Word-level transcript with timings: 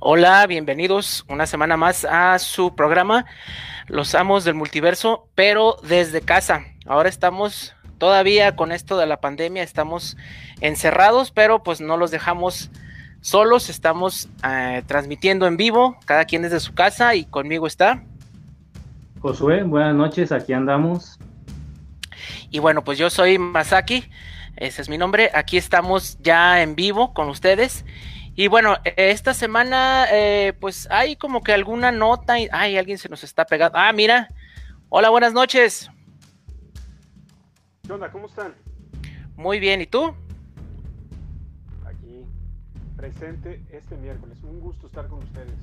Hola, 0.00 0.46
bienvenidos 0.46 1.24
una 1.28 1.44
semana 1.48 1.76
más 1.76 2.04
a 2.04 2.38
su 2.38 2.76
programa 2.76 3.26
Los 3.88 4.14
Amos 4.14 4.44
del 4.44 4.54
Multiverso, 4.54 5.26
pero 5.34 5.76
desde 5.82 6.20
casa. 6.20 6.66
Ahora 6.86 7.08
estamos 7.08 7.74
todavía 7.98 8.54
con 8.54 8.70
esto 8.70 8.96
de 8.96 9.06
la 9.06 9.20
pandemia, 9.20 9.64
estamos 9.64 10.16
encerrados, 10.60 11.32
pero 11.32 11.64
pues 11.64 11.80
no 11.80 11.96
los 11.96 12.12
dejamos 12.12 12.70
solos, 13.22 13.68
estamos 13.70 14.28
eh, 14.48 14.84
transmitiendo 14.86 15.48
en 15.48 15.56
vivo, 15.56 15.98
cada 16.04 16.26
quien 16.26 16.42
desde 16.42 16.60
su 16.60 16.74
casa 16.74 17.16
y 17.16 17.24
conmigo 17.24 17.66
está. 17.66 18.04
Josué, 19.20 19.64
buenas 19.64 19.96
noches, 19.96 20.30
aquí 20.30 20.52
andamos. 20.52 21.18
Y 22.50 22.60
bueno, 22.60 22.84
pues 22.84 22.98
yo 22.98 23.10
soy 23.10 23.36
Masaki, 23.36 24.08
ese 24.54 24.80
es 24.80 24.88
mi 24.88 24.96
nombre, 24.96 25.32
aquí 25.34 25.56
estamos 25.56 26.18
ya 26.22 26.62
en 26.62 26.76
vivo 26.76 27.12
con 27.14 27.28
ustedes 27.28 27.84
y 28.38 28.46
bueno, 28.46 28.76
esta 28.84 29.34
semana, 29.34 30.06
eh, 30.12 30.52
pues 30.60 30.86
hay 30.92 31.16
como 31.16 31.42
que 31.42 31.52
alguna 31.52 31.90
nota. 31.90 32.38
Y, 32.38 32.48
ay, 32.52 32.76
alguien 32.78 32.96
se 32.96 33.08
nos 33.08 33.24
está 33.24 33.44
pegando. 33.44 33.76
Ah, 33.76 33.92
mira. 33.92 34.28
Hola, 34.90 35.10
buenas 35.10 35.32
noches. 35.32 35.90
¿Qué 37.84 37.92
onda? 37.92 38.12
¿Cómo 38.12 38.28
están? 38.28 38.54
Muy 39.34 39.58
bien, 39.58 39.80
¿y 39.80 39.86
tú? 39.86 40.14
Aquí, 41.84 42.24
presente 42.96 43.60
este 43.72 43.96
miércoles. 43.96 44.38
Un 44.44 44.60
gusto 44.60 44.86
estar 44.86 45.08
con 45.08 45.18
ustedes. 45.18 45.58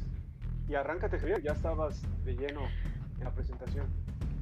Y 0.67 0.75
arráncate, 0.75 1.17
Javier, 1.17 1.41
ya 1.41 1.53
estabas 1.53 2.01
de 2.25 2.33
lleno 2.35 2.59
en 3.19 3.23
la 3.23 3.31
presentación. 3.31 3.85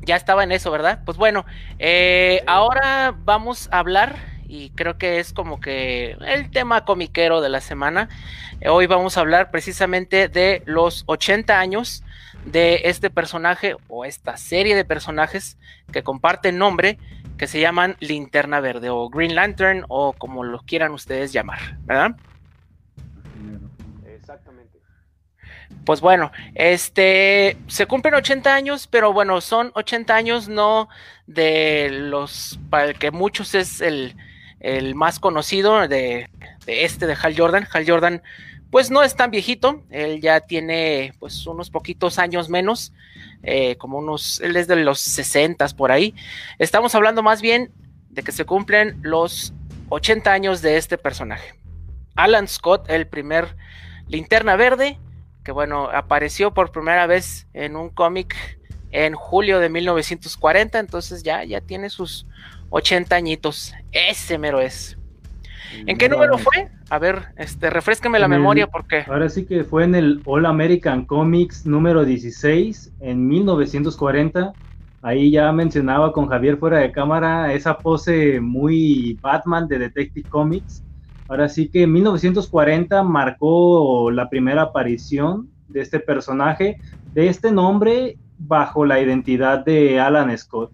Ya 0.02 0.16
estaba 0.16 0.44
en 0.44 0.54
eso, 0.54 0.72
¿verdad? 0.72 1.04
Pues 1.06 1.20
bueno, 1.20 1.45
eh, 1.78 2.44
ahora 2.48 3.16
vamos 3.16 3.70
a 3.72 3.78
hablar 3.78 4.33
y 4.54 4.70
creo 4.70 5.00
que 5.00 5.20
es 5.20 5.34
como 5.34 5.60
que 5.60 6.16
el 6.28 6.52
tema 6.52 6.86
comiquero 6.86 7.42
de 7.42 7.50
la 7.50 7.60
semana. 7.60 8.08
Hoy 8.70 8.86
vamos 8.86 9.18
a 9.18 9.22
hablar 9.22 9.50
precisamente 9.50 10.28
de 10.28 10.62
los 10.66 11.06
80 11.08 11.60
años 11.60 12.04
de 12.46 12.82
este 12.84 13.10
personaje 13.10 13.76
o 13.88 14.06
esta 14.06 14.38
serie 14.38 14.76
de 14.76 14.86
personajes 14.86 15.58
que 15.92 16.04
comparten 16.04 16.60
nombre 16.60 17.00
que 17.36 17.48
se 17.48 17.60
llaman 17.62 17.98
Linterna 18.00 18.60
Verde 18.60 18.92
o 18.92 19.10
Green 19.10 19.34
Lantern 19.34 19.86
o 19.88 20.14
como 20.14 20.44
lo 20.44 20.60
quieran 20.60 20.92
ustedes 20.92 21.34
llamar, 21.34 21.80
¿verdad? 21.86 22.16
Exactamente. 24.06 24.78
Pues 25.84 26.00
bueno, 26.00 26.32
este 26.54 27.58
se 27.66 27.88
cumplen 27.88 28.14
80 28.14 28.54
años, 28.54 28.86
pero 28.86 29.14
bueno, 29.14 29.42
son 29.42 29.72
80 29.73 30.16
años 30.16 30.48
no 30.48 30.90
de 31.26 31.90
los 31.92 32.60
para 32.70 32.86
el 32.86 33.00
que 33.00 33.10
muchos 33.10 33.56
es 33.56 33.82
el 33.82 34.16
el 34.64 34.95
más 34.95 35.19
conocido 35.19 35.88
de, 35.88 36.30
este 36.66 37.06
de 37.06 37.16
Hal 37.22 37.38
Jordan. 37.38 37.67
Hal 37.72 37.86
Jordan, 37.88 38.23
pues 38.72 38.89
no 38.89 39.03
es 39.03 39.16
tan 39.16 39.30
viejito, 39.30 39.83
él 39.92 40.20
ya 40.22 40.39
tiene 40.39 41.14
pues 41.20 41.45
unos 41.45 41.70
poquitos 41.70 42.17
años 42.17 42.50
menos, 42.50 42.94
eh, 43.44 43.75
como 43.75 44.00
unos, 44.00 44.39
él 44.39 44.55
es 44.55 44.67
de 44.67 44.78
los 44.78 45.00
60 45.00 45.67
por 45.78 45.92
ahí. 45.92 46.16
Estamos 46.58 46.95
hablando 46.95 47.22
más 47.22 47.42
bien 47.42 47.72
de 48.09 48.23
que 48.23 48.31
se 48.31 48.45
cumplen 48.45 48.97
los 49.03 49.53
80 49.89 50.31
años 50.31 50.61
de 50.61 50.77
este 50.77 50.98
personaje. 50.98 51.53
Alan 52.16 52.48
Scott, 52.48 52.89
el 52.89 53.05
primer 53.05 53.55
linterna 54.08 54.55
verde, 54.55 54.98
que 55.44 55.52
bueno, 55.52 55.89
apareció 55.94 56.53
por 56.53 56.72
primera 56.72 57.05
vez 57.05 57.48
en 57.53 57.75
un 57.75 57.89
cómic 57.89 58.36
en 58.92 59.14
julio 59.16 59.59
de 59.59 59.70
1940, 59.70 60.80
entonces 60.80 61.23
ya, 61.23 61.44
ya 61.44 61.61
tiene 61.61 61.89
sus 61.89 62.27
80 62.74 63.16
añitos. 63.16 63.74
Ese 63.92 64.40
mero 64.40 64.60
es. 64.60 64.98
¿En 65.86 65.98
qué 65.98 66.10
número 66.10 66.38
fue? 66.40 66.70
A 66.90 66.98
ver, 66.98 67.28
este, 67.38 67.70
refrescame 67.70 68.20
la 68.20 68.28
memoria 68.28 68.68
porque. 68.68 69.06
Ahora 69.08 69.30
sí 69.30 69.46
que 69.46 69.64
fue 69.64 69.84
en 69.84 69.96
el 69.96 70.22
All 70.26 70.46
American 70.46 71.06
Comics 71.06 71.66
número 71.68 72.04
16 72.04 72.94
en 73.00 73.28
1940. 73.28 74.54
Ahí 75.04 75.32
ya 75.32 75.52
mencionaba 75.52 76.12
con 76.14 76.28
Javier 76.28 76.58
fuera 76.58 76.80
de 76.80 76.92
cámara 76.92 77.54
esa 77.54 77.78
pose 77.78 78.39
muy 78.39 79.20
Batman 79.22 79.67
de 79.67 79.78
Detective 79.78 80.28
Comics. 80.30 80.83
Ahora 81.28 81.50
sí 81.50 81.70
que 81.70 81.83
en 81.83 81.92
1940 81.92 83.04
marcó 83.04 84.10
la 84.10 84.30
primera 84.30 84.64
aparición 84.64 85.50
de 85.67 85.82
este 85.82 86.00
personaje, 86.00 86.78
de 87.14 87.28
este 87.28 87.52
nombre, 87.52 88.17
bajo 88.39 88.86
la 88.86 89.00
identidad 89.00 89.64
de 89.64 90.00
Alan 90.00 90.36
Scott 90.38 90.72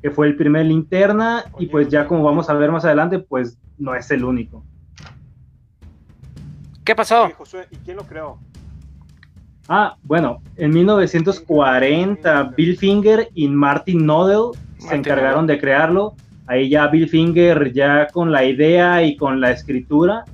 que 0.00 0.10
fue 0.10 0.26
el 0.26 0.36
primer 0.36 0.66
linterna 0.66 1.44
y 1.58 1.66
pues 1.66 1.88
ya 1.88 2.06
como 2.06 2.24
vamos 2.24 2.50
a 2.50 2.54
ver 2.54 2.70
más 2.70 2.84
adelante, 2.84 3.18
pues 3.18 3.58
no 3.78 3.94
es 3.94 4.10
el 4.10 4.24
único. 4.24 4.64
¿Qué 6.84 6.94
pasó? 6.94 7.30
¿y 7.70 7.76
quién 7.76 7.96
lo 7.96 8.04
creó? 8.04 8.38
Ah, 9.68 9.96
bueno, 10.02 10.42
en 10.56 10.70
1940 10.70 12.42
Bill 12.56 12.76
Finger 12.76 13.28
y 13.34 13.46
Martin 13.48 14.04
Nodell 14.04 14.58
se 14.78 14.94
encargaron 14.96 15.46
de 15.46 15.58
crearlo. 15.60 16.14
Ahí 16.46 16.68
ya 16.68 16.88
Bill 16.88 17.08
Finger 17.08 17.72
ya 17.72 18.08
con 18.08 18.32
la 18.32 18.44
idea 18.44 19.02
y 19.04 19.16
con 19.16 19.40
la 19.40 19.52
escritura 19.52 20.24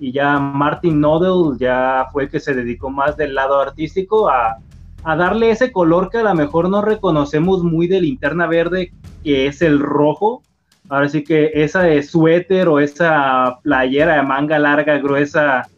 y 0.00 0.12
ya 0.12 0.38
Martin 0.38 1.00
Nodell 1.00 1.58
ya 1.58 2.06
fue 2.12 2.24
el 2.24 2.30
que 2.30 2.40
se 2.40 2.54
dedicó 2.54 2.88
más 2.90 3.16
del 3.16 3.34
lado 3.34 3.60
artístico 3.60 4.28
a 4.28 4.58
a 5.04 5.16
darle 5.16 5.50
ese 5.50 5.72
color 5.72 6.10
que 6.10 6.18
a 6.18 6.22
lo 6.22 6.34
mejor 6.34 6.68
no 6.68 6.82
reconocemos 6.82 7.62
muy 7.62 7.86
de 7.86 8.00
linterna 8.00 8.46
verde, 8.46 8.92
que 9.22 9.46
es 9.46 9.62
el 9.62 9.78
rojo. 9.78 10.42
Ahora 10.88 11.08
sí 11.08 11.22
que 11.22 11.50
esa 11.54 11.82
de 11.82 12.02
suéter 12.02 12.68
o 12.68 12.80
esa 12.80 13.58
playera 13.62 14.16
de 14.16 14.22
manga 14.22 14.58
larga, 14.58 14.98
gruesa, 14.98 15.68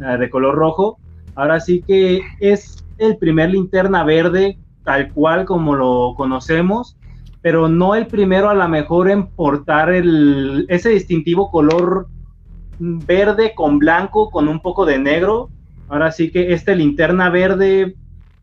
eh, 0.00 0.18
de 0.18 0.30
color 0.30 0.54
rojo, 0.54 0.98
ahora 1.34 1.60
sí 1.60 1.82
que 1.86 2.22
es 2.40 2.84
el 2.98 3.16
primer 3.16 3.50
linterna 3.50 4.04
verde 4.04 4.58
tal 4.84 5.12
cual 5.12 5.44
como 5.44 5.74
lo 5.74 6.14
conocemos, 6.16 6.96
pero 7.40 7.68
no 7.68 7.94
el 7.94 8.06
primero 8.06 8.50
a 8.50 8.54
lo 8.54 8.68
mejor 8.68 9.10
en 9.10 9.26
portar 9.26 9.92
el, 9.92 10.66
ese 10.68 10.90
distintivo 10.90 11.50
color 11.50 12.08
verde 12.78 13.52
con 13.54 13.78
blanco 13.78 14.30
con 14.30 14.48
un 14.48 14.60
poco 14.60 14.84
de 14.84 14.98
negro. 14.98 15.50
Ahora 15.88 16.10
sí 16.10 16.30
que 16.30 16.52
este 16.52 16.74
linterna 16.74 17.30
verde 17.30 17.96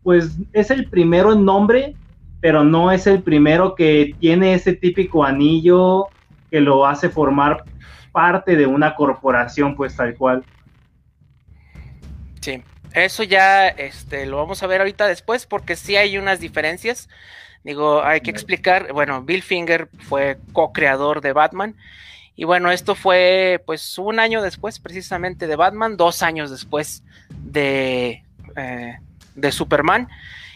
pues 0.04 0.38
es 0.54 0.72
el 0.72 0.90
primero 0.90 1.34
en 1.34 1.46
nombre, 1.46 1.96
pero 2.42 2.64
no 2.64 2.92
es 2.92 3.08
el 3.08 3.22
primero 3.22 3.76
que 3.76 4.16
tiene 4.20 4.54
ese 4.54 4.74
típico 4.74 5.24
anillo 5.24 6.08
que 6.50 6.62
lo 6.62 6.86
hace 6.86 7.10
formar 7.10 7.64
parte 8.12 8.56
de 8.56 8.66
una 8.66 8.96
corporación, 8.96 9.76
pues 9.76 9.96
tal 9.96 10.16
cual. 10.16 10.44
Sí, 12.42 12.64
eso 12.94 13.24
ya 13.24 13.68
este, 13.68 14.26
lo 14.26 14.38
vamos 14.38 14.64
a 14.64 14.68
ver 14.68 14.82
ahorita 14.82 15.08
después 15.08 15.46
porque 15.46 15.76
sí 15.76 15.96
hay 15.96 16.18
unas 16.18 16.40
diferencias. 16.40 17.10
Digo, 17.64 18.04
hay 18.04 18.22
que 18.22 18.32
explicar, 18.32 18.94
bueno, 18.94 19.22
Bill 19.22 19.44
Finger 19.44 19.90
fue 20.00 20.38
co-creador 20.54 21.20
de 21.20 21.34
Batman 21.34 21.76
y 22.36 22.46
bueno, 22.46 22.72
esto 22.72 22.96
fue 22.96 23.62
pues 23.66 23.98
un 23.98 24.18
año 24.18 24.42
después 24.42 24.80
precisamente 24.80 25.46
de 25.46 25.58
Batman, 25.58 25.98
dos 25.98 26.24
años 26.24 26.50
después 26.50 27.04
de, 27.30 28.24
eh, 28.56 28.98
de 29.40 29.52
Superman. 29.52 30.08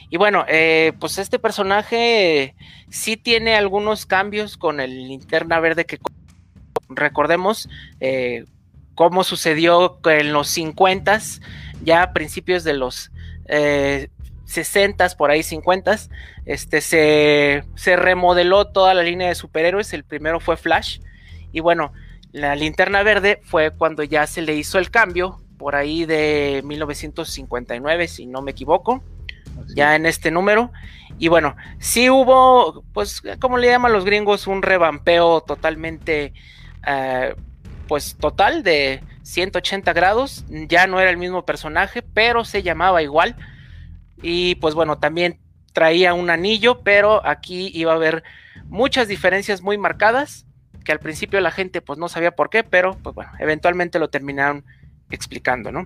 Y 0.10 0.18
bueno, 0.18 0.46
eh, 0.48 0.94
pues 1.00 1.18
este 1.18 1.40
personaje 1.40 2.56
sí 2.90 3.18
tiene 3.18 3.56
algunos 3.56 4.06
cambios 4.06 4.58
con 4.58 4.80
el 4.80 5.08
linterna 5.08 5.60
verde 5.60 5.86
que 5.86 5.98
recordemos 6.90 7.68
eh, 8.00 8.46
cómo 8.94 9.24
sucedió 9.24 10.00
en 10.06 10.34
los 10.34 10.50
50 10.50 11.20
ya 11.84 12.04
a 12.04 12.14
principios 12.14 12.64
de 12.64 12.74
los 12.74 13.12
eh, 13.48 14.10
60 14.46 15.10
por 15.18 15.32
ahí 15.32 15.42
50 15.42 15.98
este 16.46 16.82
se, 16.82 17.64
se 17.76 17.96
remodeló 17.96 18.68
toda 18.68 18.94
la 18.94 19.04
línea 19.04 19.30
de 19.30 19.36
superhéroes. 19.36 19.94
El 19.94 20.04
primero 20.04 20.40
fue 20.40 20.58
Flash. 20.58 21.00
Y 21.52 21.62
bueno, 21.62 21.94
la 22.32 22.56
linterna 22.56 23.04
verde 23.04 23.40
fue 23.44 23.72
cuando 23.72 24.04
ya 24.04 24.28
se 24.28 24.42
le 24.42 24.56
hizo 24.56 24.78
el 24.78 24.92
cambio 24.92 25.43
por 25.64 25.78
ahí 25.78 26.06
de 26.06 26.62
1959, 26.66 28.10
si 28.10 28.26
no 28.26 28.42
me 28.42 28.52
equivoco, 28.52 29.02
ya 29.74 29.96
en 29.96 30.06
este 30.06 30.30
número. 30.30 30.74
Y 31.18 31.30
bueno, 31.30 31.56
sí 31.80 32.10
hubo, 32.10 32.84
pues, 32.92 33.24
como 33.40 33.58
le 33.58 33.70
llaman 33.70 33.94
los 33.94 34.04
gringos, 34.04 34.46
un 34.46 34.62
revampeo 34.62 35.40
totalmente, 35.40 36.34
eh, 36.86 37.34
pues, 37.88 38.18
total 38.18 38.62
de 38.62 39.04
180 39.22 39.94
grados. 39.94 40.44
Ya 40.50 40.86
no 40.86 41.00
era 41.00 41.10
el 41.10 41.16
mismo 41.16 41.46
personaje, 41.46 42.02
pero 42.02 42.44
se 42.44 42.62
llamaba 42.62 43.02
igual. 43.02 43.38
Y 44.22 44.56
pues 44.56 44.76
bueno, 44.76 44.98
también 44.98 45.40
traía 45.72 46.14
un 46.14 46.30
anillo, 46.30 46.82
pero 46.82 47.26
aquí 47.26 47.72
iba 47.74 47.94
a 47.94 47.96
haber 47.96 48.26
muchas 48.66 49.08
diferencias 49.08 49.62
muy 49.62 49.78
marcadas, 49.78 50.46
que 50.84 50.92
al 50.92 51.00
principio 51.00 51.40
la 51.40 51.52
gente 51.52 51.80
pues 51.80 51.98
no 51.98 52.10
sabía 52.10 52.32
por 52.32 52.50
qué, 52.50 52.66
pero 52.66 52.98
pues 53.02 53.16
bueno, 53.16 53.32
eventualmente 53.40 53.98
lo 53.98 54.10
terminaron 54.10 54.66
explicando, 55.14 55.72
¿no? 55.72 55.86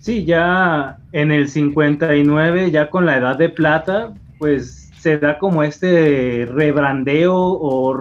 Sí, 0.00 0.24
ya 0.24 0.98
en 1.12 1.30
el 1.30 1.48
59, 1.48 2.70
ya 2.70 2.90
con 2.90 3.06
la 3.06 3.18
edad 3.18 3.36
de 3.36 3.48
plata, 3.48 4.14
pues 4.38 4.92
se 4.98 5.18
da 5.18 5.38
como 5.38 5.62
este 5.62 6.48
rebrandeo 6.50 7.34
o 7.34 7.94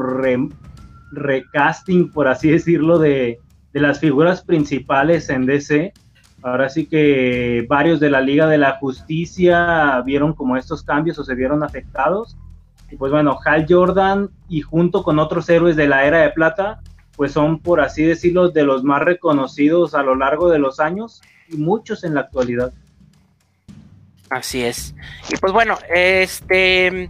recasting, 1.11 2.11
por 2.11 2.27
así 2.27 2.49
decirlo, 2.49 2.99
de, 2.99 3.39
las 3.73 3.99
figuras 3.99 4.41
principales 4.41 5.29
en 5.29 5.45
DC. 5.45 5.93
Ahora 6.41 6.69
sí 6.69 6.85
que 6.85 7.65
varios 7.67 7.99
de 7.99 8.09
la 8.09 8.21
Liga 8.21 8.47
de 8.47 8.57
la 8.57 8.77
Justicia 8.77 10.01
vieron 10.05 10.33
como 10.33 10.55
estos 10.55 10.83
cambios 10.83 11.19
o 11.19 11.23
se 11.25 11.35
vieron 11.35 11.63
afectados. 11.63 12.37
Y 12.89 12.95
pues 12.95 13.11
bueno, 13.11 13.37
Hal 13.43 13.65
Jordan 13.67 14.29
y 14.47 14.61
junto 14.61 15.03
con 15.03 15.19
otros 15.19 15.49
héroes 15.49 15.75
de 15.75 15.87
la 15.87 16.05
era 16.05 16.19
de 16.19 16.29
plata, 16.29 16.79
pues 17.15 17.31
son 17.31 17.59
por 17.59 17.81
así 17.81 18.03
decirlo 18.03 18.49
de 18.49 18.63
los 18.63 18.83
más 18.83 19.01
reconocidos 19.01 19.93
a 19.93 20.03
lo 20.03 20.15
largo 20.15 20.49
de 20.49 20.59
los 20.59 20.79
años 20.79 21.21
y 21.47 21.57
muchos 21.57 22.03
en 22.03 22.15
la 22.15 22.21
actualidad. 22.21 22.73
Así 24.29 24.63
es. 24.63 24.95
Y 25.29 25.37
pues 25.37 25.53
bueno, 25.53 25.77
este, 25.93 27.09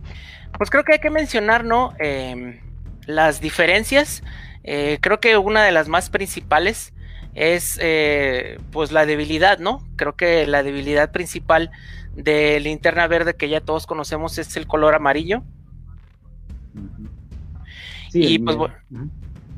pues 0.58 0.70
creo 0.70 0.84
que 0.84 0.94
hay 0.94 1.00
que 1.00 1.10
mencionar, 1.10 1.64
¿no? 1.64 1.94
Em, 2.00 2.60
las 3.06 3.42
diferencias. 3.42 4.24
Eh, 4.64 4.98
creo 5.02 5.20
que 5.20 5.38
una 5.38 5.64
de 5.64 5.72
las 5.72 5.88
más 5.88 6.10
principales 6.10 6.94
es 7.34 7.78
eh, 7.82 8.60
pues 8.72 8.92
la 8.92 9.06
debilidad, 9.06 9.60
¿no? 9.60 9.86
Creo 9.96 10.16
que 10.16 10.48
la 10.48 10.64
debilidad 10.64 11.12
principal 11.12 11.72
de 12.16 12.60
linterna 12.60 13.08
verde 13.08 13.36
que 13.36 13.50
ya 13.50 13.62
todos 13.62 13.86
conocemos 13.88 14.38
es 14.38 14.56
el 14.58 14.68
color 14.68 14.96
amarillo. 14.96 15.44
y, 18.14 18.40
pues, 18.40 18.58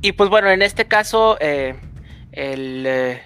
y, 0.02 0.12
pues, 0.14 0.30
bueno, 0.30 0.50
en 0.50 0.62
este 0.62 0.88
caso, 0.88 1.38
eh, 1.40 1.76
el, 2.32 2.86
eh, 2.86 3.22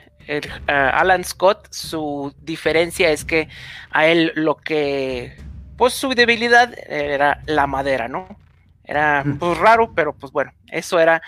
Alan 0.68 1.24
Scott, 1.24 1.68
su 1.72 2.34
diferencia 2.42 3.10
es 3.10 3.26
que 3.26 3.50
a 3.92 4.08
él 4.08 4.32
lo 4.36 4.56
que, 4.56 5.36
pues 5.78 5.94
su 5.94 6.10
debilidad 6.10 6.74
era 6.88 7.42
la 7.46 7.68
madera, 7.68 8.08
¿no? 8.08 8.38
Era 8.84 9.24
pues 9.40 9.58
raro, 9.58 9.94
pero 9.96 10.14
pues 10.14 10.34
bueno, 10.34 10.52
eso 10.68 11.00
era, 11.00 11.22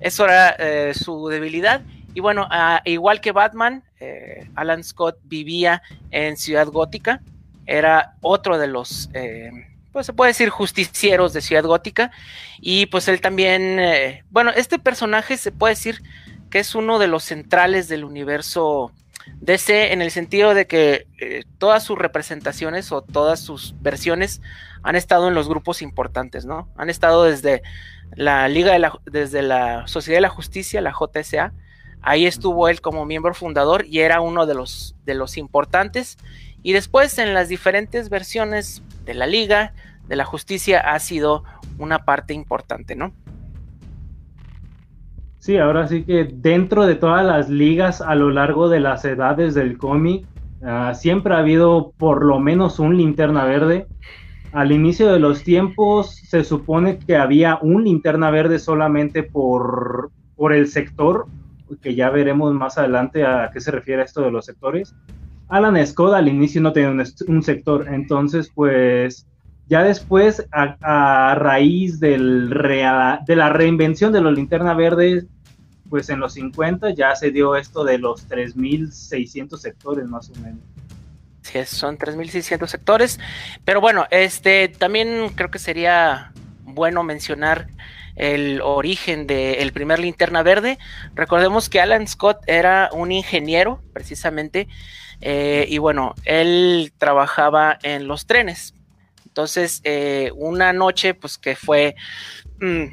eso 0.00 0.24
era 0.24 0.92
su 0.92 1.28
debilidad. 1.28 1.80
Y 2.16 2.20
bueno, 2.20 2.48
igual 2.84 3.20
que 3.20 3.32
Batman, 3.32 3.82
eh, 4.00 4.48
Alan 4.54 4.82
Scott 4.84 5.18
vivía 5.24 5.82
en 6.10 6.36
Ciudad 6.36 6.66
Gótica, 6.68 7.20
era 7.66 8.14
otro 8.20 8.58
de 8.58 8.66
los, 8.68 9.10
eh, 9.14 9.50
pues 9.96 10.04
se 10.04 10.12
puede 10.12 10.32
decir, 10.32 10.50
justicieros 10.50 11.32
de 11.32 11.40
Ciudad 11.40 11.64
Gótica. 11.64 12.10
Y 12.60 12.84
pues 12.84 13.08
él 13.08 13.22
también, 13.22 13.80
eh, 13.80 14.24
bueno, 14.28 14.50
este 14.54 14.78
personaje 14.78 15.38
se 15.38 15.52
puede 15.52 15.72
decir 15.72 16.02
que 16.50 16.58
es 16.58 16.74
uno 16.74 16.98
de 16.98 17.06
los 17.06 17.24
centrales 17.24 17.88
del 17.88 18.04
universo 18.04 18.92
DC 19.40 19.94
en 19.94 20.02
el 20.02 20.10
sentido 20.10 20.52
de 20.52 20.66
que 20.66 21.06
todas 21.56 21.82
sus 21.82 21.96
representaciones 21.96 22.92
o 22.92 23.00
todas 23.00 23.40
sus 23.40 23.74
versiones 23.80 24.42
han 24.82 24.96
estado 24.96 25.28
en 25.28 25.34
los 25.34 25.48
grupos 25.48 25.80
importantes, 25.80 26.44
¿no? 26.44 26.68
Han 26.76 26.90
estado 26.90 27.24
desde 27.24 27.62
la 28.14 28.50
Liga 28.50 28.74
de 28.74 28.80
la, 28.80 29.00
desde 29.06 29.40
la 29.40 29.88
Sociedad 29.88 30.18
de 30.18 30.22
la 30.22 30.28
Justicia, 30.28 30.82
la 30.82 30.92
JSA, 30.92 31.54
Ahí 32.06 32.24
estuvo 32.24 32.68
él 32.68 32.80
como 32.80 33.04
miembro 33.04 33.34
fundador 33.34 33.84
y 33.84 33.98
era 33.98 34.20
uno 34.20 34.46
de 34.46 34.54
los, 34.54 34.94
de 35.04 35.14
los 35.14 35.36
importantes. 35.36 36.18
Y 36.66 36.72
después 36.72 37.16
en 37.20 37.32
las 37.32 37.48
diferentes 37.48 38.10
versiones 38.10 38.82
de 39.04 39.14
la 39.14 39.28
liga, 39.28 39.72
de 40.08 40.16
la 40.16 40.24
justicia, 40.24 40.80
ha 40.80 40.98
sido 40.98 41.44
una 41.78 42.04
parte 42.04 42.34
importante, 42.34 42.96
¿no? 42.96 43.12
Sí, 45.38 45.58
ahora 45.58 45.86
sí 45.86 46.02
que 46.02 46.24
dentro 46.24 46.84
de 46.84 46.96
todas 46.96 47.24
las 47.24 47.48
ligas 47.48 48.00
a 48.00 48.16
lo 48.16 48.30
largo 48.30 48.68
de 48.68 48.80
las 48.80 49.04
edades 49.04 49.54
del 49.54 49.78
cómic, 49.78 50.26
ah, 50.64 50.92
siempre 50.94 51.34
ha 51.34 51.38
habido 51.38 51.92
por 51.98 52.24
lo 52.24 52.40
menos 52.40 52.80
un 52.80 52.96
linterna 52.96 53.44
verde. 53.44 53.86
Al 54.50 54.72
inicio 54.72 55.12
de 55.12 55.20
los 55.20 55.44
tiempos 55.44 56.16
se 56.16 56.42
supone 56.42 56.98
que 56.98 57.14
había 57.16 57.60
un 57.62 57.84
linterna 57.84 58.32
verde 58.32 58.58
solamente 58.58 59.22
por, 59.22 60.10
por 60.34 60.52
el 60.52 60.66
sector 60.66 61.28
que 61.80 61.94
ya 61.94 62.10
veremos 62.10 62.52
más 62.54 62.76
adelante 62.76 63.24
a 63.24 63.50
qué 63.52 63.60
se 63.60 63.70
refiere 63.70 64.02
esto 64.02 64.22
de 64.22 64.32
los 64.32 64.46
sectores. 64.46 64.96
Alan 65.48 65.86
Scott 65.86 66.14
al 66.14 66.28
inicio 66.28 66.60
no 66.60 66.72
tenía 66.72 66.90
un, 66.90 67.42
sector, 67.42 67.86
entonces 67.88 68.50
pues 68.54 69.26
ya 69.68 69.82
después 69.82 70.44
a, 70.52 71.34
raíz 71.36 72.00
del 72.00 72.50
de 72.50 73.36
la 73.36 73.48
reinvención 73.50 74.12
de 74.12 74.20
los 74.20 74.34
linterna 74.34 74.74
verdes, 74.74 75.26
pues 75.88 76.08
en 76.08 76.20
los 76.20 76.34
50 76.34 76.90
ya 76.94 77.14
se 77.14 77.30
dio 77.30 77.56
esto 77.56 77.84
de 77.84 77.98
los 77.98 78.28
3.600 78.28 79.56
sectores 79.56 80.06
más 80.06 80.30
o 80.30 80.40
menos. 80.40 80.60
Sí, 81.42 81.58
son 81.64 81.96
3.600 81.96 82.66
sectores, 82.66 83.20
pero 83.64 83.80
bueno, 83.80 84.06
este 84.10 84.68
también 84.68 85.30
creo 85.36 85.50
que 85.50 85.60
sería 85.60 86.32
bueno 86.64 87.04
mencionar 87.04 87.68
el 88.16 88.60
origen 88.62 89.26
del 89.26 89.72
primer 89.72 90.00
linterna 90.00 90.42
verde. 90.42 90.78
Recordemos 91.14 91.68
que 91.68 91.80
Alan 91.80 92.08
Scott 92.08 92.38
era 92.46 92.90
un 92.92 93.12
ingeniero, 93.12 93.80
precisamente, 93.92 94.66
eh, 95.20 95.66
y 95.68 95.78
bueno, 95.78 96.14
él 96.24 96.92
trabajaba 96.98 97.78
en 97.82 98.06
los 98.06 98.26
trenes. 98.26 98.74
Entonces, 99.36 99.82
eh, 99.84 100.30
una 100.34 100.72
noche, 100.72 101.12
pues 101.12 101.36
que 101.36 101.56
fue 101.56 101.94
mm, 102.58 102.84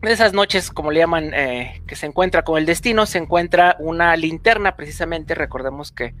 de 0.00 0.12
esas 0.12 0.32
noches, 0.32 0.70
como 0.70 0.92
le 0.92 1.00
llaman, 1.00 1.34
eh, 1.34 1.82
que 1.88 1.96
se 1.96 2.06
encuentra 2.06 2.44
con 2.44 2.56
el 2.56 2.66
destino, 2.66 3.04
se 3.04 3.18
encuentra 3.18 3.74
una 3.80 4.16
linterna, 4.16 4.76
precisamente, 4.76 5.34
recordemos 5.34 5.90
que 5.90 6.14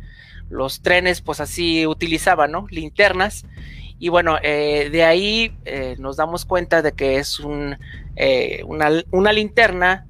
los 0.48 0.82
trenes, 0.82 1.20
pues 1.20 1.38
así 1.38 1.86
utilizaban, 1.86 2.50
¿no? 2.50 2.66
Linternas. 2.70 3.44
Y 4.00 4.08
bueno, 4.08 4.36
eh, 4.42 4.88
de 4.90 5.04
ahí 5.04 5.54
nos 5.98 6.16
damos 6.16 6.44
cuenta 6.44 6.82
de 6.82 6.90
que 6.90 7.18
es 7.18 7.38
un, 7.38 7.78
una, 8.64 9.32
linterna, 9.32 10.08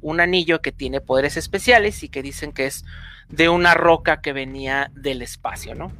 un 0.00 0.20
anillo 0.20 0.60
que 0.60 0.72
tiene 0.72 1.00
poderes 1.00 1.36
especiales 1.36 2.02
y 2.02 2.08
que 2.08 2.20
dicen 2.22 2.50
que 2.50 2.66
es 2.66 2.84
de 3.28 3.48
una 3.48 3.74
roca 3.74 4.20
que 4.20 4.32
venía 4.32 4.90
del 4.94 5.22
espacio, 5.22 5.74
¿no? 5.74 5.90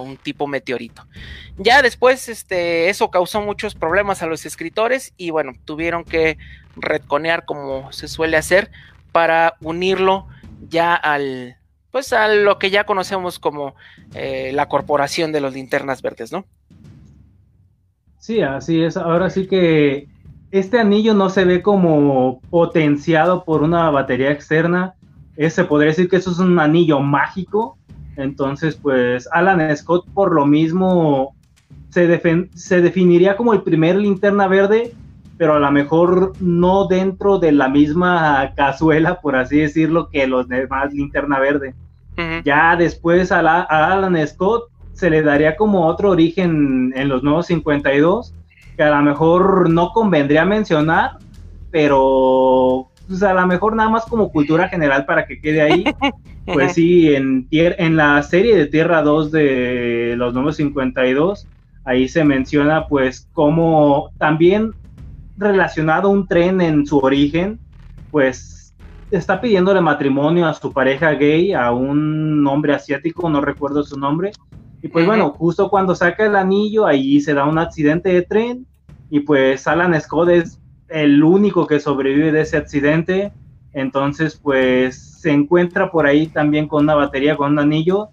un 0.00 0.16
tipo 0.16 0.46
meteorito. 0.46 1.06
Ya 1.56 1.82
después, 1.82 2.28
este, 2.28 2.88
eso 2.90 3.10
causó 3.10 3.40
muchos 3.40 3.74
problemas 3.74 4.22
a 4.22 4.26
los 4.26 4.44
escritores 4.44 5.14
y 5.16 5.30
bueno, 5.30 5.52
tuvieron 5.64 6.04
que 6.04 6.36
retconear 6.76 7.44
como 7.46 7.90
se 7.92 8.08
suele 8.08 8.36
hacer 8.36 8.70
para 9.12 9.54
unirlo 9.60 10.26
ya 10.68 10.94
al, 10.94 11.56
pues 11.90 12.12
a 12.12 12.28
lo 12.28 12.58
que 12.58 12.70
ya 12.70 12.84
conocemos 12.84 13.38
como 13.38 13.74
la 14.12 14.68
corporación 14.68 15.32
de 15.32 15.40
los 15.40 15.54
linternas 15.54 16.02
verdes, 16.02 16.32
¿no? 16.32 16.44
Sí, 18.26 18.40
así 18.40 18.82
es. 18.82 18.96
Ahora 18.96 19.30
sí 19.30 19.46
que 19.46 20.08
este 20.50 20.80
anillo 20.80 21.14
no 21.14 21.30
se 21.30 21.44
ve 21.44 21.62
como 21.62 22.40
potenciado 22.50 23.44
por 23.44 23.62
una 23.62 23.88
batería 23.90 24.32
externa. 24.32 24.95
Se 25.36 25.64
podría 25.64 25.90
decir 25.90 26.08
que 26.08 26.16
eso 26.16 26.30
es 26.30 26.38
un 26.38 26.58
anillo 26.58 27.00
mágico. 27.00 27.76
Entonces, 28.16 28.76
pues 28.76 29.28
Alan 29.32 29.76
Scott 29.76 30.06
por 30.14 30.34
lo 30.34 30.46
mismo 30.46 31.34
se, 31.90 32.20
se 32.54 32.80
definiría 32.80 33.36
como 33.36 33.52
el 33.52 33.62
primer 33.62 33.96
linterna 33.96 34.48
verde, 34.48 34.92
pero 35.36 35.54
a 35.54 35.58
lo 35.58 35.70
mejor 35.70 36.32
no 36.40 36.86
dentro 36.86 37.38
de 37.38 37.52
la 37.52 37.68
misma 37.68 38.52
cazuela, 38.56 39.20
por 39.20 39.36
así 39.36 39.58
decirlo, 39.58 40.08
que 40.08 40.26
los 40.26 40.48
demás 40.48 40.92
linterna 40.92 41.38
verde. 41.38 41.74
Ya 42.44 42.76
después 42.76 43.30
a, 43.30 43.40
a 43.40 43.92
Alan 43.92 44.26
Scott 44.26 44.70
se 44.94 45.10
le 45.10 45.20
daría 45.20 45.56
como 45.56 45.86
otro 45.86 46.10
origen 46.10 46.94
en 46.96 47.08
los 47.08 47.22
nuevos 47.22 47.46
52, 47.46 48.34
que 48.76 48.82
a 48.82 48.90
lo 48.90 49.02
mejor 49.02 49.68
no 49.68 49.90
convendría 49.90 50.46
mencionar, 50.46 51.18
pero 51.70 52.88
pues 53.06 53.22
a 53.22 53.34
lo 53.34 53.46
mejor 53.46 53.76
nada 53.76 53.88
más 53.88 54.04
como 54.04 54.30
cultura 54.30 54.68
general 54.68 55.04
para 55.04 55.26
que 55.26 55.40
quede 55.40 55.62
ahí. 55.62 55.84
Pues 56.46 56.74
sí, 56.74 57.12
en, 57.12 57.48
en 57.50 57.96
la 57.96 58.22
serie 58.22 58.54
de 58.54 58.66
Tierra 58.66 59.02
2 59.02 59.32
de 59.32 60.14
los 60.16 60.32
nuevos 60.32 60.54
52, 60.54 61.48
ahí 61.84 62.08
se 62.08 62.22
menciona 62.22 62.86
pues 62.86 63.28
como 63.32 64.12
también 64.16 64.72
relacionado 65.36 66.08
un 66.08 66.28
tren 66.28 66.60
en 66.60 66.86
su 66.86 66.98
origen, 66.98 67.58
pues 68.12 68.76
está 69.10 69.40
pidiéndole 69.40 69.80
matrimonio 69.80 70.46
a 70.46 70.54
su 70.54 70.72
pareja 70.72 71.14
gay, 71.14 71.52
a 71.52 71.72
un 71.72 72.46
hombre 72.46 72.74
asiático, 72.74 73.28
no 73.28 73.40
recuerdo 73.40 73.82
su 73.82 73.98
nombre, 73.98 74.30
y 74.82 74.88
pues 74.88 75.04
bueno, 75.06 75.30
justo 75.30 75.68
cuando 75.68 75.94
saca 75.94 76.26
el 76.26 76.36
anillo, 76.36 76.86
ahí 76.86 77.20
se 77.20 77.34
da 77.34 77.44
un 77.44 77.58
accidente 77.58 78.10
de 78.10 78.22
tren 78.22 78.66
y 79.10 79.20
pues 79.20 79.66
Alan 79.66 80.00
Scott 80.00 80.28
es 80.28 80.60
el 80.88 81.22
único 81.22 81.66
que 81.66 81.80
sobrevive 81.80 82.32
de 82.32 82.42
ese 82.42 82.56
accidente. 82.56 83.32
Entonces 83.72 84.36
pues 84.36 84.96
se 85.20 85.30
encuentra 85.30 85.90
por 85.90 86.06
ahí 86.06 86.28
también 86.28 86.68
con 86.68 86.84
una 86.84 86.94
batería, 86.94 87.36
con 87.36 87.52
un 87.52 87.58
anillo 87.58 88.08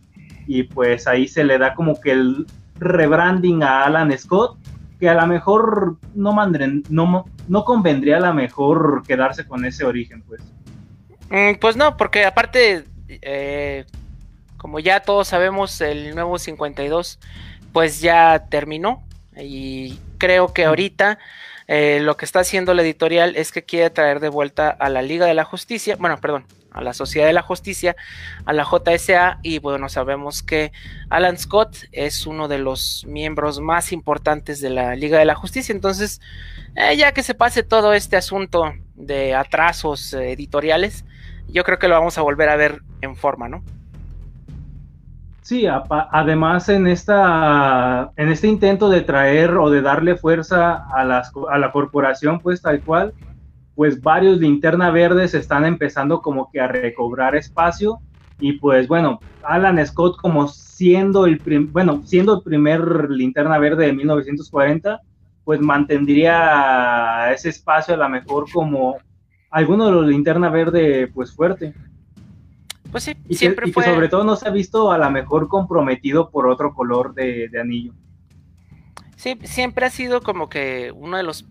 y 0.46 0.64
pues 0.64 1.08
ahí 1.08 1.28
se 1.28 1.44
le 1.44 1.58
da 1.58 1.74
como 1.74 2.00
que 2.02 2.12
el 2.12 2.46
rebranding 2.80 3.64
a 3.64 3.86
Alan 3.86 4.18
Scott, 4.18 4.58
que 5.00 5.08
a 5.08 5.14
lo 5.14 5.26
mejor 5.26 5.98
no, 6.16 6.36
no, 6.90 7.26
no 7.48 7.66
convendría 7.66 8.18
a 8.18 8.22
lo 8.22 8.34
mejor 8.34 9.04
quedarse 9.08 9.48
con 9.48 9.64
ese 9.64 9.86
origen 9.86 10.22
pues. 10.24 10.42
Mm, 11.30 11.60
pues 11.60 11.76
no, 11.76 11.98
porque 11.98 12.26
aparte... 12.26 12.86
Eh 13.22 13.86
como 14.64 14.80
ya 14.80 15.02
todos 15.02 15.28
sabemos, 15.28 15.82
el 15.82 16.16
nuevo 16.16 16.40
52 16.40 17.20
pues 17.74 18.00
ya 18.00 18.46
terminó 18.50 19.04
y 19.36 20.00
creo 20.18 20.54
que 20.54 20.64
ahorita 20.64 21.20
eh, 21.68 22.00
lo 22.02 22.18
que 22.18 22.26
está 22.26 22.40
haciendo 22.40 22.74
la 22.74 22.82
editorial 22.82 23.36
es 23.36 23.52
que 23.52 23.64
quiere 23.64 23.90
traer 23.90 24.20
de 24.20 24.30
vuelta 24.30 24.70
a 24.70 24.90
la 24.90 25.02
Liga 25.02 25.26
de 25.26 25.34
la 25.34 25.44
Justicia, 25.44 25.96
bueno, 25.98 26.18
perdón, 26.18 26.46
a 26.72 26.82
la 26.82 26.94
Sociedad 26.94 27.28
de 27.28 27.34
la 27.34 27.42
Justicia, 27.42 27.96
a 28.46 28.54
la 28.54 28.66
JSA, 28.66 29.40
y 29.44 29.60
bueno, 29.60 29.90
sabemos 29.90 30.44
que 30.44 30.72
Alan 31.10 31.38
Scott 31.38 31.78
es 31.92 32.26
uno 32.26 32.48
de 32.48 32.58
los 32.58 33.06
miembros 33.08 33.60
más 33.60 33.92
importantes 33.92 34.60
de 34.60 34.72
la 34.72 34.96
Liga 34.96 35.20
de 35.20 35.26
la 35.26 35.36
Justicia, 35.36 35.74
entonces, 35.74 36.20
eh, 36.76 36.98
ya 36.98 37.12
que 37.12 37.24
se 37.24 37.36
pase 37.36 37.64
todo 37.64 37.94
este 37.94 38.18
asunto 38.18 38.74
de 38.96 39.36
atrasos 39.36 40.14
eh, 40.14 40.32
editoriales, 40.32 41.06
yo 41.48 41.64
creo 41.64 41.78
que 41.78 41.88
lo 41.88 41.96
vamos 41.96 42.18
a 42.18 42.22
volver 42.22 42.50
a 42.50 42.56
ver 42.56 42.82
en 43.02 43.16
forma, 43.16 43.48
¿no? 43.48 43.64
Sí, 45.44 45.66
además 45.68 46.70
en, 46.70 46.88
esta, 46.88 48.14
en 48.16 48.30
este 48.30 48.48
intento 48.48 48.90
de 48.90 49.02
traer 49.02 49.58
o 49.58 49.70
de 49.70 49.82
darle 49.82 50.16
fuerza 50.16 50.86
a, 50.96 51.04
las, 51.04 51.34
a 51.52 51.58
la 51.58 51.70
corporación, 51.74 52.40
pues 52.40 52.62
tal 52.62 52.82
cual, 52.82 53.14
pues 53.76 54.02
varios 54.02 54.38
linterna 54.38 54.90
verdes 54.90 55.34
están 55.34 55.66
empezando 55.66 56.22
como 56.22 56.50
que 56.50 56.62
a 56.62 56.70
recobrar 56.70 57.36
espacio 57.36 58.00
y 58.40 58.54
pues 58.54 58.88
bueno, 58.88 59.20
Alan 59.44 59.86
Scott 59.86 60.16
como 60.16 60.48
siendo 60.48 61.26
el, 61.26 61.40
bueno, 61.74 62.02
siendo 62.06 62.36
el 62.36 62.44
primer 62.44 63.10
linterna 63.10 63.58
verde 63.60 63.88
de 63.88 63.94
1940, 63.94 65.02
pues 65.44 65.60
mantendría 65.60 67.34
ese 67.34 67.50
espacio 67.50 67.96
a 67.96 67.98
lo 67.98 68.08
mejor 68.08 68.46
como 68.50 68.96
alguno 69.50 69.88
de 69.88 69.92
los 69.92 70.08
linterna 70.08 70.50
verde 70.50 71.12
pues 71.14 71.36
fuerte. 71.36 71.74
Pues 72.94 73.06
sí, 73.06 73.18
y 73.28 73.34
siempre 73.34 73.72
que, 73.72 73.84
sobre 73.84 74.08
todo 74.08 74.24
no 74.24 74.36
se 74.36 74.48
ha 74.48 74.52
visto 74.52 74.92
a 74.92 75.00
lo 75.00 75.10
mejor 75.10 75.48
comprometido 75.48 76.30
por 76.30 76.46
otro 76.46 76.76
color 76.76 77.16
de, 77.16 77.50
anillo. 77.60 77.92
Sí, 79.16 79.36
siempre 79.46 79.88
ha 79.88 79.90
sido 79.90 80.22
como 80.22 80.48
que 80.48 80.92
uno 80.96 81.18
de 81.18 81.24
los 81.24 81.48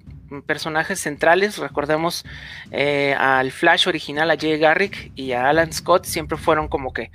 personajes 0.47 1.01
centrales, 1.01 1.59
recordemos 1.59 2.25
eh, 2.71 3.17
al 3.19 3.51
Flash 3.51 3.89
original, 3.89 4.31
a 4.31 4.37
Jay 4.39 4.57
Garrick 4.57 5.11
y 5.17 5.33
a 5.33 5.49
Alan 5.49 5.73
Scott, 5.73 6.05
siempre 6.05 6.39
fueron 6.39 6.69
como 6.69 6.93
que 6.93 7.11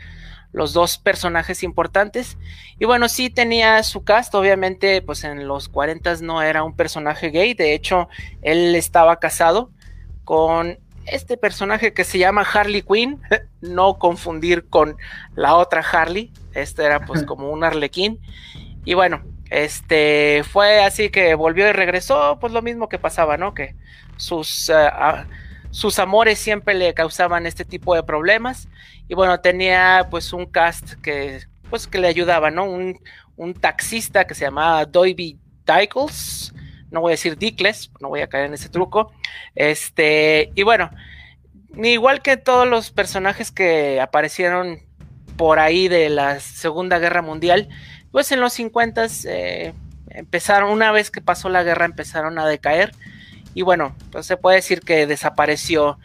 los 0.51 0.73
dos 0.73 0.97
personajes 0.97 1.63
importantes. 1.63 2.37
Y 2.79 2.85
bueno, 2.85 3.07
sí 3.07 3.29
tenía 3.29 3.81
su 3.83 4.03
cast, 4.03 4.35
obviamente, 4.35 5.01
pues 5.01 5.23
en 5.23 5.47
los 5.47 5.69
40 5.69 6.15
no 6.21 6.41
era 6.41 6.63
un 6.63 6.75
personaje 6.75 7.29
gay, 7.29 7.53
de 7.53 7.73
hecho, 7.73 8.09
él 8.41 8.75
estaba 8.75 9.19
casado 9.19 9.71
con 10.25 10.79
este 11.07 11.37
personaje 11.37 11.93
que 11.93 12.03
se 12.03 12.17
llama 12.17 12.41
Harley 12.41 12.81
Quinn, 12.81 13.21
no 13.61 13.97
confundir 13.97 14.67
con 14.69 14.97
la 15.35 15.55
otra 15.55 15.81
Harley, 15.81 16.31
este 16.53 16.83
era 16.83 17.05
pues 17.05 17.23
como 17.23 17.49
un 17.51 17.63
arlequín, 17.63 18.19
y 18.85 18.93
bueno, 18.93 19.21
este 19.49 20.43
fue 20.49 20.83
así 20.83 21.09
que 21.09 21.33
volvió 21.35 21.67
y 21.67 21.71
regresó, 21.71 22.37
pues 22.39 22.53
lo 22.53 22.61
mismo 22.61 22.89
que 22.89 22.99
pasaba, 22.99 23.37
¿no? 23.37 23.53
Que 23.53 23.75
sus, 24.17 24.69
eh, 24.69 24.89
sus 25.71 25.99
amores 25.99 26.39
siempre 26.39 26.73
le 26.73 26.93
causaban 26.93 27.45
este 27.45 27.65
tipo 27.65 27.95
de 27.95 28.03
problemas, 28.03 28.67
y 29.07 29.15
bueno, 29.15 29.39
tenía 29.39 30.07
pues 30.09 30.33
un 30.33 30.45
cast 30.45 30.93
que 31.01 31.41
pues 31.69 31.87
que 31.87 31.99
le 31.99 32.07
ayudaba, 32.07 32.49
¿no? 32.49 32.63
Un, 32.63 32.99
un 33.35 33.53
taxista 33.53 34.25
que 34.25 34.35
se 34.35 34.45
llamaba 34.45 34.85
Doiby 34.85 35.37
Dykles, 35.65 36.53
no 36.91 37.01
voy 37.01 37.11
a 37.11 37.13
decir 37.13 37.37
Dicles, 37.37 37.91
no 37.99 38.09
voy 38.09 38.21
a 38.21 38.27
caer 38.27 38.45
en 38.45 38.53
ese 38.53 38.69
truco. 38.69 39.11
Este, 39.55 40.51
y 40.55 40.63
bueno, 40.63 40.89
igual 41.75 42.21
que 42.21 42.37
todos 42.37 42.67
los 42.67 42.91
personajes 42.91 43.51
que 43.51 44.01
aparecieron 44.01 44.79
por 45.35 45.59
ahí 45.59 45.87
de 45.87 46.09
la 46.09 46.39
Segunda 46.39 46.99
Guerra 46.99 47.21
Mundial, 47.21 47.69
pues 48.11 48.31
en 48.31 48.39
los 48.39 48.53
50 48.53 49.07
eh, 49.25 49.73
empezaron, 50.09 50.71
una 50.71 50.91
vez 50.91 51.11
que 51.11 51.21
pasó 51.21 51.49
la 51.49 51.63
guerra, 51.63 51.85
empezaron 51.85 52.39
a 52.39 52.47
decaer. 52.47 52.91
Y 53.53 53.61
bueno, 53.61 53.95
pues 54.11 54.25
se 54.25 54.37
puede 54.37 54.57
decir 54.57 54.81
que 54.81 55.07
desapareció 55.07 55.97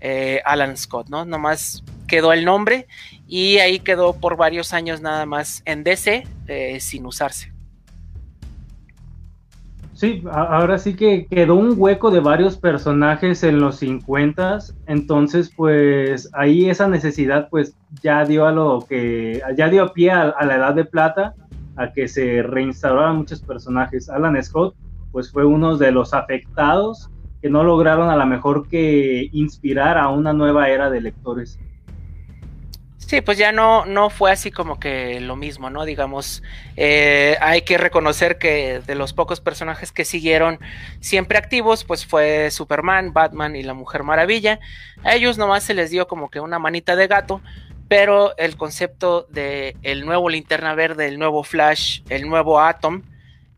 eh, 0.00 0.40
Alan 0.44 0.76
Scott, 0.76 1.08
¿no? 1.08 1.24
Nomás 1.24 1.82
quedó 2.06 2.32
el 2.32 2.44
nombre 2.44 2.86
y 3.26 3.58
ahí 3.58 3.80
quedó 3.80 4.14
por 4.14 4.36
varios 4.36 4.72
años 4.72 5.00
nada 5.00 5.26
más 5.26 5.62
en 5.64 5.84
DC 5.84 6.26
eh, 6.46 6.80
sin 6.80 7.06
usarse. 7.06 7.52
Sí, 9.98 10.22
ahora 10.30 10.78
sí 10.78 10.94
que 10.94 11.26
quedó 11.26 11.56
un 11.56 11.74
hueco 11.76 12.12
de 12.12 12.20
varios 12.20 12.56
personajes 12.56 13.42
en 13.42 13.58
los 13.58 13.78
50, 13.78 14.58
entonces 14.86 15.50
pues 15.56 16.30
ahí 16.34 16.70
esa 16.70 16.86
necesidad 16.86 17.48
pues 17.50 17.74
ya 18.00 18.24
dio 18.24 18.46
a 18.46 18.52
lo 18.52 18.86
que, 18.88 19.42
ya 19.56 19.68
dio 19.68 19.92
pie 19.92 20.12
a, 20.12 20.36
la 20.44 20.54
edad 20.54 20.74
de 20.74 20.84
plata, 20.84 21.34
a 21.74 21.92
que 21.92 22.06
se 22.06 22.44
reinstauraran 22.44 23.16
muchos 23.16 23.42
personajes. 23.42 24.08
Alan 24.08 24.40
Scott 24.40 24.76
pues 25.10 25.32
fue 25.32 25.44
uno 25.44 25.76
de 25.76 25.90
los 25.90 26.14
afectados 26.14 27.10
que 27.42 27.50
no 27.50 27.64
lograron 27.64 28.08
a 28.08 28.14
lo 28.14 28.24
mejor 28.24 28.68
que 28.68 29.28
inspirar 29.32 29.98
a 29.98 30.10
una 30.10 30.32
nueva 30.32 30.68
era 30.68 30.90
de 30.90 31.00
lectores. 31.00 31.58
Sí, 33.08 33.22
pues 33.22 33.38
ya 33.38 33.52
no, 33.52 33.86
no 33.86 34.10
fue 34.10 34.30
así 34.30 34.50
como 34.50 34.78
que 34.78 35.18
lo 35.18 35.34
mismo, 35.34 35.70
¿no? 35.70 35.86
Digamos, 35.86 36.42
eh, 36.76 37.38
hay 37.40 37.62
que 37.62 37.78
reconocer 37.78 38.36
que 38.36 38.82
de 38.86 38.94
los 38.94 39.14
pocos 39.14 39.40
personajes 39.40 39.92
que 39.92 40.04
siguieron 40.04 40.58
siempre 41.00 41.38
activos, 41.38 41.84
pues 41.84 42.04
fue 42.04 42.50
Superman, 42.50 43.14
Batman 43.14 43.56
y 43.56 43.62
la 43.62 43.72
Mujer 43.72 44.02
Maravilla. 44.02 44.60
A 45.04 45.14
ellos 45.14 45.38
nomás 45.38 45.64
se 45.64 45.72
les 45.72 45.90
dio 45.90 46.06
como 46.06 46.28
que 46.28 46.40
una 46.40 46.58
manita 46.58 46.96
de 46.96 47.06
gato, 47.06 47.40
pero 47.88 48.36
el 48.36 48.58
concepto 48.58 49.26
de 49.30 49.74
el 49.82 50.04
nuevo 50.04 50.28
Linterna 50.28 50.74
Verde, 50.74 51.08
el 51.08 51.18
nuevo 51.18 51.44
Flash, 51.44 52.02
el 52.10 52.28
nuevo 52.28 52.60
Atom, 52.60 53.04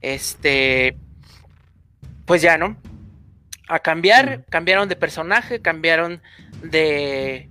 este, 0.01 0.97
pues 2.25 2.41
ya, 2.41 2.57
¿no? 2.57 2.77
A 3.67 3.81
cambiar, 3.81 4.45
cambiaron 4.49 4.89
de 4.89 4.95
personaje, 4.95 5.61
cambiaron 5.61 6.23
de 6.63 7.50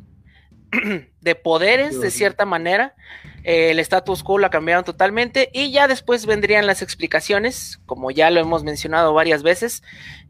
de 1.21 1.35
poderes 1.35 1.99
de 1.99 2.11
cierta 2.11 2.45
manera. 2.45 2.95
el 3.43 3.79
status 3.79 4.23
quo 4.23 4.38
la 4.38 4.49
cambiaron 4.49 4.83
totalmente 4.83 5.49
y 5.53 5.71
ya 5.71 5.88
después 5.88 6.25
vendrían 6.25 6.67
las 6.67 6.81
explicaciones, 6.81 7.79
como 7.85 8.11
ya 8.11 8.29
lo 8.29 8.39
hemos 8.39 8.63
mencionado 8.63 9.13
varias 9.13 9.43
veces. 9.43 9.81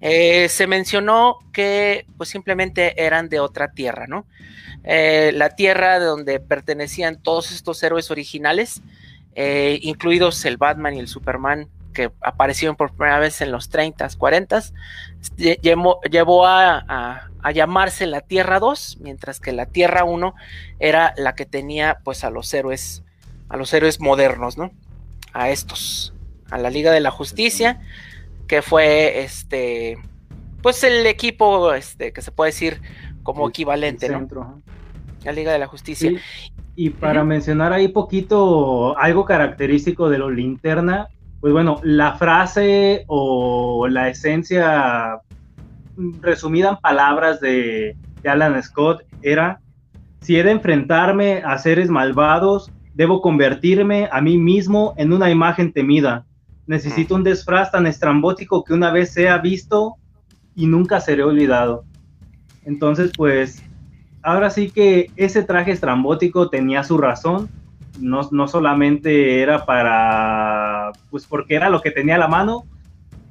Eh, 0.02 0.48
se 0.50 0.68
mencionó 0.68 1.40
que 1.52 2.06
pues 2.18 2.30
simplemente 2.30 3.04
eran 3.04 3.30
de 3.30 3.40
otra 3.40 3.72
tierra, 3.72 4.08
¿no? 4.08 4.26
Eh, 4.84 5.32
la 5.34 5.50
tierra 5.50 6.00
de 6.00 6.06
donde 6.06 6.40
pertenecían 6.40 7.22
todos 7.22 7.52
estos 7.52 7.82
héroes 7.84 8.12
originales, 8.12 8.82
eh, 9.36 9.80
incluidos 9.82 10.44
el 10.46 10.58
Batman 10.58 10.96
y 10.96 11.00
el 11.00 11.08
Superman 11.08 11.68
que 12.00 12.12
aparecieron 12.22 12.78
por 12.78 12.94
primera 12.94 13.20
vez 13.20 13.42
en 13.42 13.52
los 13.52 13.70
30s, 13.70 14.18
40s, 14.18 14.72
llevó, 15.36 16.46
a, 16.46 17.30
llamarse 17.54 18.06
la 18.06 18.22
Tierra 18.22 18.60
2, 18.60 19.00
mientras 19.02 19.42
que 19.42 19.52
la 19.52 19.66
Tierra 19.66 20.06
1 20.06 20.34
era 20.80 21.14
la 21.18 21.36
que 21.36 21.46
tenía 21.46 22.00
pues 22.06 22.24
a 22.24 22.30
los 22.30 22.54
héroes, 22.54 23.04
a 23.50 23.58
los 23.58 23.74
héroes 23.74 24.00
modernos, 24.00 24.58
¿no? 24.58 24.72
A 25.34 25.50
estos, 25.50 26.14
a 26.50 26.58
la 26.58 26.70
Liga 26.70 26.94
de 26.94 27.02
la 27.02 27.12
Justicia, 27.12 27.82
que 28.48 28.62
fue 28.62 29.20
este, 29.24 29.98
pues 30.62 30.82
el 30.86 31.06
equipo, 31.06 31.74
este, 31.74 32.14
que 32.14 32.22
se 32.22 32.32
puede 32.32 32.52
decir 32.52 32.82
como 33.24 33.50
equivalente, 33.50 34.08
¿no? 34.08 34.62
La 35.26 35.34
Liga 35.34 35.52
de 35.52 35.60
la 35.60 35.68
Justicia. 35.68 36.14
Y 36.78 36.92
para 36.92 37.26
mencionar 37.26 37.74
ahí 37.74 37.90
poquito 37.90 38.98
algo 38.98 39.26
característico 39.26 40.10
de 40.10 40.18
lo 40.18 40.30
linterna, 40.30 41.10
pues 41.42 41.54
bueno, 41.54 41.80
la 41.84 42.16
frase 42.16 43.06
o 43.08 43.88
la 43.88 44.10
esencia 44.10 45.22
resumida 46.22 46.70
en 46.70 46.78
palabras 46.78 47.40
de, 47.40 47.96
Alan 48.26 48.62
Scott 48.62 49.04
era, 49.22 49.62
si 50.22 50.38
he 50.38 50.44
de 50.44 50.52
enfrentarme 50.52 51.42
a 51.46 51.58
seres 51.58 51.90
malvados, 51.90 52.70
debo 52.94 53.22
convertirme 53.22 54.10
a 54.12 54.20
mí 54.20 54.38
mismo 54.38 54.94
en 54.98 55.14
una 55.14 55.32
imagen 55.32 55.72
temida. 55.72 56.26
Necesito 56.68 57.16
un 57.16 57.24
disfraz 57.24 57.72
tan 57.72 57.88
estrambótico 57.88 58.64
que 58.64 58.74
una 58.74 58.92
vez 58.92 59.14
sea 59.14 59.38
visto 59.38 59.96
y 60.54 60.68
nunca 60.68 61.00
seré 61.00 61.24
olvidado. 61.24 61.86
Entonces, 62.66 63.12
pues, 63.16 63.64
ahora 64.22 64.50
sí 64.50 64.70
que 64.70 65.10
ese 65.16 65.44
traje 65.44 65.72
estrambótico 65.72 66.50
tenía 66.50 66.84
su 66.84 66.98
razón 66.98 67.50
no, 68.00 68.48
solamente 68.48 69.42
era 69.42 69.66
para, 69.66 70.92
pues 71.10 71.26
porque 71.26 71.56
era 71.56 71.70
lo 71.70 71.82
que 71.82 71.92
tenía 71.92 72.16
a 72.16 72.20
la 72.20 72.28
mano, 72.28 72.66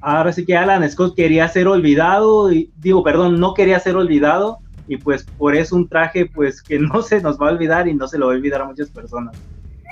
ahora 0.01 0.31
sí 0.31 0.45
que 0.45 0.55
Alan 0.55 0.89
Scott 0.89 1.15
quería 1.15 1.47
ser 1.47 1.67
olvidado, 1.67 2.51
y 2.51 2.71
digo, 2.77 3.03
perdón, 3.03 3.39
no 3.39 3.53
quería 3.53 3.79
ser 3.79 3.95
olvidado, 3.95 4.59
y 4.87 4.97
pues 4.97 5.23
por 5.37 5.55
eso 5.55 5.75
un 5.75 5.87
traje 5.87 6.25
pues 6.25 6.61
que 6.61 6.79
no 6.79 7.01
se 7.01 7.21
nos 7.21 7.39
va 7.39 7.49
a 7.49 7.51
olvidar 7.51 7.87
y 7.87 7.93
no 7.93 8.07
se 8.07 8.17
lo 8.17 8.27
va 8.27 8.33
a 8.33 8.35
olvidar 8.35 8.61
a 8.61 8.65
muchas 8.65 8.89
personas. 8.89 9.35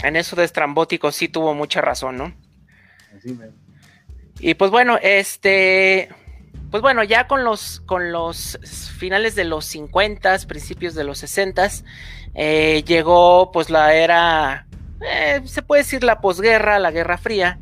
En 0.03 0.15
eso 0.15 0.35
de 0.35 0.43
estrambótico 0.43 1.11
sí 1.11 1.27
tuvo 1.27 1.53
mucha 1.53 1.81
razón, 1.81 2.17
¿no? 2.17 2.33
y 4.39 4.53
pues 4.53 4.71
bueno, 4.71 4.97
este, 5.01 6.09
pues 6.69 6.81
bueno, 6.81 7.03
ya 7.03 7.27
con 7.27 7.43
los, 7.43 7.79
con 7.81 8.11
los 8.11 8.59
finales 8.97 9.35
de 9.35 9.45
los 9.45 9.65
50, 9.65 10.37
principios 10.47 10.95
de 10.95 11.03
los 11.03 11.19
60, 11.19 11.69
eh, 12.37 12.83
llegó 12.85 13.51
pues 13.51 13.69
la 13.69 13.93
era 13.93 14.67
eh, 15.01 15.41
se 15.45 15.61
puede 15.61 15.83
decir 15.83 16.03
la 16.03 16.21
posguerra, 16.21 16.79
la 16.79 16.91
Guerra 16.91 17.17
Fría. 17.17 17.59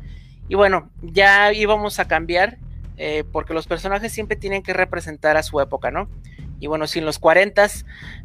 Y 0.48 0.54
bueno, 0.54 0.90
ya 1.02 1.52
íbamos 1.52 1.98
a 1.98 2.08
cambiar, 2.08 2.58
eh, 2.96 3.24
porque 3.32 3.54
los 3.54 3.66
personajes 3.66 4.12
siempre 4.12 4.36
tienen 4.36 4.62
que 4.62 4.72
representar 4.72 5.36
a 5.36 5.42
su 5.42 5.60
época, 5.60 5.90
¿no? 5.90 6.08
Y 6.60 6.68
bueno, 6.68 6.86
si 6.86 7.00
en 7.00 7.04
los 7.04 7.18
40 7.18 7.68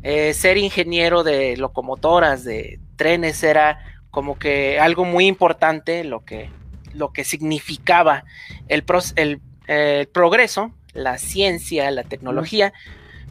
eh, 0.04 0.34
ser 0.34 0.58
ingeniero 0.58 1.24
de 1.24 1.58
locomotoras, 1.58 2.44
de 2.44 2.80
trenes, 2.96 3.44
era 3.44 3.80
como 4.10 4.38
que 4.38 4.80
algo 4.80 5.04
muy 5.04 5.26
importante, 5.26 6.04
lo 6.04 6.24
que, 6.24 6.50
lo 6.94 7.12
que 7.12 7.26
significaba 7.26 8.24
el, 8.68 8.86
el, 9.16 10.08
progreso, 10.08 10.72
la 10.94 11.18
ciencia, 11.18 11.92
la 11.92 12.04
tecnología. 12.04 12.72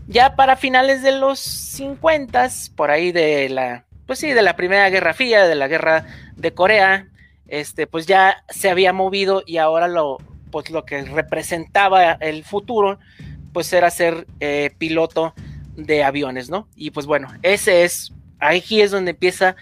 Ya 0.06 0.36
para 0.36 0.56
finales 0.56 1.02
de 1.02 1.12
los 1.12 1.38
50, 1.38 2.48
por 2.74 2.90
ahí 2.90 3.12
de 3.12 3.48
la, 3.48 3.84
pues 4.06 4.18
sí, 4.18 4.30
de 4.32 4.42
la 4.42 4.56
Primera 4.56 4.90
Guerra 4.90 5.14
Fría, 5.14 5.46
de 5.46 5.54
la 5.54 5.68
Guerra 5.68 6.06
de 6.36 6.52
Corea, 6.52 7.06
este, 7.46 7.86
pues 7.86 8.06
ya 8.06 8.44
se 8.48 8.70
había 8.70 8.92
movido 8.92 9.42
y 9.46 9.58
ahora 9.58 9.88
lo, 9.88 10.18
pues 10.50 10.70
lo 10.70 10.84
que 10.84 11.02
representaba 11.02 12.12
el 12.12 12.44
futuro, 12.44 12.98
pues 13.52 13.72
era 13.72 13.90
ser 13.90 14.26
eh, 14.40 14.70
piloto 14.78 15.34
de 15.76 16.04
aviones, 16.04 16.50
¿no? 16.50 16.68
Y 16.76 16.90
pues 16.90 17.06
bueno, 17.06 17.28
ese 17.42 17.84
es, 17.84 18.12
aquí 18.38 18.80
es 18.80 18.90
donde 18.90 19.12
empieza 19.12 19.56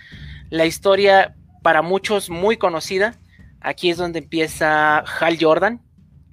la 0.50 0.66
historia 0.66 1.35
para 1.62 1.83
muchos 1.83 2.30
muy 2.30 2.57
conocida. 2.57 3.14
Aquí 3.61 3.90
es 3.90 3.97
donde 3.97 4.21
empieza 4.21 4.99
Hal 4.99 5.37
Jordan, 5.40 5.83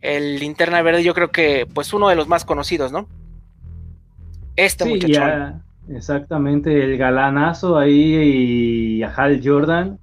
el 0.02 0.40
linterna 0.40 0.82
verde, 0.82 1.04
yo 1.04 1.14
creo 1.14 1.32
que 1.32 1.68
pues 1.74 1.94
uno 1.94 2.10
de 2.10 2.16
los 2.16 2.28
más 2.28 2.46
conocidos, 2.46 2.92
¿no? 2.92 3.10
Este 4.56 4.86
muchacho. 4.86 5.62
exactamente, 5.90 6.84
el 6.84 6.98
galanazo 6.98 7.78
ahí 7.78 9.00
y 9.00 9.04
Hal 9.04 9.42
Jordan 9.44 10.00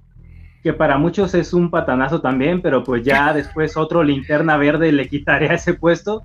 que 0.63 0.71
para 0.71 0.97
muchos 0.97 1.35
es 1.35 1.53
un 1.53 1.69
patanazo 1.69 2.21
también, 2.21 2.61
pero 2.61 2.83
pues 2.83 3.03
ya 3.03 3.33
después 3.33 3.75
otro 3.75 4.01
linterna 4.01 4.57
verde 4.57 4.91
le 4.91 5.07
quitaría 5.09 5.53
ese 5.53 5.73
puesto. 5.73 6.23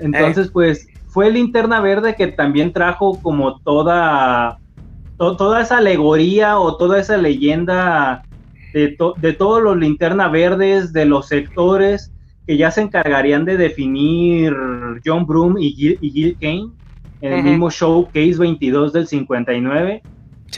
Entonces, 0.00 0.50
pues 0.50 0.88
fue 1.08 1.30
linterna 1.30 1.80
verde 1.80 2.14
que 2.14 2.28
también 2.28 2.72
trajo 2.72 3.20
como 3.20 3.60
toda, 3.60 4.58
toda 5.18 5.60
esa 5.60 5.78
alegoría 5.78 6.58
o 6.58 6.76
toda 6.76 7.00
esa 7.00 7.16
leyenda 7.16 8.22
de, 8.72 8.96
de 9.18 9.32
todos 9.32 9.62
los 9.62 9.76
linterna 9.76 10.28
verdes, 10.28 10.92
de 10.92 11.04
los 11.04 11.26
sectores 11.28 12.12
que 12.46 12.56
ya 12.56 12.70
se 12.70 12.80
encargarían 12.80 13.44
de 13.44 13.56
definir 13.56 14.54
John 15.04 15.26
Broom 15.26 15.58
y 15.58 15.72
Gil, 15.72 15.98
y 16.00 16.34
Kane 16.34 16.70
en 17.22 17.32
el 17.32 17.42
mismo 17.42 17.70
Showcase 17.70 18.36
22 18.36 18.92
del 18.92 19.06
59 19.06 20.02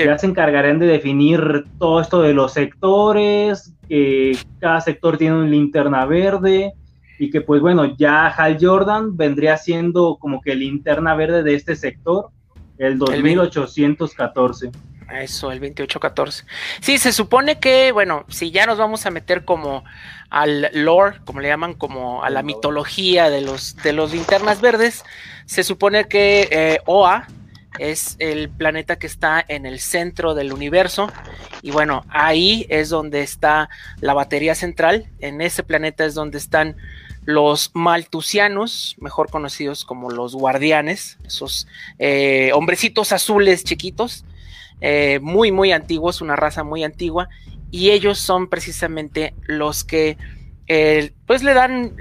ya 0.02 0.18
se 0.18 0.26
encargarán 0.26 0.78
de 0.80 0.86
definir 0.86 1.66
todo 1.78 2.00
esto 2.00 2.22
de 2.22 2.34
los 2.34 2.52
sectores, 2.52 3.74
que 3.88 4.36
cada 4.58 4.80
sector 4.80 5.16
tiene 5.16 5.36
una 5.36 5.48
linterna 5.48 6.04
verde 6.06 6.72
y 7.18 7.30
que 7.30 7.40
pues 7.42 7.60
bueno, 7.60 7.96
ya 7.96 8.26
Hal 8.26 8.58
Jordan 8.60 9.16
vendría 9.16 9.56
siendo 9.56 10.16
como 10.18 10.40
que 10.40 10.56
linterna 10.56 11.14
verde 11.14 11.44
de 11.44 11.54
este 11.54 11.76
sector, 11.76 12.30
el 12.78 12.98
2814. 12.98 14.72
Eso, 15.12 15.52
el 15.52 15.60
2814. 15.60 16.44
Sí, 16.80 16.98
se 16.98 17.12
supone 17.12 17.60
que, 17.60 17.92
bueno, 17.92 18.24
si 18.28 18.50
ya 18.50 18.66
nos 18.66 18.78
vamos 18.78 19.06
a 19.06 19.10
meter 19.10 19.44
como 19.44 19.84
al 20.30 20.70
lore, 20.72 21.18
como 21.24 21.40
le 21.40 21.48
llaman, 21.48 21.74
como 21.74 22.24
a 22.24 22.30
la 22.30 22.42
mitología 22.42 23.30
de 23.30 23.42
los, 23.42 23.76
de 23.76 23.92
los 23.92 24.12
linternas 24.12 24.60
verdes, 24.60 25.04
se 25.46 25.62
supone 25.62 26.06
que 26.08 26.48
eh, 26.50 26.78
OA, 26.86 27.26
es 27.78 28.16
el 28.18 28.50
planeta 28.50 28.96
que 28.96 29.06
está 29.06 29.44
en 29.46 29.66
el 29.66 29.80
centro 29.80 30.34
del 30.34 30.52
universo. 30.52 31.10
Y 31.62 31.70
bueno, 31.70 32.04
ahí 32.08 32.66
es 32.68 32.88
donde 32.88 33.22
está 33.22 33.68
la 34.00 34.14
batería 34.14 34.54
central, 34.54 35.10
en 35.20 35.40
ese 35.40 35.62
planeta 35.62 36.04
es 36.04 36.14
donde 36.14 36.38
están 36.38 36.76
los 37.24 37.70
maltusianos, 37.74 38.96
mejor 38.98 39.30
conocidos 39.30 39.84
como 39.84 40.10
los 40.10 40.34
guardianes, 40.34 41.18
esos 41.24 41.66
eh, 41.98 42.50
hombrecitos 42.52 43.12
azules 43.12 43.64
chiquitos, 43.64 44.24
eh, 44.80 45.20
muy, 45.22 45.50
muy 45.50 45.72
antiguos, 45.72 46.20
una 46.20 46.36
raza 46.36 46.64
muy 46.64 46.84
antigua, 46.84 47.28
y 47.70 47.90
ellos 47.90 48.18
son 48.18 48.48
precisamente 48.48 49.34
los 49.46 49.84
que 49.84 50.18
eh, 50.66 51.12
pues 51.26 51.42
le 51.42 51.54
dan 51.54 51.96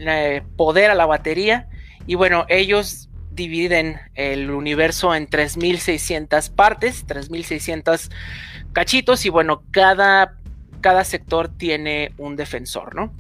poder 0.58 0.92
a 0.92 0.96
la 0.96 1.06
batería, 1.06 1.70
y 2.06 2.16
bueno, 2.16 2.46
ellos 2.50 3.10
dividen 3.36 3.98
el 4.16 4.52
universo 4.52 5.14
en 5.16 5.28
3600 5.28 6.50
partes, 6.50 7.06
3600 7.06 8.10
cachitos 8.74 9.26
y 9.26 9.30
bueno, 9.30 9.64
cada, 9.72 10.36
cada 10.82 11.04
sector 11.04 11.48
tiene 11.48 12.12
un 12.18 12.36
defensor, 12.36 12.96
¿no? 12.96 13.12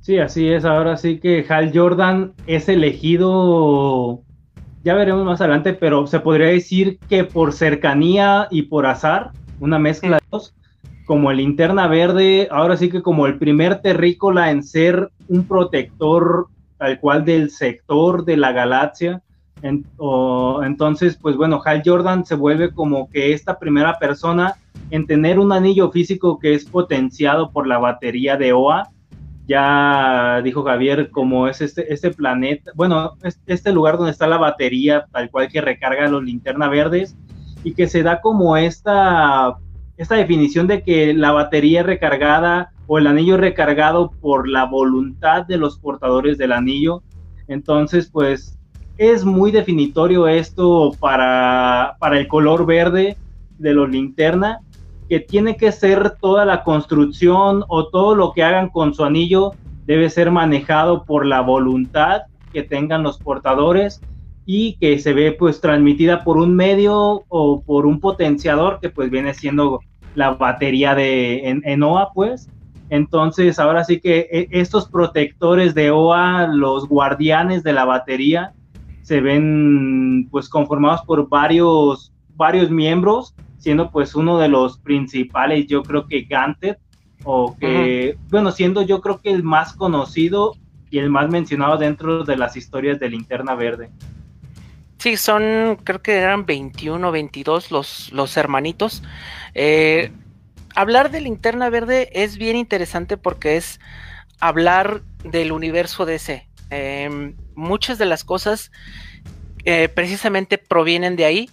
Sí, 0.00 0.18
así 0.18 0.48
es. 0.48 0.66
Ahora 0.66 0.98
sí 0.98 1.18
que 1.18 1.46
Hal 1.48 1.72
Jordan 1.74 2.34
es 2.46 2.68
elegido, 2.68 4.20
ya 4.82 4.94
veremos 4.94 5.24
más 5.24 5.40
adelante, 5.40 5.72
pero 5.72 6.06
se 6.06 6.20
podría 6.20 6.48
decir 6.48 6.98
que 7.08 7.24
por 7.24 7.54
cercanía 7.54 8.48
y 8.50 8.62
por 8.62 8.84
azar, 8.84 9.30
una 9.60 9.78
mezcla 9.78 10.16
de 10.18 10.22
dos, 10.30 10.54
como 11.06 11.30
el 11.30 11.38
linterna 11.38 11.86
verde, 11.86 12.48
ahora 12.50 12.76
sí 12.76 12.90
que 12.90 13.00
como 13.00 13.26
el 13.26 13.38
primer 13.38 13.80
terrícola 13.80 14.50
en 14.50 14.62
ser 14.62 15.10
un 15.28 15.46
protector 15.46 16.48
tal 16.84 17.00
cual 17.00 17.24
del 17.24 17.50
sector 17.50 18.26
de 18.26 18.36
la 18.36 18.52
galaxia. 18.52 19.22
entonces, 19.62 21.16
pues 21.16 21.34
bueno, 21.34 21.62
Hal 21.64 21.80
Jordan 21.82 22.26
se 22.26 22.34
vuelve 22.34 22.74
como 22.74 23.08
que 23.08 23.32
esta 23.32 23.58
primera 23.58 23.98
persona 23.98 24.56
en 24.90 25.06
tener 25.06 25.38
un 25.38 25.50
anillo 25.50 25.90
físico 25.90 26.38
que 26.38 26.52
es 26.52 26.66
potenciado 26.66 27.50
por 27.52 27.66
la 27.66 27.78
batería 27.78 28.36
de 28.36 28.52
OA. 28.52 28.90
Ya 29.46 30.42
dijo 30.44 30.62
Javier, 30.62 31.10
como 31.10 31.48
es 31.48 31.62
este, 31.62 31.90
este 31.90 32.10
planeta, 32.10 32.72
bueno, 32.74 33.14
este 33.46 33.72
lugar 33.72 33.96
donde 33.96 34.12
está 34.12 34.26
la 34.26 34.36
batería, 34.36 35.06
tal 35.10 35.30
cual 35.30 35.48
que 35.48 35.62
recarga 35.62 36.06
los 36.08 36.22
linternas 36.22 36.68
verdes, 36.68 37.16
y 37.62 37.72
que 37.72 37.88
se 37.88 38.02
da 38.02 38.20
como 38.20 38.58
esta, 38.58 39.56
esta 39.96 40.16
definición 40.16 40.66
de 40.66 40.82
que 40.82 41.14
la 41.14 41.32
batería 41.32 41.82
recargada 41.82 42.73
o 42.86 42.98
el 42.98 43.06
anillo 43.06 43.36
recargado 43.36 44.10
por 44.20 44.48
la 44.48 44.64
voluntad 44.64 45.46
de 45.46 45.56
los 45.56 45.78
portadores 45.78 46.38
del 46.38 46.52
anillo. 46.52 47.02
Entonces, 47.48 48.08
pues 48.10 48.58
es 48.98 49.24
muy 49.24 49.50
definitorio 49.50 50.28
esto 50.28 50.92
para, 51.00 51.96
para 51.98 52.18
el 52.18 52.28
color 52.28 52.66
verde 52.66 53.16
de 53.58 53.74
los 53.74 53.90
linterna, 53.90 54.60
que 55.08 55.20
tiene 55.20 55.56
que 55.56 55.72
ser 55.72 56.16
toda 56.20 56.44
la 56.44 56.64
construcción 56.64 57.64
o 57.68 57.88
todo 57.88 58.14
lo 58.14 58.32
que 58.32 58.42
hagan 58.42 58.68
con 58.68 58.94
su 58.94 59.04
anillo 59.04 59.52
debe 59.86 60.08
ser 60.08 60.30
manejado 60.30 61.04
por 61.04 61.26
la 61.26 61.40
voluntad 61.40 62.22
que 62.52 62.62
tengan 62.62 63.02
los 63.02 63.18
portadores 63.18 64.00
y 64.46 64.74
que 64.74 64.98
se 64.98 65.12
ve 65.12 65.32
pues 65.32 65.60
transmitida 65.60 66.24
por 66.24 66.36
un 66.36 66.54
medio 66.54 67.24
o 67.28 67.62
por 67.62 67.86
un 67.86 68.00
potenciador 68.00 68.78
que 68.80 68.90
pues 68.90 69.10
viene 69.10 69.34
siendo 69.34 69.80
la 70.14 70.30
batería 70.30 70.94
de 70.94 71.48
en, 71.48 71.80
pues 72.14 72.48
entonces, 72.94 73.58
ahora 73.58 73.82
sí 73.82 73.98
que 73.98 74.28
e, 74.30 74.48
estos 74.52 74.88
protectores 74.88 75.74
de 75.74 75.90
OA, 75.90 76.46
los 76.46 76.88
guardianes 76.88 77.64
de 77.64 77.72
la 77.72 77.84
batería, 77.84 78.52
se 79.02 79.20
ven 79.20 80.28
pues 80.30 80.48
conformados 80.48 81.02
por 81.02 81.28
varios, 81.28 82.12
varios 82.36 82.70
miembros, 82.70 83.34
siendo 83.58 83.90
pues 83.90 84.14
uno 84.14 84.38
de 84.38 84.48
los 84.48 84.78
principales, 84.78 85.66
yo 85.66 85.82
creo 85.82 86.06
que 86.06 86.22
Gantet, 86.22 86.78
o 87.24 87.56
que, 87.58 88.16
bueno, 88.30 88.52
siendo 88.52 88.82
yo 88.82 89.00
creo 89.00 89.20
que 89.20 89.32
el 89.32 89.42
más 89.42 89.72
conocido 89.72 90.54
y 90.88 90.98
el 90.98 91.10
más 91.10 91.28
mencionado 91.28 91.76
dentro 91.76 92.22
de 92.22 92.36
las 92.36 92.56
historias 92.56 93.00
de 93.00 93.08
Linterna 93.08 93.56
Verde. 93.56 93.90
Sí, 94.98 95.16
son, 95.16 95.78
creo 95.82 96.00
que 96.00 96.12
eran 96.12 96.46
21 96.46 97.08
o 97.08 97.10
22 97.10 97.72
los, 97.72 98.12
los 98.12 98.36
hermanitos. 98.36 99.02
Eh, 99.54 100.12
hablar 100.74 101.10
de 101.10 101.20
linterna 101.20 101.70
verde 101.70 102.10
es 102.12 102.36
bien 102.36 102.56
interesante 102.56 103.16
porque 103.16 103.56
es 103.56 103.80
hablar 104.40 105.02
del 105.22 105.52
universo 105.52 106.06
DC. 106.06 106.48
Em, 106.70 107.36
muchas 107.54 107.98
de 107.98 108.06
las 108.06 108.24
cosas 108.24 108.72
eh, 109.64 109.88
precisamente 109.88 110.58
provienen 110.58 111.16
de 111.16 111.24
ahí, 111.24 111.50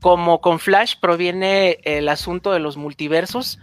como 0.00 0.40
con 0.40 0.58
Flash 0.58 0.96
proviene 1.00 1.78
el 1.84 2.08
asunto 2.08 2.52
de 2.52 2.58
los 2.58 2.76
multiversos, 2.76 3.58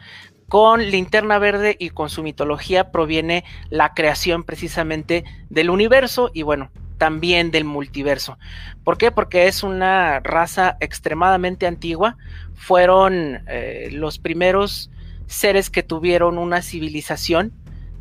con 0.47 0.81
Linterna 0.83 1.39
Verde 1.39 1.77
y 1.79 1.91
con 1.91 2.09
su 2.09 2.23
mitología 2.23 2.91
proviene 2.91 3.45
la 3.69 3.93
creación 3.93 4.43
precisamente 4.43 5.23
del 5.49 5.69
universo 5.69 6.29
y 6.33 6.41
bueno, 6.41 6.71
también 6.97 7.51
del 7.51 7.63
multiverso. 7.63 8.37
¿Por 8.83 8.97
qué? 8.97 9.11
Porque 9.11 9.47
es 9.47 9.63
una 9.63 10.19
raza 10.19 10.77
extremadamente 10.81 11.67
antigua. 11.67 12.17
Fueron 12.53 13.43
eh, 13.47 13.89
los 13.91 14.19
primeros 14.19 14.91
seres 15.31 15.69
que 15.69 15.81
tuvieron 15.81 16.37
una 16.37 16.61
civilización, 16.61 17.53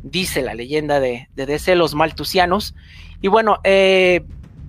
dice 0.03 0.41
la 0.41 0.53
leyenda 0.53 0.99
de, 0.99 1.29
de 1.33 1.45
DC, 1.45 1.75
los 1.75 1.95
maltusianos. 1.95 2.75
Y 3.21 3.29
bueno, 3.29 3.59
eh, 3.63 4.25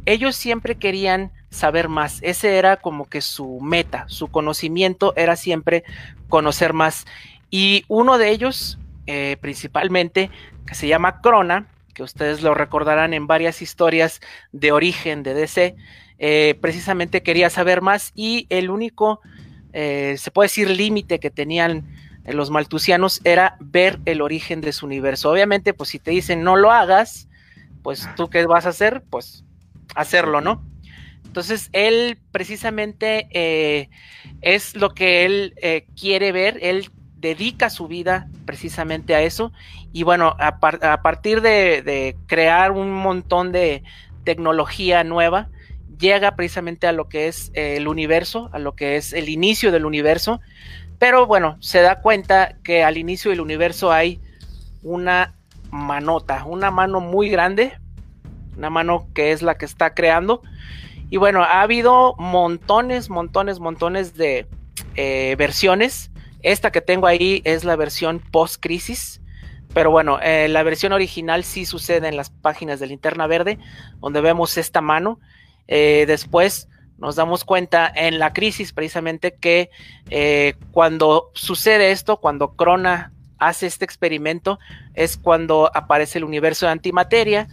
ellos 0.07 0.37
siempre 0.37 0.77
querían 0.77 1.33
saber 1.51 1.89
más. 1.89 2.21
Ese 2.23 2.57
era 2.57 2.77
como 2.77 3.09
que 3.09 3.21
su 3.21 3.59
meta, 3.61 4.05
su 4.07 4.29
conocimiento 4.29 5.13
era 5.17 5.35
siempre 5.35 5.83
conocer 6.29 6.73
más. 6.73 7.05
Y 7.51 7.85
uno 7.89 8.17
de 8.17 8.31
ellos, 8.31 8.79
eh, 9.07 9.37
principalmente, 9.41 10.31
que 10.65 10.75
se 10.77 10.87
llama 10.87 11.21
Crona, 11.21 11.67
que 11.95 12.05
ustedes 12.05 12.43
lo 12.43 12.55
recordarán 12.55 13.13
en 13.13 13.27
varias 13.27 13.61
historias 13.61 14.21
de 14.53 14.71
origen 14.71 15.25
de 15.25 15.35
DC, 15.35 15.75
eh, 16.19 16.57
precisamente 16.61 17.25
quería 17.25 17.51
saber 17.51 17.83
más 17.83 18.13
y 18.15 18.47
el 18.51 18.71
único, 18.71 19.21
se 19.73 20.31
puede 20.33 20.47
decir, 20.47 20.71
límite 20.71 21.19
que 21.19 21.31
tenían 21.31 21.87
los 22.25 22.51
maltusianos 22.51 23.21
era 23.25 23.57
ver 23.61 23.99
el 24.05 24.21
origen 24.21 24.61
de 24.61 24.73
su 24.73 24.87
universo. 24.87 25.31
Obviamente, 25.31 25.75
pues 25.75 25.91
si 25.91 25.99
te 25.99 26.11
dicen 26.11 26.43
no 26.43 26.57
lo 26.57 26.71
hagas, 26.71 27.29
pues 27.83 28.09
tú 28.17 28.29
qué 28.31 28.47
vas 28.47 28.67
a 28.67 28.71
hacer, 28.71 29.03
pues 29.11 29.45
hacerlo, 29.95 30.41
¿no? 30.41 30.65
Entonces, 31.25 31.71
él 31.73 32.19
precisamente 32.31 33.29
eh, 33.31 33.89
es 34.43 34.77
lo 34.77 34.91
que 34.91 35.25
él 35.25 35.55
quiere 35.97 36.31
ver, 36.31 36.59
él 36.61 36.91
dedica 37.23 37.71
su 37.71 37.89
vida 37.89 38.29
precisamente 38.45 39.15
a 39.15 39.23
eso. 39.23 39.53
Y 39.95 40.03
bueno, 40.03 40.37
a, 40.39 40.59
partir 41.03 41.41
de, 41.41 42.17
crear 42.27 42.73
un 42.73 42.93
montón 42.93 43.53
de 43.53 43.83
tecnología 44.25 45.05
nueva, 45.05 45.49
llega 45.99 46.35
precisamente 46.35 46.87
a 46.87 46.93
lo 46.93 47.09
que 47.09 47.29
es 47.29 47.51
el 47.55 47.89
universo, 47.89 48.51
a 48.53 48.59
lo 48.59 48.75
que 48.75 48.97
es 48.97 49.13
el 49.13 49.29
inicio 49.29 49.73
del 49.73 49.87
universo. 49.87 50.41
Pero 51.03 51.27
bueno, 51.27 51.57
se 51.59 51.81
da 51.81 52.01
cuenta 52.01 52.59
que 52.63 52.85
al 52.85 52.97
inicio 52.97 53.33
del 53.33 53.41
universo 53.41 53.91
hay 53.91 54.21
una 54.85 55.35
manota, 55.73 56.45
una 56.45 56.71
mano 56.71 57.01
muy 57.01 57.29
grande, 57.29 57.77
una 58.57 58.71
mano 58.71 59.09
que 59.13 59.33
es 59.33 59.43
la 59.43 59.59
que 59.59 59.65
está 59.65 59.95
creando. 59.95 60.43
Y 61.11 61.17
bueno, 61.17 61.43
ha 61.43 61.63
habido 61.63 62.15
montones, 62.19 63.11
montones, 63.11 63.59
montones 63.59 64.15
de 64.15 64.47
eh, 64.95 65.35
versiones 65.37 66.13
esta 66.41 66.71
que 66.71 66.81
tengo 66.81 67.09
ahí 67.09 67.43
es 67.45 67.65
la 67.65 67.75
versión 67.75 68.21
post-crisis. 68.21 69.21
Pero 69.75 69.91
bueno, 69.91 70.21
eh, 70.23 70.47
la 70.47 70.63
versión 70.63 70.93
original 70.93 71.43
sí 71.43 71.67
sucede 71.67 72.07
en 72.07 72.17
las 72.17 72.31
páginas 72.31 72.79
de 72.79 72.87
Linterna 72.87 73.27
Verde, 73.27 73.59
donde 74.01 74.21
vemos 74.21 74.57
esta 74.57 74.81
mano. 74.81 75.19
Eh, 75.67 76.05
después 76.07 76.69
nos 77.03 77.17
damos 77.17 77.45
cuenta 77.45 77.91
en 77.93 78.21
la 78.21 78.33
crisis 78.33 78.73
precisamente 78.73 79.35
que 79.35 79.71
eh, 80.09 80.55
cuando 80.71 81.33
sucede 81.35 81.91
esto, 81.91 82.19
cuando 82.19 82.53
Crona 82.53 83.11
hace 83.39 83.67
este 83.67 83.85
experimento, 83.85 84.61
es 84.95 85.17
cuando 85.17 85.69
aparece 85.75 86.19
el 86.19 86.25
universo 86.25 86.67
de 86.67 86.73
antimateria, 86.73 87.49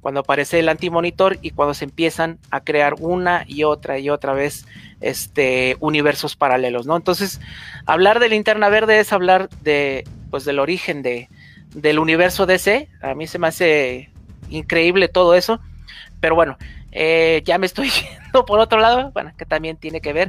cuando 0.00 0.20
aparece 0.20 0.60
el 0.60 0.68
antimonitor 0.68 1.36
y 1.42 1.50
cuando 1.50 1.74
se 1.74 1.84
empiezan 1.84 2.38
a 2.52 2.60
crear 2.60 2.94
una 3.00 3.44
y 3.48 3.64
otra 3.64 3.98
y 3.98 4.08
otra 4.08 4.34
vez 4.34 4.66
este, 5.00 5.76
universos 5.80 6.36
paralelos, 6.36 6.86
¿no? 6.86 6.96
Entonces, 6.96 7.40
hablar 7.86 8.20
de 8.20 8.28
linterna 8.28 8.68
verde 8.68 9.00
es 9.00 9.12
hablar 9.12 9.48
de, 9.62 10.04
pues, 10.30 10.44
del 10.44 10.60
origen 10.60 11.02
de, 11.02 11.28
del 11.74 11.98
universo 11.98 12.46
DC. 12.46 12.88
A 13.02 13.14
mí 13.16 13.26
se 13.26 13.40
me 13.40 13.48
hace 13.48 14.10
increíble 14.48 15.08
todo 15.08 15.34
eso, 15.34 15.58
pero 16.20 16.36
bueno, 16.36 16.56
eh, 16.92 17.42
ya 17.44 17.58
me 17.58 17.66
estoy 17.66 17.88
yendo 18.22 18.44
por 18.44 18.60
otro 18.60 18.78
lado, 18.78 19.10
bueno, 19.12 19.32
que 19.36 19.46
también 19.46 19.76
tiene 19.76 20.00
que 20.00 20.12
ver. 20.12 20.28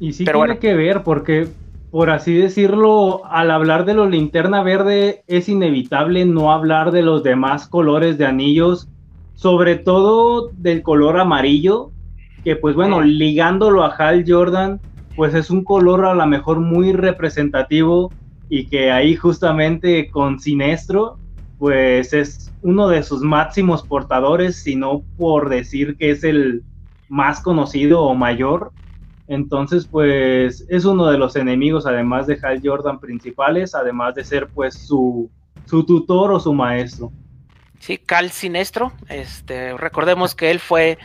Y 0.00 0.12
sí 0.12 0.24
tiene 0.24 0.58
que 0.58 0.74
ver 0.74 1.02
porque, 1.02 1.48
por 1.90 2.10
así 2.10 2.34
decirlo, 2.34 3.24
al 3.26 3.50
hablar 3.50 3.84
de 3.84 3.94
los 3.94 4.10
linterna 4.10 4.62
verde 4.62 5.22
es 5.26 5.48
inevitable 5.48 6.24
no 6.26 6.52
hablar 6.52 6.90
de 6.90 7.02
los 7.02 7.22
demás 7.22 7.66
colores 7.68 8.18
de 8.18 8.26
anillos, 8.26 8.88
sobre 9.34 9.76
todo 9.76 10.50
del 10.52 10.82
color 10.82 11.18
amarillo, 11.18 11.92
que 12.44 12.56
pues 12.56 12.74
bueno, 12.74 13.00
ligándolo 13.00 13.84
a 13.84 13.94
Hal 13.94 14.24
Jordan, 14.26 14.80
pues 15.16 15.34
es 15.34 15.50
un 15.50 15.64
color 15.64 16.04
a 16.04 16.14
lo 16.14 16.26
mejor 16.26 16.60
muy 16.60 16.92
representativo 16.92 18.12
y 18.48 18.66
que 18.66 18.90
ahí 18.90 19.16
justamente 19.16 20.08
con 20.10 20.38
Sinestro, 20.38 21.18
pues 21.58 22.12
es 22.12 22.52
uno 22.62 22.88
de 22.88 23.02
sus 23.02 23.20
máximos 23.22 23.82
portadores, 23.82 24.62
si 24.62 24.76
no 24.76 25.02
por 25.16 25.48
decir 25.48 25.96
que 25.96 26.10
es 26.10 26.24
el 26.24 26.62
más 27.08 27.40
conocido 27.40 28.02
o 28.02 28.14
mayor. 28.14 28.72
Entonces, 29.26 29.86
pues 29.86 30.64
es 30.68 30.84
uno 30.84 31.10
de 31.10 31.18
los 31.18 31.36
enemigos, 31.36 31.86
además 31.86 32.26
de 32.26 32.38
Hal 32.42 32.60
Jordan, 32.64 32.98
principales, 32.98 33.74
además 33.74 34.14
de 34.14 34.24
ser 34.24 34.48
pues 34.48 34.74
su, 34.74 35.30
su 35.66 35.84
tutor 35.84 36.32
o 36.32 36.40
su 36.40 36.54
maestro. 36.54 37.12
Sí, 37.78 37.98
Cal 37.98 38.30
Sinestro, 38.30 38.92
este, 39.08 39.76
recordemos 39.76 40.34
que 40.34 40.50
él 40.50 40.58
fue 40.58 40.98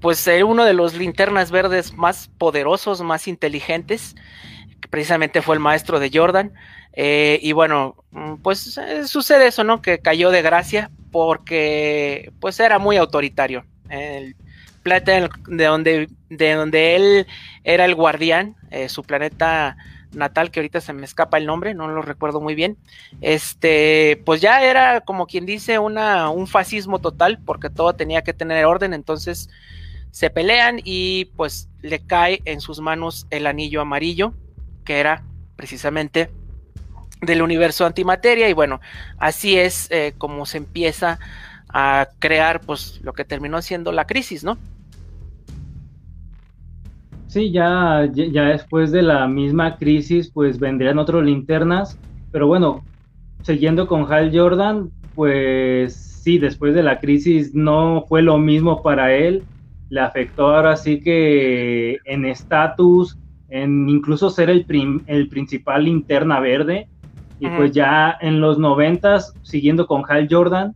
pues 0.00 0.26
eh, 0.28 0.44
uno 0.44 0.64
de 0.64 0.72
los 0.74 0.94
linternas 0.94 1.50
verdes 1.50 1.94
más 1.94 2.30
poderosos, 2.38 3.02
más 3.02 3.26
inteligentes, 3.28 4.14
precisamente 4.90 5.42
fue 5.42 5.56
el 5.56 5.60
maestro 5.60 5.98
de 5.98 6.10
Jordan. 6.12 6.52
Eh, 6.96 7.38
y 7.42 7.52
bueno, 7.52 7.94
mm, 8.10 8.36
pues 8.36 8.78
eh, 8.78 9.06
sucede 9.06 9.48
eso, 9.48 9.62
¿no? 9.62 9.80
Que 9.80 10.00
cayó 10.00 10.30
de 10.30 10.42
gracia 10.42 10.90
porque 11.12 12.32
pues 12.40 12.58
era 12.58 12.78
muy 12.78 12.96
autoritario. 12.96 13.64
El 13.88 14.34
planeta 14.82 15.28
de 15.46 15.64
donde, 15.64 16.08
de 16.30 16.52
donde 16.54 16.96
él 16.96 17.26
era 17.64 17.84
el 17.84 17.94
guardián, 17.94 18.56
su 18.88 19.02
planeta 19.02 19.76
natal, 20.16 20.50
que 20.50 20.60
ahorita 20.60 20.80
se 20.80 20.92
me 20.92 21.04
escapa 21.04 21.38
el 21.38 21.46
nombre, 21.46 21.74
no 21.74 21.88
lo 21.88 22.02
recuerdo 22.02 22.40
muy 22.40 22.54
bien, 22.54 22.76
este, 23.20 24.22
pues 24.24 24.40
ya 24.40 24.62
era 24.62 25.02
como 25.02 25.26
quien 25.26 25.46
dice 25.46 25.78
una, 25.78 26.30
un 26.30 26.46
fascismo 26.46 26.98
total, 27.00 27.38
porque 27.44 27.70
todo 27.70 27.94
tenía 27.94 28.22
que 28.22 28.32
tener 28.32 28.64
orden, 28.64 28.94
entonces 28.94 29.48
se 30.10 30.30
pelean 30.30 30.80
y 30.82 31.26
pues 31.36 31.68
le 31.82 32.00
cae 32.00 32.40
en 32.44 32.60
sus 32.60 32.80
manos 32.80 33.26
el 33.30 33.46
anillo 33.46 33.80
amarillo, 33.80 34.32
que 34.84 34.98
era 34.98 35.22
precisamente 35.56 36.30
del 37.20 37.42
universo 37.42 37.86
antimateria 37.86 38.48
y 38.48 38.52
bueno, 38.52 38.80
así 39.18 39.58
es 39.58 39.90
eh, 39.90 40.14
como 40.18 40.46
se 40.46 40.58
empieza 40.58 41.18
a 41.68 42.08
crear 42.18 42.60
pues 42.60 43.00
lo 43.02 43.12
que 43.12 43.24
terminó 43.24 43.60
siendo 43.62 43.92
la 43.92 44.06
crisis, 44.06 44.44
¿no? 44.44 44.58
Sí, 47.26 47.50
ya, 47.50 48.08
ya 48.12 48.44
después 48.44 48.92
de 48.92 49.02
la 49.02 49.26
misma 49.26 49.76
crisis 49.76 50.30
pues 50.30 50.58
vendrían 50.58 50.98
otras 50.98 51.22
linternas, 51.24 51.98
pero 52.32 52.46
bueno, 52.46 52.84
siguiendo 53.42 53.86
con 53.86 54.10
Hal 54.10 54.30
Jordan, 54.32 54.90
pues 55.14 55.94
sí, 55.94 56.38
después 56.38 56.74
de 56.74 56.82
la 56.82 57.00
crisis 57.00 57.54
no 57.54 58.04
fue 58.08 58.22
lo 58.22 58.38
mismo 58.38 58.82
para 58.82 59.14
él, 59.14 59.42
le 59.88 60.00
afectó 60.00 60.54
ahora 60.54 60.76
sí 60.76 61.00
que 61.00 61.98
en 62.04 62.24
estatus, 62.24 63.16
en 63.48 63.88
incluso 63.88 64.30
ser 64.30 64.50
el, 64.50 64.66
el 65.06 65.28
principal 65.28 65.84
linterna 65.84 66.40
verde. 66.40 66.88
Y 67.38 67.48
pues 67.48 67.72
ya 67.72 68.16
en 68.20 68.40
los 68.40 68.58
noventas, 68.58 69.34
siguiendo 69.42 69.86
con 69.86 70.04
Hal 70.08 70.26
Jordan, 70.30 70.74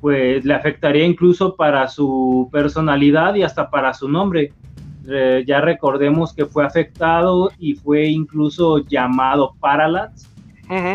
pues 0.00 0.44
le 0.44 0.54
afectaría 0.54 1.04
incluso 1.04 1.56
para 1.56 1.86
su 1.88 2.48
personalidad 2.50 3.34
y 3.34 3.42
hasta 3.42 3.70
para 3.70 3.94
su 3.94 4.08
nombre. 4.08 4.52
ya 5.46 5.60
recordemos 5.60 6.32
que 6.32 6.46
fue 6.46 6.64
afectado 6.64 7.50
y 7.58 7.74
fue 7.74 8.06
incluso 8.06 8.78
llamado 8.78 9.54
Parallax. 9.60 10.28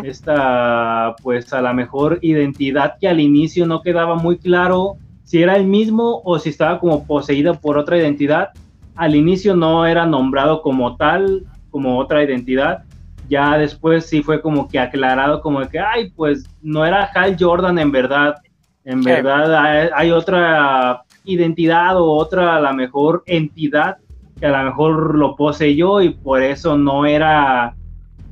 Esta, 0.04 1.16
pues 1.22 1.52
a 1.52 1.62
la 1.62 1.74
mejor 1.74 2.20
identidad 2.22 2.96
que 3.00 3.10
al 3.10 3.20
inicio 3.20 3.66
no 3.66 3.82
quedaba 3.82 4.16
muy 4.16 4.38
claro 4.38 4.96
si 5.26 5.42
era 5.42 5.58
el 5.58 5.66
mismo 5.66 6.22
o 6.24 6.40
si 6.40 6.50
estaba 6.50 6.80
como 6.80 7.06
poseído 7.06 7.56
por 7.56 7.78
otra 7.78 7.98
identidad. 7.98 8.50
Al 8.96 9.16
inicio 9.16 9.54
no 9.54 9.86
era 9.86 10.06
nombrado 10.06 10.62
como 10.62 10.96
tal, 10.96 11.46
como 11.72 12.00
otra 12.00 12.24
identidad. 12.24 12.85
Ya 13.28 13.58
después 13.58 14.06
sí 14.06 14.22
fue 14.22 14.42
como 14.42 14.68
que 14.68 14.80
aclarado 14.80 15.42
como 15.42 15.68
que, 15.68 15.80
ay, 15.80 16.12
pues 16.16 16.46
no 16.62 16.86
era 16.86 17.06
Hal 17.14 17.36
Jordan 17.40 17.80
en 17.80 17.92
verdad. 17.92 18.36
En 18.84 19.02
verdad 19.02 19.90
hay, 19.96 20.12
otra 20.12 21.04
identidad 21.24 22.00
o 22.00 22.06
otra 22.06 22.58
a 22.58 22.62
la 22.62 22.72
mejor 22.72 23.24
entidad 23.26 23.98
que 24.40 24.46
a 24.46 24.52
lo 24.52 24.70
mejor 24.70 25.16
lo 25.16 25.36
poseyó 25.36 26.02
y 26.02 26.10
por 26.10 26.44
eso 26.44 26.78
no 26.78 27.06
era 27.06 27.76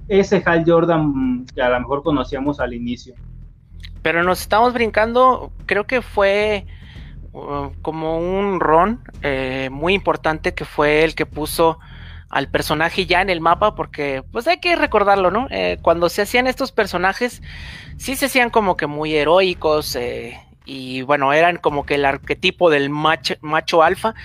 ese 0.08 0.44
Hal 0.46 0.64
Jordan 0.66 1.46
que 1.56 1.62
a 1.62 1.70
lo 1.70 1.80
mejor 1.80 2.04
conocíamos 2.04 2.60
al 2.60 2.74
inicio. 2.74 3.16
Pero 4.04 4.22
nos 4.22 4.42
estamos 4.42 4.74
brincando, 4.74 5.52
creo 5.66 5.86
que 5.86 6.02
fue 6.02 6.66
Uh, 7.34 7.72
como 7.82 8.20
un 8.20 8.60
ron 8.60 9.00
eh, 9.24 9.70
muy 9.72 9.96
importante 9.96 10.54
que 10.54 10.66
fue 10.66 11.04
el 11.04 11.16
que 11.16 11.26
puso 11.26 11.80
al 12.34 12.50
personaje 12.50 13.06
ya 13.06 13.22
en 13.22 13.30
el 13.30 13.42
mapa, 13.42 13.76
porque 13.76 14.24
pues 14.32 14.48
hay 14.48 14.58
que 14.58 14.76
recordarlo, 14.76 15.30
¿no? 15.30 15.48
Eh, 15.52 15.78
cuando 15.84 16.10
se 16.10 16.24
hacían 16.24 16.48
estos 16.48 16.72
personajes, 16.72 17.44
sí 17.98 18.16
se 18.16 18.26
hacían 18.26 18.50
como 18.50 18.76
que 18.76 18.88
muy 18.88 19.14
heroicos 19.14 19.96
eh, 19.96 20.40
y 20.66 21.04
bueno, 21.04 21.32
eran 21.32 21.58
como 21.58 21.86
que 21.86 21.96
el 21.96 22.06
arquetipo 22.06 22.72
del 22.72 22.90
macho, 22.90 23.36
macho 23.42 23.84
alfa, 23.84 24.16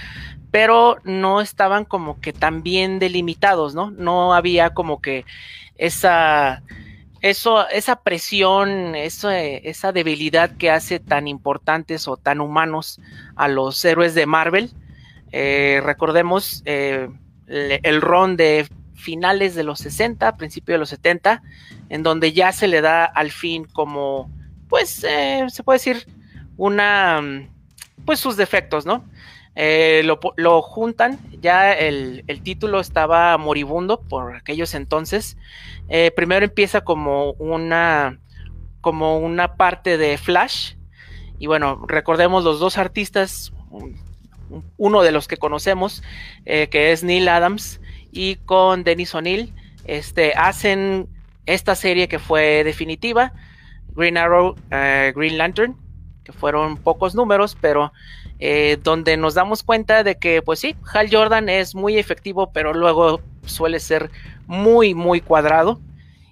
pero 0.51 0.97
no 1.05 1.43
estaban 1.43 1.85
como 1.85 2.19
que 2.19 2.33
tan 2.33 2.63
bien 2.63 2.99
delimitados, 2.99 3.75
¿no? 3.75 3.91
No 3.91 4.33
había 4.33 4.71
como 4.71 5.03
que 5.03 5.27
esa 5.77 6.63
eso, 7.21 7.69
esa 7.69 7.97
presión, 8.03 8.95
esa 8.95 9.93
debilidad 9.93 10.57
que 10.57 10.71
hace 10.71 10.99
tan 10.99 11.29
importantes 11.29 12.09
o 12.09 12.17
tan 12.17 12.41
humanos 12.41 13.01
a 13.37 13.49
los 13.49 13.85
héroes 13.85 14.15
de 14.15 14.25
Marvel. 14.25 14.71
Eh, 15.33 15.83
recordemos 15.85 16.63
el 17.49 18.01
ron 18.01 18.37
de 18.37 18.67
finales 18.95 19.55
de 19.55 19.65
los 19.65 19.79
60, 19.81 20.37
principio 20.37 20.75
de 20.75 20.79
los 20.79 20.91
70, 20.91 21.43
en 21.89 22.03
donde 22.03 22.33
ya 22.33 22.53
se 22.53 22.69
le 22.69 22.81
da 22.81 23.05
al 23.05 23.31
fin 23.31 23.65
como, 23.65 24.31
pues, 24.69 25.05
eh, 25.05 25.47
se 25.49 25.63
puede 25.63 25.79
decir, 25.79 26.07
una, 26.57 27.21
pues 28.05 28.21
sus 28.21 28.37
defectos, 28.37 28.85
¿no? 28.87 29.05
eh, 29.61 30.05
lo, 30.37 30.63
juntan, 30.63 31.19
ya 31.41 31.73
el, 31.73 32.23
título 32.45 32.79
estaba 32.79 33.37
moribundo 33.39 34.01
por 34.01 34.37
aquellos 34.37 34.73
entonces. 34.75 35.37
Eh, 35.89 36.13
primero 36.15 36.45
empieza 36.45 36.83
como 36.83 37.33
una, 37.33 38.21
como 38.81 39.19
una 39.19 39.57
parte 39.57 39.99
de 39.99 40.17
Flash. 40.17 40.75
Y 41.41 41.49
bueno, 41.49 41.85
recordemos 41.89 42.45
los 42.45 42.61
dos 42.61 42.79
artistas, 42.79 43.53
uno 44.77 45.03
de 45.03 45.13
los 45.13 45.29
que 45.29 45.37
conocemos, 45.37 46.03
eh, 46.45 46.69
que 46.69 46.93
es 46.93 47.05
Neil 47.05 47.29
Adams, 47.29 47.81
y 48.11 48.37
con 48.37 48.85
Dennis 48.85 49.15
O'Neill, 49.15 49.53
este, 49.85 50.33
hacen 50.35 51.09
esta 51.47 51.75
serie 51.75 52.09
que 52.09 52.19
fue 52.19 52.65
definitiva, 52.65 53.33
Green 53.95 54.17
Arrow, 54.17 54.55
Green 54.71 55.39
Lantern, 55.39 55.77
que 56.25 56.33
fueron 56.33 56.77
pocos 56.77 57.15
números, 57.15 57.57
pero 57.59 57.91
eh, 58.39 58.79
donde 58.83 59.17
nos 59.17 59.35
damos 59.35 59.63
cuenta 59.63 60.05
de 60.05 60.17
que, 60.17 60.43
pues 60.43 60.61
sí, 60.61 60.77
Hal 60.93 61.09
Jordan 61.11 61.49
es 61.49 61.75
muy 61.75 61.99
efectivo, 61.99 62.53
pero 62.53 62.73
luego 62.73 63.21
suele 63.45 63.81
ser 63.81 64.11
muy, 64.47 64.95
muy 64.95 65.21
cuadrado. 65.21 65.81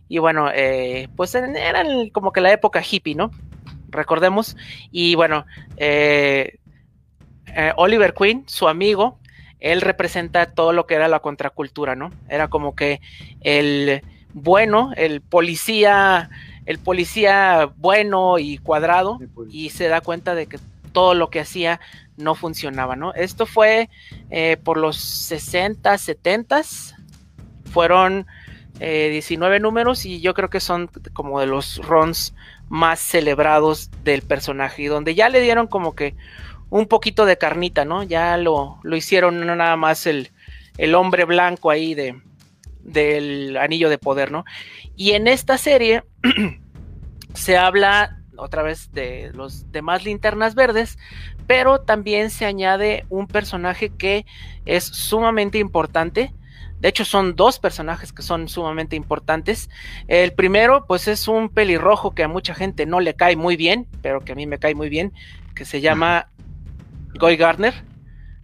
Y 0.09 0.19
bueno, 0.19 0.51
eh, 0.55 1.09
pues 1.17 1.35
era 1.35 1.83
como 2.13 2.31
que 2.33 2.41
la 2.41 2.53
época 2.53 2.81
hippie, 2.81 3.17
¿no? 3.17 3.33
Recordemos. 3.89 4.57
Y 4.93 5.17
bueno, 5.17 5.47
eh, 5.79 6.59
Oliver 7.77 8.13
Queen, 8.13 8.45
su 8.47 8.69
amigo, 8.69 9.19
él 9.61 9.81
representa 9.81 10.47
todo 10.47 10.73
lo 10.73 10.87
que 10.87 10.95
era 10.95 11.09
la 11.09 11.21
contracultura, 11.21 11.95
¿no? 11.95 12.11
Era 12.29 12.49
como 12.49 12.75
que 12.75 13.01
el 13.41 14.03
bueno, 14.35 14.91
el 14.97 15.23
policía, 15.23 16.29
el 16.67 16.79
policía 16.79 17.71
bueno 17.77 18.39
y 18.39 18.59
cuadrado, 18.59 19.19
y 19.49 19.71
se 19.71 19.89
da 19.89 20.03
cuenta 20.03 20.35
de 20.35 20.47
que 20.47 20.59
todo 20.93 21.15
lo 21.15 21.31
que 21.31 21.41
hacía 21.41 21.81
no 22.17 22.35
funcionaba, 22.35 22.97
¿no? 22.97 23.15
Esto 23.15 23.47
fue 23.47 23.89
eh, 24.31 24.59
por 24.63 24.77
los 24.77 24.97
60, 24.99 25.97
70, 25.97 26.63
fueron 27.73 28.27
19 28.79 29.57
eh, 29.57 29.61
números 29.61 30.05
y 30.05 30.21
yo 30.21 30.35
creo 30.35 30.51
que 30.51 30.61
son 30.61 30.91
como 31.15 31.41
de 31.41 31.47
los 31.47 31.79
runs 31.79 32.35
más 32.69 33.01
celebrados 33.01 33.91
del 34.05 34.21
personaje 34.21 34.83
y 34.83 34.87
donde 34.87 35.15
ya 35.15 35.31
le 35.31 35.41
dieron 35.41 35.67
como 35.67 35.95
que 35.95 36.15
un 36.71 36.87
poquito 36.87 37.25
de 37.27 37.39
carnita, 37.39 37.85
¿no? 37.85 38.03
Ya 38.03 38.37
lo, 38.37 38.79
lo 38.83 38.97
hicieron 38.97 39.47
no 39.47 39.57
nada 39.57 39.77
más 39.77 40.07
el, 40.07 40.31
el 40.79 40.95
hombre 40.95 41.25
blanco 41.25 41.71
ahí 41.71 41.95
de, 41.95 42.21
del 42.81 43.57
anillo 43.57 43.89
de 43.89 43.99
poder, 43.99 44.31
¿no? 44.31 44.45
Y 44.97 45.13
en 45.13 45.29
esta 45.29 45.59
serie 45.59 46.05
se 47.35 47.57
habla 47.57 48.19
otra 48.37 48.63
vez 48.63 48.93
de 48.93 49.31
los 49.35 49.71
demás 49.73 50.05
linternas 50.05 50.55
verdes, 50.55 50.99
pero 51.47 51.81
también 51.81 52.31
se 52.31 52.45
añade 52.45 53.05
un 53.09 53.27
personaje 53.27 53.91
que 53.91 54.27
es 54.65 54.85
sumamente 54.85 55.59
importante. 55.59 56.35
De 56.81 56.89
hecho, 56.89 57.05
son 57.05 57.37
dos 57.37 57.59
personajes 57.59 58.13
que 58.13 58.23
son 58.23 58.49
sumamente 58.49 58.97
importantes. 58.97 59.71
El 60.09 60.35
primero, 60.35 60.85
pues 60.87 61.09
es 61.09 61.27
un 61.27 61.49
pelirrojo 61.49 62.15
que 62.15 62.23
a 62.23 62.29
mucha 62.29 62.55
gente 62.55 62.85
no 62.85 63.01
le 63.01 63.15
cae 63.15 63.37
muy 63.37 63.57
bien, 63.57 63.87
pero 64.03 64.21
que 64.21 64.33
a 64.33 64.35
mí 64.35 64.47
me 64.47 64.59
cae 64.59 64.75
muy 64.75 64.91
bien, 64.91 65.13
que 65.55 65.65
se 65.65 65.81
llama 65.81 66.29
Guy 67.19 67.37
Garner. 67.37 67.75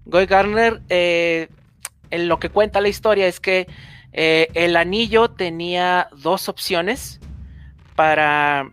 Guy 0.04 0.26
Garner, 0.26 0.80
eh, 0.88 1.48
en 2.10 2.28
lo 2.28 2.38
que 2.38 2.48
cuenta 2.48 2.80
la 2.80 2.88
historia 2.88 3.26
es 3.26 3.40
que 3.40 3.66
eh, 4.12 4.48
el 4.54 4.76
anillo 4.76 5.30
tenía 5.30 6.08
dos 6.16 6.48
opciones 6.48 7.20
para 7.94 8.70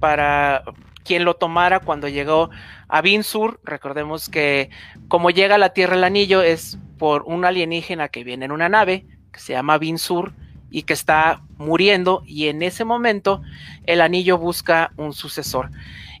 para 0.00 0.64
quien 1.04 1.24
lo 1.24 1.34
tomara 1.34 1.80
cuando 1.80 2.08
llegó 2.08 2.50
a 2.88 3.00
Binsur. 3.02 3.60
Recordemos 3.64 4.28
que 4.28 4.70
como 5.08 5.30
llega 5.30 5.56
a 5.56 5.58
la 5.58 5.72
Tierra 5.72 5.96
el 5.96 6.04
anillo 6.04 6.42
es 6.42 6.78
por 6.98 7.22
un 7.22 7.44
alienígena 7.44 8.08
que 8.08 8.24
viene 8.24 8.46
en 8.46 8.52
una 8.52 8.68
nave 8.68 9.06
que 9.32 9.40
se 9.40 9.52
llama 9.52 9.78
Binsur 9.78 10.32
y 10.70 10.82
que 10.82 10.92
está 10.92 11.42
muriendo 11.56 12.22
y 12.26 12.48
en 12.48 12.62
ese 12.62 12.84
momento 12.84 13.42
el 13.84 14.00
anillo 14.00 14.38
busca 14.38 14.92
un 14.96 15.12
sucesor. 15.12 15.70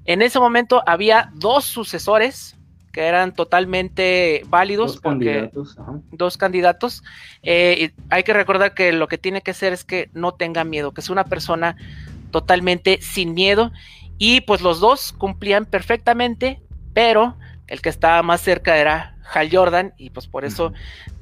En 0.04 0.22
ese 0.22 0.40
momento 0.40 0.82
había 0.86 1.30
dos 1.34 1.64
sucesores 1.64 2.56
que 2.92 3.02
eran 3.02 3.34
totalmente 3.34 4.42
válidos 4.48 4.94
dos 4.94 5.00
candidatos, 5.00 5.76
dos 6.10 6.36
candidatos. 6.36 7.02
Eh, 7.42 7.92
hay 8.08 8.22
que 8.22 8.32
recordar 8.32 8.74
que 8.74 8.92
lo 8.92 9.08
que 9.08 9.18
tiene 9.18 9.42
que 9.42 9.54
ser 9.54 9.72
es 9.72 9.84
que 9.84 10.10
no 10.12 10.32
tenga 10.32 10.64
miedo, 10.64 10.92
que 10.92 11.00
es 11.00 11.10
una 11.10 11.24
persona 11.24 11.76
totalmente 12.30 13.00
sin 13.00 13.34
miedo. 13.34 13.72
Y 14.18 14.42
pues 14.42 14.60
los 14.60 14.80
dos 14.80 15.12
cumplían 15.12 15.64
perfectamente, 15.66 16.60
pero 16.92 17.36
el 17.68 17.80
que 17.80 17.88
estaba 17.88 18.22
más 18.22 18.40
cerca 18.40 18.76
era 18.76 19.16
Hal 19.32 19.48
Jordan 19.50 19.94
y 19.96 20.10
pues 20.10 20.26
por 20.26 20.44
eso 20.44 20.72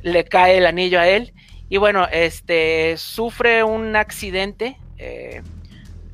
le 0.03 0.25
cae 0.25 0.59
el 0.59 0.67
anillo 0.67 0.99
a 0.99 1.07
él. 1.07 1.33
Y 1.69 1.77
bueno, 1.77 2.09
este 2.11 2.97
sufre 2.97 3.63
un 3.63 3.95
accidente, 3.95 4.79
eh, 4.97 5.43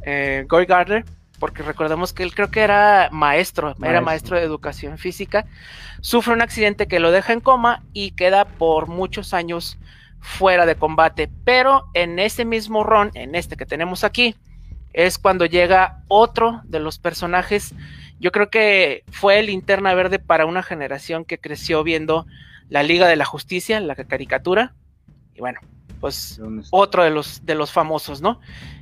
eh 0.04 0.44
Gardner, 0.48 1.04
porque 1.44 1.62
recordemos 1.62 2.14
que 2.14 2.22
él 2.22 2.34
creo 2.34 2.50
que 2.50 2.60
era 2.60 3.10
maestro, 3.12 3.66
maestro, 3.66 3.86
era 3.86 4.00
maestro 4.00 4.36
de 4.38 4.44
educación 4.44 4.96
física. 4.96 5.44
Sufre 6.00 6.32
un 6.32 6.40
accidente 6.40 6.88
que 6.88 7.00
lo 7.00 7.10
deja 7.10 7.34
en 7.34 7.40
coma 7.40 7.82
y 7.92 8.12
queda 8.12 8.46
por 8.46 8.86
muchos 8.86 9.34
años 9.34 9.76
fuera 10.20 10.64
de 10.64 10.76
combate. 10.76 11.28
Pero 11.44 11.84
en 11.92 12.18
ese 12.18 12.46
mismo 12.46 12.82
ron, 12.82 13.10
en 13.12 13.34
este 13.34 13.58
que 13.58 13.66
tenemos 13.66 14.04
aquí, 14.04 14.36
es 14.94 15.18
cuando 15.18 15.44
llega 15.44 16.02
otro 16.08 16.62
de 16.64 16.80
los 16.80 16.98
personajes. 16.98 17.74
Yo 18.18 18.32
creo 18.32 18.48
que 18.48 19.04
fue 19.12 19.42
linterna 19.42 19.92
verde 19.92 20.18
para 20.18 20.46
una 20.46 20.62
generación 20.62 21.26
que 21.26 21.36
creció 21.36 21.84
viendo 21.84 22.24
la 22.70 22.82
Liga 22.82 23.06
de 23.06 23.16
la 23.16 23.26
Justicia, 23.26 23.80
la 23.80 23.96
caricatura. 23.96 24.72
Y 25.34 25.40
bueno, 25.40 25.60
pues 26.00 26.40
otro 26.70 27.04
de 27.04 27.10
los, 27.10 27.44
de 27.44 27.54
los 27.54 27.70
famosos, 27.70 28.22
¿no? 28.22 28.40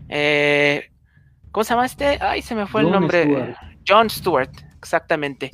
Eh, 0.08 0.91
¿Cómo 1.52 1.64
se 1.64 1.74
llama 1.74 1.86
este? 1.86 2.18
Ay, 2.20 2.42
se 2.42 2.54
me 2.54 2.66
fue 2.66 2.80
el 2.80 2.90
nombre. 2.90 3.54
John 3.86 4.10
Stewart, 4.10 4.50
exactamente. 4.78 5.52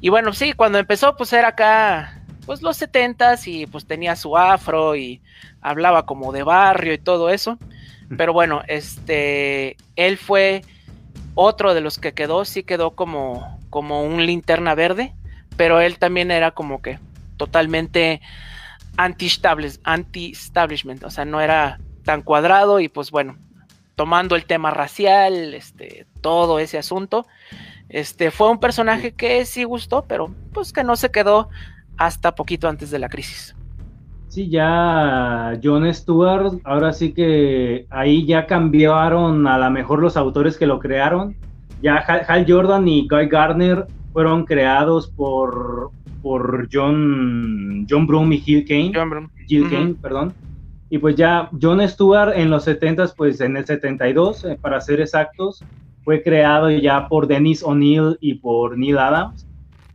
Y 0.00 0.08
bueno, 0.08 0.32
sí, 0.32 0.52
cuando 0.52 0.78
empezó, 0.78 1.16
pues 1.16 1.32
era 1.32 1.48
acá, 1.48 2.22
pues 2.46 2.62
los 2.62 2.76
setentas 2.76 3.48
y 3.48 3.66
pues 3.66 3.86
tenía 3.86 4.16
su 4.16 4.36
afro 4.36 4.96
y 4.96 5.20
hablaba 5.60 6.06
como 6.06 6.32
de 6.32 6.44
barrio 6.44 6.94
y 6.94 6.98
todo 6.98 7.28
eso. 7.28 7.58
Pero 8.16 8.32
bueno, 8.32 8.62
este, 8.68 9.76
él 9.96 10.16
fue 10.16 10.62
otro 11.34 11.74
de 11.74 11.80
los 11.80 11.98
que 11.98 12.12
quedó, 12.12 12.44
sí 12.44 12.62
quedó 12.62 12.94
como, 12.94 13.58
como 13.70 14.04
un 14.04 14.26
linterna 14.26 14.74
verde, 14.74 15.14
pero 15.56 15.80
él 15.80 15.98
también 15.98 16.30
era 16.30 16.50
como 16.50 16.82
que 16.82 16.98
totalmente 17.36 18.20
anti-establishment, 18.96 21.04
o 21.04 21.10
sea, 21.10 21.24
no 21.24 21.40
era 21.40 21.80
tan 22.04 22.22
cuadrado 22.22 22.80
y 22.80 22.88
pues 22.88 23.10
bueno, 23.10 23.38
tomando 23.94 24.36
el 24.36 24.46
tema 24.46 24.70
racial, 24.70 25.54
este, 25.54 26.06
todo 26.20 26.58
ese 26.58 26.78
asunto, 26.78 27.26
este, 27.88 28.30
fue 28.30 28.50
un 28.50 28.58
personaje 28.58 29.12
que 29.12 29.44
sí 29.44 29.64
gustó, 29.64 30.04
pero 30.08 30.34
pues 30.52 30.72
que 30.72 30.84
no 30.84 30.96
se 30.96 31.10
quedó 31.10 31.48
hasta 31.96 32.34
poquito 32.34 32.68
antes 32.68 32.90
de 32.90 32.98
la 32.98 33.08
crisis. 33.08 33.54
Sí, 34.28 34.48
ya 34.48 35.60
John 35.62 35.92
Stewart, 35.92 36.54
ahora 36.64 36.94
sí 36.94 37.12
que 37.12 37.86
ahí 37.90 38.24
ya 38.24 38.46
cambiaron 38.46 39.46
a 39.46 39.58
lo 39.58 39.70
mejor 39.70 40.00
los 40.00 40.16
autores 40.16 40.56
que 40.56 40.66
lo 40.66 40.78
crearon. 40.78 41.36
Ya 41.82 41.96
Hal, 41.96 42.46
Jordan 42.48 42.88
y 42.88 43.06
Guy 43.08 43.28
Gardner 43.28 43.86
fueron 44.14 44.46
creados 44.46 45.08
por, 45.08 45.90
por 46.22 46.66
John, 46.72 47.86
John 47.90 48.06
Broom 48.06 48.32
y 48.32 48.38
Gil 48.38 48.64
Kane. 48.64 48.92
John 48.94 49.30
Gil 49.46 49.68
Kane, 49.68 49.94
perdón. 50.00 50.32
Y 50.92 50.98
pues 50.98 51.16
ya 51.16 51.48
John 51.58 51.80
Stewart 51.88 52.34
en 52.36 52.50
los 52.50 52.64
70 52.64 53.14
pues 53.16 53.40
en 53.40 53.56
el 53.56 53.64
72, 53.64 54.44
eh, 54.44 54.58
para 54.60 54.78
ser 54.78 55.00
exactos, 55.00 55.64
fue 56.04 56.22
creado 56.22 56.68
ya 56.68 57.08
por 57.08 57.26
Dennis 57.26 57.62
O'Neill 57.62 58.18
y 58.20 58.34
por 58.34 58.76
Neil 58.76 58.98
Adams. 58.98 59.46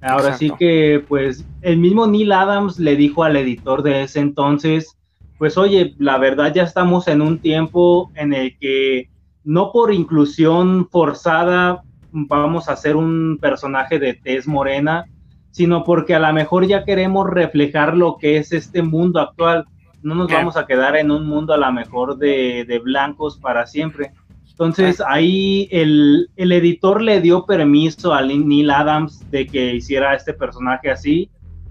Ahora 0.01 0.36
sí 0.36 0.51
que, 0.57 1.05
pues, 1.07 1.45
el 1.62 1.77
mismo 1.77 2.07
Neil 2.07 2.31
Adams 2.31 2.79
le 2.79 2.95
dijo 2.95 3.23
al 3.23 3.36
editor 3.36 3.83
de 3.83 4.01
ese 4.01 4.21
entonces, 4.21 4.97
pues, 5.38 5.55
oye, 5.55 5.93
la 5.99 6.17
verdad 6.17 6.51
ya 6.51 6.63
estamos 6.63 7.07
en 7.07 7.21
un 7.21 7.38
tiempo 7.38 8.10
en 8.15 8.33
el 8.33 8.57
que 8.57 9.07
no 9.43 9.71
por 9.71 9.93
inclusión 9.93 10.89
forzada 10.89 11.83
vamos 12.12 12.69
a 12.69 12.73
hacer 12.73 12.95
un 12.95 13.38
personaje 13.39 13.99
de 13.99 14.15
tez 14.15 14.47
morena, 14.47 15.05
sino 15.51 15.83
porque 15.83 16.15
a 16.15 16.19
lo 16.19 16.33
mejor 16.33 16.65
ya 16.65 16.86
queremos 16.86 17.29
reflejar 17.29 17.95
lo 17.95 18.17
que 18.17 18.38
es 18.38 18.51
este 18.51 18.81
mundo 18.81 19.19
actual. 19.19 19.67
No 20.01 20.15
nos 20.15 20.31
vamos 20.31 20.57
a 20.57 20.65
quedar 20.65 20.95
en 20.95 21.12
un 21.12 21.27
mundo 21.27 21.53
a 21.53 21.57
lo 21.57 21.71
mejor 21.71 22.17
de, 22.17 22.65
de 22.67 22.79
blancos 22.79 23.38
para 23.38 23.65
siempre. 23.65 24.12
Entonces 24.60 25.03
ahí 25.07 25.67
el, 25.69 26.31
editor 26.36 26.99
le 26.99 27.21
dio 27.21 27.45
permiso 27.45 28.12
a 28.12 28.23
Neil 28.23 28.71
Adams 28.71 29.29
de 29.29 29.45
que 29.45 29.75
hiciera 29.75 30.15
este 30.15 30.33
personaje 30.33 30.89
así 30.89 31.29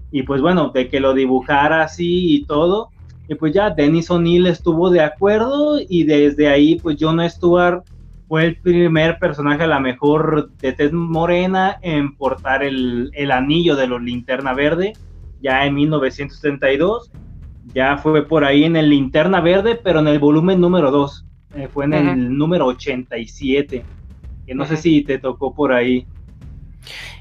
y 0.09 0.23
pues 0.23 0.41
bueno, 0.41 0.69
de 0.69 0.87
que 0.87 1.01
lo 1.01 1.13
dibujara 1.13 1.83
así 1.83 2.33
y 2.33 2.45
todo. 2.45 2.89
Y 3.27 3.35
pues 3.35 3.53
ya 3.53 3.71
Dennis 3.71 4.09
O'Neill 4.09 4.47
estuvo 4.47 4.89
de 4.89 5.01
acuerdo 5.01 5.81
y 5.81 6.05
desde 6.05 6.47
ahí 6.47 6.79
pues 6.79 6.95
John 6.97 7.19
Stewart 7.29 7.83
fue 8.29 8.45
el 8.45 8.61
primer 8.61 9.19
personaje 9.19 9.63
a 9.63 9.67
la 9.67 9.81
mejor 9.81 10.49
de 10.61 10.71
Ted 10.71 10.93
Morena 10.93 11.79
en 11.81 12.15
portar 12.15 12.63
el, 12.63 13.11
el 13.15 13.31
anillo 13.31 13.75
de 13.75 13.87
los 13.87 14.01
linterna 14.01 14.53
verde 14.53 14.93
ya 15.41 15.65
en 15.65 15.75
1932, 15.75 17.11
ya 17.73 17.97
fue 17.97 18.25
por 18.27 18.45
ahí 18.45 18.63
en 18.63 18.75
el 18.75 18.89
Linterna 18.89 19.41
Verde, 19.41 19.79
pero 19.81 19.99
en 19.99 20.07
el 20.07 20.19
volumen 20.19 20.59
número 20.59 20.91
2, 20.91 21.25
eh, 21.55 21.67
fue 21.71 21.85
en 21.85 21.93
el 21.93 22.37
número 22.37 22.65
87, 22.67 23.83
que 24.45 24.55
no 24.55 24.65
sé 24.65 24.77
si 24.77 25.03
te 25.03 25.17
tocó 25.17 25.53
por 25.53 25.73
ahí. 25.73 26.05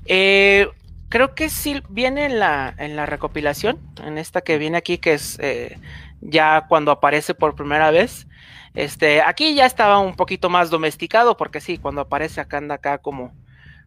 Eh, 0.04 0.68
creo 1.08 1.34
que 1.34 1.48
sí 1.48 1.82
viene 1.88 2.26
en 2.26 2.38
la, 2.38 2.74
en 2.78 2.96
la 2.96 3.06
recopilación, 3.06 3.78
en 4.04 4.18
esta 4.18 4.40
que 4.40 4.58
viene 4.58 4.78
aquí, 4.78 4.98
que 4.98 5.14
es 5.14 5.38
eh, 5.40 5.78
ya 6.20 6.66
cuando 6.68 6.90
aparece 6.90 7.34
por 7.34 7.54
primera 7.54 7.90
vez. 7.90 8.26
Este, 8.74 9.22
aquí 9.22 9.54
ya 9.54 9.64
estaba 9.64 9.98
un 9.98 10.14
poquito 10.16 10.50
más 10.50 10.70
domesticado, 10.70 11.36
porque 11.36 11.60
sí, 11.60 11.78
cuando 11.78 12.02
aparece 12.02 12.40
acá 12.40 12.58
anda 12.58 12.74
acá 12.76 12.98
como 12.98 13.32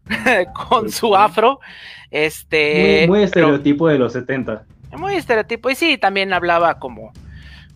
con 0.70 0.90
su 0.90 1.16
afro. 1.16 1.60
Este. 2.10 3.06
Muy, 3.08 3.24
estereotipo 3.24 3.88
de 3.88 4.00
los 4.00 4.14
70. 4.14 4.66
Muy 5.00 5.16
estereotipo. 5.16 5.70
Y 5.70 5.76
sí, 5.76 5.98
también 5.98 6.34
hablaba 6.34 6.78
como, 6.78 7.14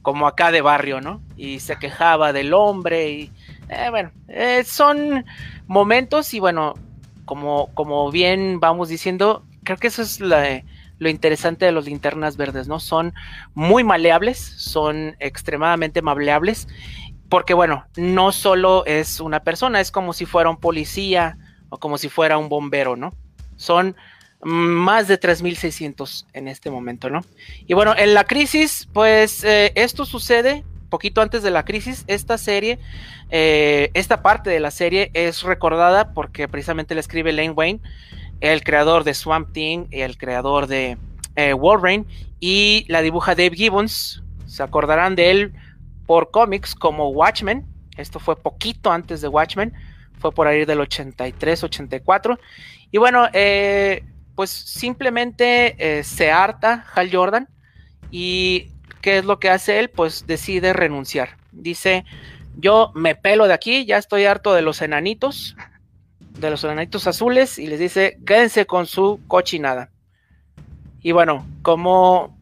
como 0.02 0.28
acá 0.28 0.52
de 0.52 0.62
barrio, 0.62 1.00
¿no? 1.00 1.22
Y 1.38 1.62
se 1.62 1.78
quejaba 1.78 2.34
del 2.34 2.54
hombre. 2.54 3.10
Y 3.10 3.32
eh, 3.70 3.88
bueno, 3.90 4.12
eh, 4.28 4.64
son 4.66 5.26
momentos. 5.66 6.34
Y 6.34 6.42
bueno, 6.42 6.74
como, 7.24 7.74
como 7.74 8.12
bien 8.12 8.60
vamos 8.60 8.90
diciendo, 8.90 9.46
creo 9.64 9.78
que 9.78 9.88
eso 9.88 10.02
es 10.02 10.20
lo 10.20 11.10
interesante 11.10 11.66
de 11.66 11.72
los 11.72 11.86
linternas 11.86 12.36
verdes, 12.36 12.68
¿no? 12.68 12.82
Son 12.82 13.14
muy 13.54 13.86
maleables, 13.86 14.38
son 14.40 15.16
extremadamente 15.20 16.02
maleables. 16.02 16.68
Porque 17.30 17.54
bueno, 17.54 17.86
no 17.96 18.34
solo 18.34 18.86
es 18.86 19.22
una 19.22 19.40
persona, 19.40 19.80
es 19.80 19.92
como 19.92 20.12
si 20.12 20.26
fuera 20.26 20.50
un 20.50 20.58
policía, 20.58 21.38
o 21.70 21.80
como 21.80 21.98
si 21.98 22.10
fuera 22.10 22.38
un 22.38 22.50
bombero, 22.50 22.98
¿no? 22.98 23.14
Son 23.56 23.96
más 24.44 25.08
de 25.08 25.20
3.600 25.20 26.26
en 26.34 26.48
este 26.48 26.70
momento, 26.70 27.10
¿no? 27.10 27.22
Y 27.68 27.74
bueno, 27.74 27.96
en 27.98 28.14
la 28.14 28.24
crisis, 28.24 28.88
pues 28.94 29.44
eh, 29.44 29.72
esto 29.76 30.06
sucede 30.06 30.64
poquito 30.90 31.22
antes 31.22 31.42
de 31.42 31.52
la 31.52 31.66
crisis. 31.66 32.04
Esta 32.08 32.38
serie, 32.38 32.80
eh, 33.30 33.90
esta 33.94 34.22
parte 34.22 34.50
de 34.50 34.60
la 34.60 34.72
serie 34.72 35.10
es 35.14 35.42
recordada 35.44 36.14
porque 36.14 36.48
precisamente 36.48 36.94
la 36.94 37.02
escribe 37.02 37.32
Lane 37.32 37.52
Wayne, 37.52 37.80
el 38.42 38.64
creador 38.64 39.04
de 39.04 39.14
Swamp 39.14 39.54
Thing 39.54 39.88
el 39.92 40.18
creador 40.18 40.68
de 40.68 40.98
eh, 41.36 41.54
Wolverine, 41.54 42.06
y 42.40 42.86
la 42.90 43.02
dibuja 43.02 43.36
Dave 43.36 43.56
Gibbons. 43.56 44.24
Se 44.46 44.62
acordarán 44.62 45.16
de 45.16 45.32
él 45.32 45.54
por 46.06 46.30
cómics 46.30 46.76
como 46.76 47.10
Watchmen. 47.10 47.66
Esto 47.98 48.20
fue 48.20 48.36
poquito 48.36 48.92
antes 48.92 49.22
de 49.22 49.28
Watchmen 49.28 49.74
fue 50.24 50.32
por 50.32 50.48
ahí 50.48 50.64
del 50.64 50.80
83, 50.80 51.66
84. 51.66 52.40
Y 52.92 52.98
bueno, 52.98 53.28
eh, 53.34 54.04
pues 54.36 54.50
simplemente 54.50 55.76
eh, 55.78 56.04
se 56.04 56.32
harta 56.32 56.86
Hal 56.94 57.10
Jordan 57.12 57.48
y 58.12 58.70
¿qué 59.02 59.18
es 59.18 59.26
lo 59.26 59.40
que 59.40 59.50
hace 59.50 59.80
él? 59.80 59.90
Pues 59.90 60.26
decide 60.28 60.74
renunciar. 60.74 61.38
Dice, 61.52 62.06
yo 62.58 62.92
me 62.96 63.16
pelo 63.16 63.48
de 63.48 63.54
aquí, 63.54 63.86
ya 63.86 63.98
estoy 63.98 64.26
harto 64.26 64.54
de 64.54 64.62
los 64.62 64.82
enanitos, 64.82 65.56
de 66.20 66.50
los 66.50 66.64
enanitos 66.64 67.08
azules 67.08 67.60
y 67.60 67.68
les 67.68 67.80
dice, 67.80 68.18
quédense 68.26 68.66
con 68.66 68.86
su 68.86 69.20
cochinada. 69.28 69.92
Y 71.02 71.12
bueno, 71.12 71.46
como, 71.62 72.38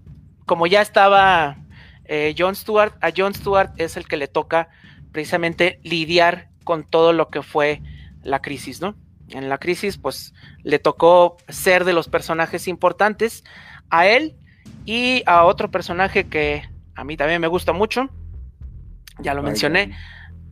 como 0.45 0.67
ya 0.67 0.81
estaba 0.81 1.57
eh, 2.05 2.35
John 2.37 2.55
Stewart, 2.55 2.93
a 3.01 3.11
John 3.15 3.33
Stewart 3.33 3.71
es 3.77 3.97
el 3.97 4.07
que 4.07 4.17
le 4.17 4.27
toca 4.27 4.69
precisamente 5.11 5.79
lidiar 5.83 6.49
con 6.63 6.83
todo 6.83 7.11
lo 7.11 7.29
que 7.29 7.41
fue 7.41 7.81
la 8.23 8.41
crisis, 8.41 8.81
¿no? 8.81 8.95
En 9.31 9.49
la 9.49 9.57
crisis, 9.57 9.97
pues 9.97 10.33
le 10.63 10.79
tocó 10.79 11.37
ser 11.47 11.85
de 11.85 11.93
los 11.93 12.07
personajes 12.07 12.67
importantes 12.67 13.43
a 13.89 14.07
él 14.07 14.35
y 14.85 15.23
a 15.25 15.45
otro 15.45 15.71
personaje 15.71 16.27
que 16.27 16.63
a 16.95 17.03
mí 17.03 17.17
también 17.17 17.41
me 17.41 17.47
gusta 17.47 17.73
mucho, 17.73 18.09
ya 19.19 19.33
lo 19.33 19.43
mencioné, 19.43 19.95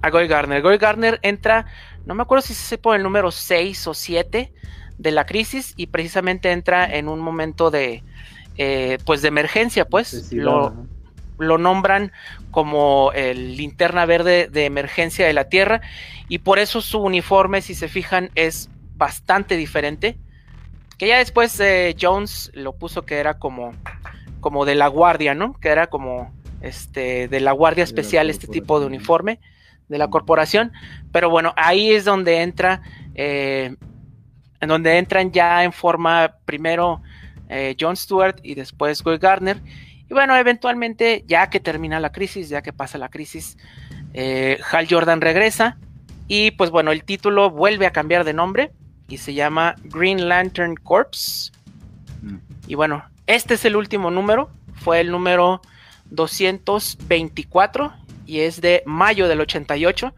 a 0.01 0.09
Goy 0.09 0.27
Garner. 0.27 0.61
Goy 0.61 0.77
Garner 0.77 1.19
entra, 1.21 1.65
no 2.05 2.15
me 2.15 2.23
acuerdo 2.23 2.41
si 2.41 2.53
se 2.53 2.77
por 2.77 2.95
el 2.95 3.03
número 3.03 3.31
6 3.31 3.87
o 3.87 3.93
7 3.93 4.53
de 4.97 5.11
la 5.11 5.25
crisis 5.25 5.73
y 5.77 5.87
precisamente 5.87 6.51
entra 6.51 6.85
en 6.85 7.07
un 7.07 7.19
momento 7.19 7.71
de, 7.71 8.03
eh, 8.57 8.97
pues 9.05 9.21
de 9.21 9.29
emergencia, 9.29 9.85
pues, 9.85 10.31
lo, 10.33 10.87
lo 11.39 11.57
nombran 11.57 12.11
como 12.51 13.11
el 13.13 13.57
linterna 13.57 14.05
verde 14.05 14.47
de 14.51 14.65
emergencia 14.65 15.25
de 15.25 15.33
la 15.33 15.45
Tierra 15.45 15.81
y 16.27 16.39
por 16.39 16.59
eso 16.59 16.81
su 16.81 16.99
uniforme, 16.99 17.61
si 17.61 17.73
se 17.73 17.87
fijan, 17.87 18.29
es 18.35 18.69
bastante 18.95 19.57
diferente. 19.57 20.17
Que 20.97 21.07
ya 21.07 21.17
después 21.17 21.57
eh, 21.59 21.95
Jones 21.99 22.51
lo 22.53 22.73
puso 22.73 23.05
que 23.05 23.15
era 23.15 23.39
como, 23.39 23.73
como 24.41 24.65
de 24.65 24.75
la 24.75 24.87
guardia, 24.87 25.33
¿no? 25.33 25.53
Que 25.53 25.69
era 25.69 25.87
como 25.87 26.33
este 26.61 27.29
de 27.29 27.39
la 27.39 27.53
guardia 27.53 27.85
especial, 27.85 28.29
este 28.29 28.47
tipo 28.47 28.79
de 28.79 28.85
uniforme 28.85 29.39
de 29.87 29.97
la 29.97 30.09
corporación. 30.09 30.73
Pero 31.11 31.29
bueno, 31.29 31.53
ahí 31.55 31.91
es 31.91 32.05
donde 32.05 32.41
entra, 32.41 32.81
eh, 33.15 33.75
en 34.59 34.69
donde 34.69 34.97
entran 34.97 35.31
ya 35.31 35.63
en 35.63 35.71
forma 35.71 36.35
primero 36.45 37.01
eh, 37.47 37.75
John 37.79 37.95
Stewart 37.95 38.35
y 38.43 38.55
después 38.55 39.03
Will 39.05 39.17
Gardner 39.19 39.61
y 40.09 40.13
bueno, 40.13 40.35
eventualmente, 40.35 41.23
ya 41.27 41.49
que 41.49 41.59
termina 41.59 41.99
la 41.99 42.11
crisis, 42.11 42.49
ya 42.49 42.63
que 42.63 42.73
pasa 42.73 42.97
la 42.97 43.09
crisis, 43.09 43.57
eh, 44.13 44.59
Hal 44.71 44.87
Jordan 44.89 45.21
regresa. 45.21 45.77
Y 46.27 46.51
pues 46.51 46.71
bueno, 46.71 46.91
el 46.91 47.03
título 47.03 47.51
vuelve 47.51 47.85
a 47.85 47.91
cambiar 47.91 48.23
de 48.23 48.33
nombre 48.33 48.71
y 49.07 49.17
se 49.17 49.35
llama 49.35 49.75
Green 49.83 50.27
Lantern 50.27 50.75
Corps. 50.75 51.51
Mm. 52.23 52.37
Y 52.67 52.75
bueno, 52.75 53.03
este 53.27 53.53
es 53.53 53.65
el 53.65 53.75
último 53.75 54.09
número, 54.09 54.49
fue 54.73 54.99
el 54.99 55.11
número 55.11 55.61
224 56.05 57.93
y 58.25 58.39
es 58.39 58.61
de 58.61 58.81
mayo 58.85 59.27
del 59.27 59.41
88. 59.41 60.13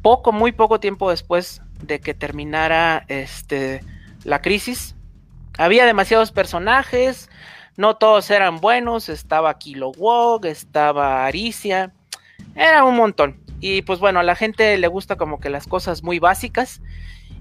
Poco, 0.00 0.32
muy 0.32 0.52
poco 0.52 0.80
tiempo 0.80 1.10
después 1.10 1.60
de 1.82 2.00
que 2.00 2.14
terminara 2.14 3.04
este, 3.08 3.82
la 4.24 4.40
crisis. 4.40 4.94
Había 5.58 5.84
demasiados 5.84 6.32
personajes, 6.32 7.28
no 7.76 7.96
todos 7.96 8.30
eran 8.30 8.60
buenos, 8.60 9.08
estaba 9.08 9.58
Kilowog, 9.58 10.44
estaba 10.46 11.24
Aricia, 11.26 11.92
era 12.54 12.84
un 12.84 12.96
montón. 12.96 13.40
Y 13.60 13.82
pues 13.82 13.98
bueno, 14.00 14.20
a 14.20 14.24
la 14.24 14.34
gente 14.34 14.76
le 14.76 14.88
gusta 14.88 15.16
como 15.16 15.40
que 15.40 15.48
las 15.48 15.66
cosas 15.66 16.02
muy 16.02 16.18
básicas. 16.18 16.82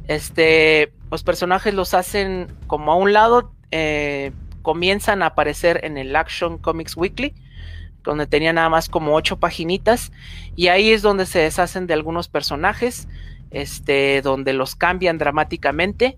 Este, 0.08 0.94
los 1.10 1.24
personajes 1.24 1.74
los 1.74 1.94
hacen 1.94 2.48
como 2.68 2.92
a 2.92 2.96
un 2.96 3.14
lado, 3.14 3.52
eh, 3.72 4.32
comienzan 4.62 5.24
a 5.24 5.28
aparecer 5.28 5.82
en 5.84 5.98
el 5.98 6.16
Action 6.16 6.58
Comics 6.58 6.96
Weekly, 6.96 7.34
donde 8.04 8.28
tenía 8.28 8.54
nada 8.54 8.70
más 8.70 8.90
como 8.90 9.16
ocho 9.16 9.40
paginitas, 9.40 10.12
y 10.56 10.68
ahí 10.68 10.92
es 10.92 11.02
donde 11.02 11.26
se 11.26 11.40
deshacen 11.40 11.88
de 11.88 11.94
algunos 11.94 12.28
personajes, 12.28 13.08
este, 13.52 14.22
donde 14.22 14.54
los 14.54 14.76
cambian 14.76 15.18
dramáticamente 15.18 16.18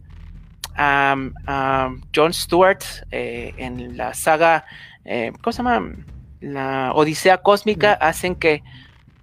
a, 0.76 1.92
John 2.16 2.34
Stewart 2.34 2.84
eh, 3.12 3.54
en 3.58 3.98
la 3.98 4.14
saga, 4.14 4.66
eh, 5.06 5.32
¿cómo 5.42 5.52
se 5.52 5.58
llama? 5.64 5.96
La 6.42 6.92
Odisea 6.94 7.38
Cósmica, 7.38 7.94
hacen 7.94 8.36
que 8.36 8.64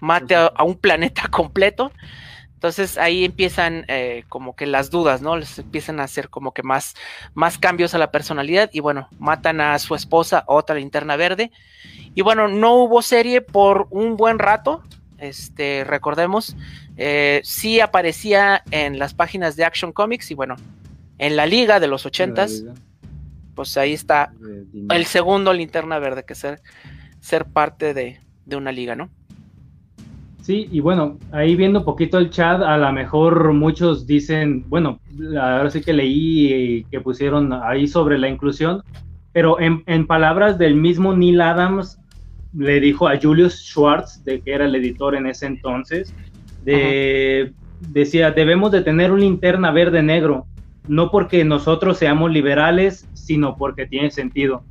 mate 0.00 0.34
a, 0.34 0.52
un 0.64 0.76
planeta 0.76 1.28
completo. 1.30 1.92
Entonces 2.54 2.98
ahí 2.98 3.24
empiezan 3.24 3.86
eh, 3.88 4.24
como 4.28 4.54
que 4.54 4.66
las 4.66 4.90
dudas, 4.90 5.22
¿no? 5.22 5.36
Les 5.36 5.58
empiezan 5.58 5.98
a 5.98 6.02
hacer 6.04 6.28
como 6.28 6.52
que 6.52 6.62
más, 6.62 6.94
más 7.32 7.56
cambios 7.56 7.94
a 7.94 7.98
la 7.98 8.10
personalidad 8.10 8.68
y 8.74 8.80
bueno, 8.80 9.08
matan 9.18 9.62
a 9.62 9.78
su 9.78 9.94
esposa, 9.94 10.44
otra 10.46 10.76
linterna 10.76 11.16
verde. 11.16 11.52
Y 12.14 12.20
bueno, 12.20 12.48
no 12.48 12.74
hubo 12.74 13.00
serie 13.00 13.40
por 13.40 13.86
un 13.88 14.18
buen 14.18 14.38
rato, 14.38 14.82
este, 15.16 15.84
recordemos, 15.84 16.54
sí 17.42 17.80
aparecía 17.80 18.62
en 18.70 18.98
las 18.98 19.14
páginas 19.14 19.56
de 19.56 19.64
Action 19.64 19.92
Comics 19.92 20.30
y 20.30 20.34
bueno, 20.34 20.56
en 21.20 21.37
la 21.37 21.44
liga 21.44 21.78
de 21.80 21.87
los 21.87 22.06
ochentas, 22.06 22.64
pues 23.54 23.76
ahí 23.76 23.92
está 23.92 24.33
el 24.88 25.04
segundo 25.04 25.52
linterna 25.52 25.98
verde, 25.98 26.25
que 26.25 26.35
ser, 26.35 26.62
ser 27.21 27.44
parte 27.44 27.92
de, 27.92 28.18
una 28.56 28.73
liga, 28.73 28.96
¿no? 28.96 29.10
Sí, 30.40 30.66
y 30.73 30.81
bueno, 30.81 31.18
ahí 31.31 31.54
viendo 31.56 31.81
un 31.81 31.85
poquito 31.85 32.16
el 32.16 32.31
chat, 32.31 32.62
a 32.62 32.79
lo 32.79 32.90
mejor 32.92 33.52
muchos 33.52 34.06
dicen, 34.06 34.64
bueno, 34.68 34.98
ahora 35.38 35.71
sí 35.71 35.83
que 35.83 35.92
leí 35.92 36.85
que 36.90 37.00
pusieron 37.02 37.52
ahí 37.52 37.87
sobre 37.87 38.18
la 38.18 38.29
inclusión, 38.29 38.83
pero 39.33 39.58
en, 39.60 40.06
palabras 40.06 40.56
del 40.56 40.75
mismo 40.75 41.14
Neil 41.14 41.42
Adams, 41.42 41.98
le 42.56 42.81
dijo 42.81 43.06
a 43.06 43.21
Julius 43.21 43.62
Schwartz, 43.66 44.25
de 44.25 44.40
que 44.40 44.52
era 44.54 44.64
el 44.64 44.75
editor 44.75 45.14
en 45.14 45.27
ese 45.27 45.46
entonces, 45.46 46.14
de, 46.64 47.52
decía, 47.81 48.31
debemos 48.31 48.73
de 48.73 48.81
tener 48.81 49.12
un 49.12 49.21
linterna 49.21 49.71
verde 49.71 50.02
negro, 50.02 50.46
no 50.90 51.12
porque 51.12 51.44
nosotros 51.44 51.98
seamos 51.98 52.32
liberales, 52.32 53.08
sino 53.12 53.56
porque 53.56 53.86
tiene 53.86 54.10
sentido. 54.10 54.64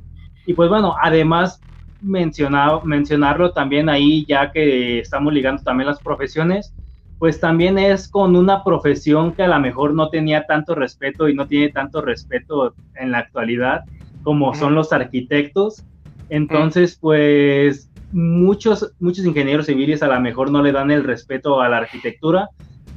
Y 0.44 0.52
pues 0.52 0.68
bueno, 0.68 0.94
además 1.02 1.62
mencionado, 2.02 2.82
mencionarlo 2.84 3.52
también 3.52 3.88
ahí, 3.88 4.26
ya 4.28 4.52
que 4.52 4.98
estamos 4.98 5.32
ligando 5.32 5.62
también 5.62 5.86
las 5.86 6.02
profesiones, 6.02 6.74
pues 7.18 7.40
también 7.40 7.78
es 7.78 8.06
con 8.06 8.36
una 8.36 8.62
profesión 8.62 9.32
que 9.32 9.44
a 9.44 9.48
lo 9.48 9.58
mejor 9.60 9.94
no 9.94 10.10
tenía 10.10 10.44
tanto 10.44 10.74
respeto 10.74 11.26
y 11.26 11.34
no 11.34 11.46
tiene 11.46 11.70
tanto 11.70 12.02
respeto 12.02 12.74
en 12.96 13.12
la 13.12 13.18
actualidad, 13.20 13.84
como 14.22 14.54
son 14.54 14.74
los 14.74 14.92
arquitectos. 14.92 15.86
Entonces, 16.28 16.98
pues 17.00 17.90
muchos, 18.12 18.92
muchos 19.00 19.24
ingenieros 19.24 19.66
civiles 19.66 20.02
a 20.02 20.08
lo 20.08 20.20
mejor 20.20 20.50
no 20.50 20.62
le 20.62 20.72
dan 20.72 20.90
el 20.90 21.02
respeto 21.02 21.62
a 21.62 21.70
la 21.70 21.78
arquitectura, 21.78 22.50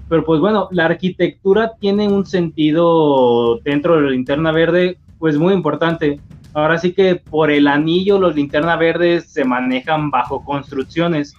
pero 0.09 0.23
pues 0.23 0.39
bueno, 0.39 0.67
la 0.71 0.85
arquitectura 0.85 1.73
tiene 1.79 2.07
un 2.07 2.25
sentido 2.25 3.59
dentro 3.63 3.95
de 3.95 4.01
la 4.03 4.09
linterna 4.09 4.51
verde, 4.51 4.97
pues 5.19 5.37
muy 5.37 5.53
importante. 5.53 6.19
Ahora 6.53 6.77
sí 6.77 6.93
que 6.93 7.15
por 7.15 7.49
el 7.49 7.67
anillo 7.67 8.19
los 8.19 8.35
linterna 8.35 8.75
verdes 8.75 9.25
se 9.31 9.43
manejan 9.43 10.11
bajo 10.11 10.43
construcciones. 10.43 11.33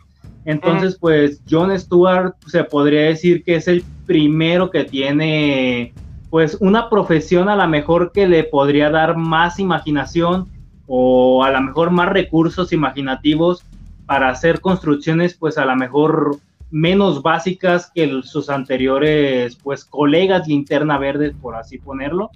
Entonces, 0.44 0.98
pues 0.98 1.40
John 1.48 1.78
Stewart 1.78 2.34
se 2.46 2.64
podría 2.64 3.02
decir 3.02 3.44
que 3.44 3.56
es 3.56 3.68
el 3.68 3.84
primero 4.06 4.70
que 4.70 4.84
tiene 4.84 5.94
pues 6.30 6.56
una 6.60 6.90
profesión 6.90 7.48
a 7.48 7.56
lo 7.56 7.66
mejor 7.68 8.10
que 8.12 8.26
le 8.26 8.44
podría 8.44 8.90
dar 8.90 9.16
más 9.16 9.60
imaginación 9.60 10.48
o 10.86 11.44
a 11.44 11.50
lo 11.50 11.60
mejor 11.60 11.90
más 11.90 12.08
recursos 12.08 12.72
imaginativos 12.72 13.62
para 14.04 14.30
hacer 14.30 14.60
construcciones 14.60 15.34
pues 15.34 15.56
a 15.58 15.64
lo 15.64 15.76
mejor 15.76 16.38
menos 16.74 17.22
básicas 17.22 17.88
que 17.94 18.20
sus 18.24 18.50
anteriores 18.50 19.54
pues 19.62 19.84
colegas 19.84 20.48
linterna 20.48 20.98
verde 20.98 21.32
por 21.40 21.54
así 21.54 21.78
ponerlo. 21.78 22.32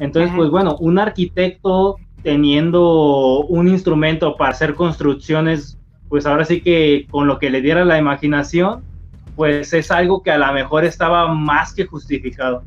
Entonces, 0.00 0.32
pues 0.34 0.50
bueno, 0.50 0.76
un 0.80 0.98
arquitecto 0.98 1.94
teniendo 2.24 3.44
un 3.44 3.68
instrumento 3.68 4.36
para 4.36 4.50
hacer 4.50 4.74
construcciones, 4.74 5.78
pues 6.08 6.26
ahora 6.26 6.44
sí 6.44 6.62
que 6.62 7.06
con 7.08 7.28
lo 7.28 7.38
que 7.38 7.48
le 7.48 7.62
diera 7.62 7.84
la 7.84 7.96
imaginación, 7.96 8.82
pues 9.36 9.72
es 9.72 9.92
algo 9.92 10.20
que 10.20 10.32
a 10.32 10.38
lo 10.38 10.52
mejor 10.52 10.84
estaba 10.84 11.32
más 11.32 11.72
que 11.72 11.86
justificado. 11.86 12.64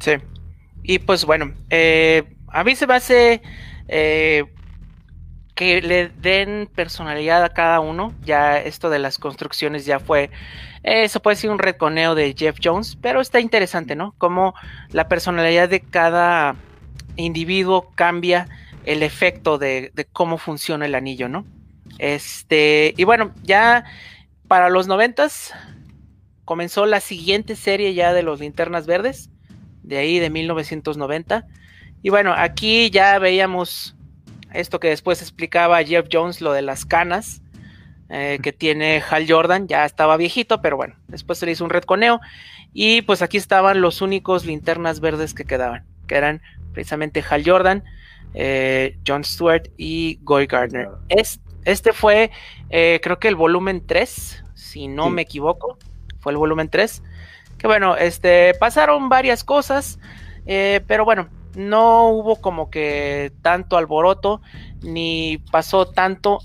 Sí. 0.00 0.14
Y 0.82 0.98
pues 0.98 1.24
bueno, 1.24 1.52
eh, 1.70 2.24
a 2.48 2.64
mí 2.64 2.74
se 2.74 2.88
me 2.88 2.94
hace 2.94 3.40
eh, 3.86 4.46
que 5.56 5.80
le 5.80 6.08
den 6.08 6.68
personalidad 6.72 7.42
a 7.42 7.48
cada 7.48 7.80
uno. 7.80 8.12
Ya 8.22 8.58
esto 8.58 8.90
de 8.90 9.00
las 9.00 9.18
construcciones 9.18 9.86
ya 9.86 9.98
fue, 9.98 10.30
eso 10.84 11.20
puede 11.20 11.36
ser 11.36 11.50
un 11.50 11.58
reconeo 11.58 12.14
de 12.14 12.34
Jeff 12.38 12.58
Jones, 12.62 12.96
pero 13.00 13.20
está 13.20 13.40
interesante, 13.40 13.96
¿no? 13.96 14.14
Cómo 14.18 14.54
la 14.90 15.08
personalidad 15.08 15.68
de 15.68 15.80
cada 15.80 16.54
individuo 17.16 17.90
cambia 17.94 18.46
el 18.84 19.02
efecto 19.02 19.56
de, 19.58 19.90
de 19.94 20.04
cómo 20.04 20.36
funciona 20.36 20.84
el 20.84 20.94
anillo, 20.94 21.28
¿no? 21.28 21.46
Este, 21.98 22.92
y 22.98 23.04
bueno, 23.04 23.32
ya 23.42 23.84
para 24.48 24.68
los 24.68 24.86
noventas 24.86 25.54
comenzó 26.44 26.84
la 26.84 27.00
siguiente 27.00 27.56
serie 27.56 27.94
ya 27.94 28.12
de 28.12 28.22
los 28.22 28.40
linternas 28.40 28.86
verdes, 28.86 29.30
de 29.82 29.96
ahí 29.96 30.18
de 30.18 30.28
1990. 30.28 31.46
Y 32.02 32.10
bueno, 32.10 32.34
aquí 32.36 32.90
ya 32.90 33.18
veíamos 33.18 33.95
esto 34.60 34.80
que 34.80 34.88
después 34.88 35.22
explicaba 35.22 35.82
Jeff 35.82 36.06
Jones, 36.10 36.40
lo 36.40 36.52
de 36.52 36.62
las 36.62 36.84
canas 36.84 37.42
eh, 38.08 38.38
que 38.42 38.52
tiene 38.52 39.02
Hal 39.08 39.26
Jordan, 39.28 39.66
ya 39.66 39.84
estaba 39.84 40.16
viejito, 40.16 40.62
pero 40.62 40.76
bueno, 40.76 40.94
después 41.08 41.38
se 41.38 41.46
le 41.46 41.52
hizo 41.52 41.64
un 41.64 41.70
retconeo. 41.70 42.20
Y 42.72 43.02
pues 43.02 43.22
aquí 43.22 43.36
estaban 43.36 43.80
los 43.80 44.02
únicos 44.02 44.44
linternas 44.44 45.00
verdes 45.00 45.34
que 45.34 45.44
quedaban, 45.44 45.84
que 46.06 46.16
eran 46.16 46.42
precisamente 46.72 47.24
Hal 47.28 47.42
Jordan, 47.44 47.84
eh, 48.34 48.98
John 49.06 49.24
Stewart 49.24 49.70
y 49.76 50.18
Goy 50.22 50.46
Gardner. 50.46 50.88
este 51.64 51.92
fue, 51.92 52.30
eh, 52.70 53.00
creo 53.02 53.18
que 53.18 53.28
el 53.28 53.34
volumen 53.34 53.84
3, 53.86 54.44
si 54.54 54.88
no 54.88 55.10
me 55.10 55.22
equivoco, 55.22 55.78
fue 56.20 56.32
el 56.32 56.38
volumen 56.38 56.68
3. 56.68 57.02
Que 57.58 57.66
bueno, 57.66 57.96
este, 57.96 58.52
pasaron 58.60 59.08
varias 59.08 59.42
cosas, 59.42 59.98
eh, 60.44 60.82
pero 60.86 61.04
bueno, 61.04 61.28
no 61.56 62.08
hubo 62.10 62.36
como 62.36 62.70
que 62.70 63.32
tanto 63.42 63.76
alboroto, 63.76 64.40
ni 64.82 65.38
pasó 65.50 65.86
tanto 65.86 66.38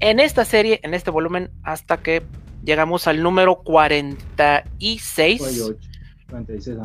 en 0.00 0.20
esta 0.20 0.44
serie, 0.44 0.80
en 0.82 0.94
este 0.94 1.10
volumen, 1.10 1.50
hasta 1.62 1.98
que 1.98 2.22
llegamos 2.64 3.06
al 3.06 3.22
número 3.22 3.62
46. 3.62 5.38
46, 6.28 6.76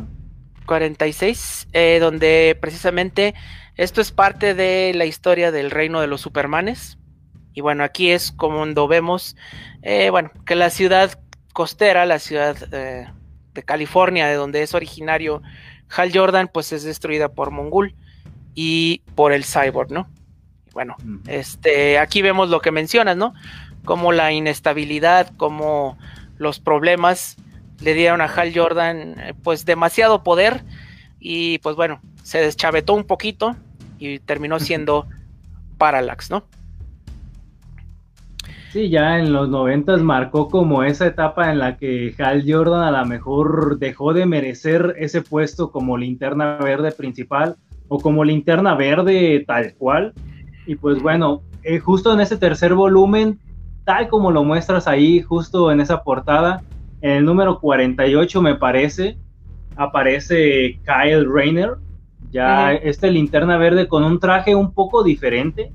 46 0.66 1.68
donde 2.00 2.58
precisamente 2.62 3.34
esto 3.76 4.02
es 4.02 4.12
parte 4.12 4.54
de 4.54 4.94
la 4.96 5.06
historia 5.06 5.52
del 5.52 5.72
reino 5.72 6.00
de 6.00 6.08
los 6.08 6.22
supermanes. 6.22 6.98
Y 7.54 7.62
bueno, 7.62 7.84
aquí 7.84 8.12
es 8.12 8.32
como 8.32 8.66
vemos, 8.88 9.36
eh, 9.82 10.10
bueno, 10.10 10.32
que 10.46 10.56
la 10.56 10.70
ciudad 10.70 11.20
costera, 11.54 12.06
la 12.06 12.20
ciudad 12.20 12.56
eh, 12.72 13.08
de 13.54 13.64
California, 13.64 14.28
de 14.28 14.36
donde 14.36 14.64
es 14.64 14.74
originario 14.74 15.42
Hal 15.96 16.12
Jordan, 16.14 16.50
pues 16.52 16.72
es 16.72 16.84
destruida 16.84 17.30
por 17.30 17.52
Mongul 17.52 17.96
y 18.56 19.02
por 19.16 19.32
el 19.32 19.44
Cyborg, 19.44 19.92
¿no? 19.92 20.08
Bueno, 20.74 20.96
este, 21.28 22.00
aquí 22.00 22.22
vemos 22.22 22.50
lo 22.50 22.62
que 22.62 22.72
mencionas, 22.72 23.16
¿no? 23.16 23.34
Como 23.86 24.12
la 24.12 24.32
inestabilidad, 24.32 25.32
como 25.38 25.98
los 26.38 26.60
problemas 26.60 27.38
le 27.82 27.94
dieron 27.94 28.22
a 28.22 28.26
Hal 28.26 28.52
Jordan, 28.56 29.20
eh, 29.20 29.34
pues 29.44 29.66
demasiado 29.66 30.24
poder 30.24 30.64
y 31.20 31.60
pues 31.60 31.76
bueno, 31.76 32.02
se 32.24 32.40
deschavetó 32.40 32.94
un 32.94 33.04
poquito 33.04 33.56
y 34.00 34.20
terminó 34.20 34.60
siendo 34.60 35.08
Parallax, 35.78 36.32
¿no? 36.32 36.48
Sí, 38.74 38.90
ya 38.90 39.20
en 39.20 39.32
los 39.32 39.50
noventas 39.50 40.02
marcó 40.02 40.48
como 40.50 40.84
esa 40.84 41.06
etapa 41.06 41.52
en 41.52 41.60
la 41.60 41.78
que 41.78 42.16
Hal 42.18 42.44
Jordan 42.44 42.82
a 42.82 42.90
lo 42.90 43.06
mejor 43.06 43.78
dejó 43.78 44.14
de 44.14 44.26
merecer 44.26 44.96
ese 44.98 45.22
puesto 45.22 45.72
como 45.72 45.96
linterna 45.96 46.58
verde 46.58 46.92
principal 46.92 47.56
o 47.88 48.00
como 48.00 48.24
linterna 48.24 48.74
verde 48.74 49.44
tal 49.46 49.76
cual. 49.76 50.14
Y 50.66 50.74
pues 50.74 51.04
bueno, 51.04 51.44
eh, 51.62 51.78
justo 51.78 52.12
en 52.12 52.22
ese 52.22 52.36
tercer 52.36 52.74
volumen, 52.74 53.40
tal 53.86 54.08
como 54.08 54.32
lo 54.32 54.44
muestras 54.44 54.88
ahí, 54.88 55.22
justo 55.22 55.72
en 55.72 55.80
esa 55.80 56.02
portada, 56.02 56.64
en 57.02 57.12
el 57.12 57.26
número 57.26 57.60
48 57.60 58.42
me 58.42 58.56
parece, 58.56 59.20
aparece 59.76 60.80
Kyle 60.84 61.32
Rayner, 61.32 61.76
ya 62.32 62.74
este 62.74 63.12
linterna 63.12 63.58
verde 63.58 63.88
con 63.88 64.04
un 64.04 64.20
traje 64.20 64.56
un 64.56 64.74
poco 64.74 65.04
diferente 65.04 65.72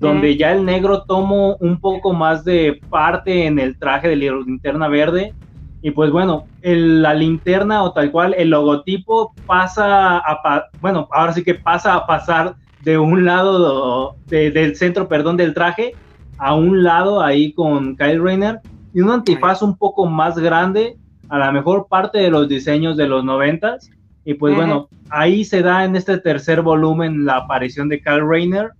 donde 0.00 0.36
ya. 0.36 0.52
el 0.52 0.64
negro 0.64 1.02
tomó 1.02 1.56
un 1.56 1.78
poco 1.78 2.12
más 2.12 2.44
de 2.44 2.80
parte 2.88 3.46
en 3.46 3.58
el 3.58 3.78
traje 3.78 4.08
de 4.08 4.16
la 4.16 4.36
linterna 4.38 4.88
verde. 4.88 5.34
Y 5.82 5.92
pues 5.92 6.10
bueno, 6.10 6.44
la 6.62 7.14
linterna 7.14 7.82
o 7.82 7.92
tal 7.92 8.10
cual, 8.10 8.34
el 8.36 8.50
logotipo 8.50 9.32
pasa 9.46 10.18
a, 10.18 10.64
bueno, 10.80 11.08
ahora 11.12 11.32
sí 11.32 11.44
que 11.44 11.54
pasa 11.54 11.94
a 11.94 12.06
pasar 12.06 12.56
de 12.82 12.98
un 12.98 13.24
lado 13.24 14.16
del 14.26 14.76
centro, 14.76 15.06
perdón, 15.06 15.36
del 15.36 15.54
traje 15.54 15.94
a 16.38 16.54
un 16.54 16.82
lado 16.82 17.22
ahí 17.22 17.52
con 17.52 17.96
Kyle 17.96 18.22
Rayner. 18.22 18.60
Y 18.92 19.00
un 19.00 19.10
antifaz 19.10 19.62
un 19.62 19.76
poco 19.76 20.06
más 20.06 20.36
grande, 20.36 20.96
a 21.28 21.38
la 21.38 21.52
mejor 21.52 21.86
parte 21.88 22.18
de 22.18 22.30
los 22.30 22.48
diseños 22.48 22.96
de 22.96 23.06
los 23.06 23.24
noventas. 23.24 23.90
Y 24.24 24.34
pues 24.34 24.54
bueno, 24.54 24.88
ahí 25.10 25.44
se 25.44 25.62
da 25.62 25.84
en 25.84 25.96
este 25.96 26.18
tercer 26.18 26.60
volumen 26.62 27.24
la 27.24 27.36
aparición 27.36 27.88
de 27.88 28.00
Kyle 28.00 28.26
Rayner 28.26 28.72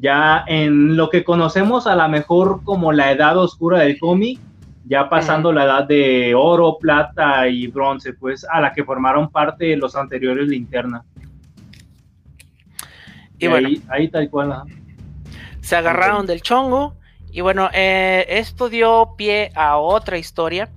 ya 0.00 0.44
en 0.46 0.96
lo 0.96 1.10
que 1.10 1.24
conocemos 1.24 1.86
a 1.86 1.94
lo 1.94 2.08
mejor 2.08 2.64
como 2.64 2.90
la 2.92 3.12
edad 3.12 3.36
oscura 3.36 3.80
del 3.80 3.98
cómic, 3.98 4.40
ya 4.84 5.08
pasando 5.08 5.52
la 5.52 5.64
edad 5.64 5.84
de 5.84 6.34
oro, 6.34 6.78
plata 6.78 7.46
y 7.48 7.66
bronce, 7.66 8.14
pues 8.14 8.46
a 8.50 8.60
la 8.60 8.72
que 8.72 8.82
formaron 8.82 9.30
parte 9.30 9.76
los 9.76 9.94
anteriores 9.94 10.48
linterna. 10.48 11.04
Y, 13.38 13.46
bueno, 13.46 13.68
ahí, 13.88 14.08
tal 14.08 14.28
cual. 14.30 14.62
Se 15.60 15.76
agarraron 15.76 16.26
del 16.26 16.42
chongo 16.42 16.94
y 17.30 17.42
bueno, 17.42 17.68
eh, 17.72 18.26
esto 18.28 18.68
dio 18.68 19.14
pie 19.16 19.52
a 19.54 19.76
otra 19.76 20.18
historia 20.18 20.70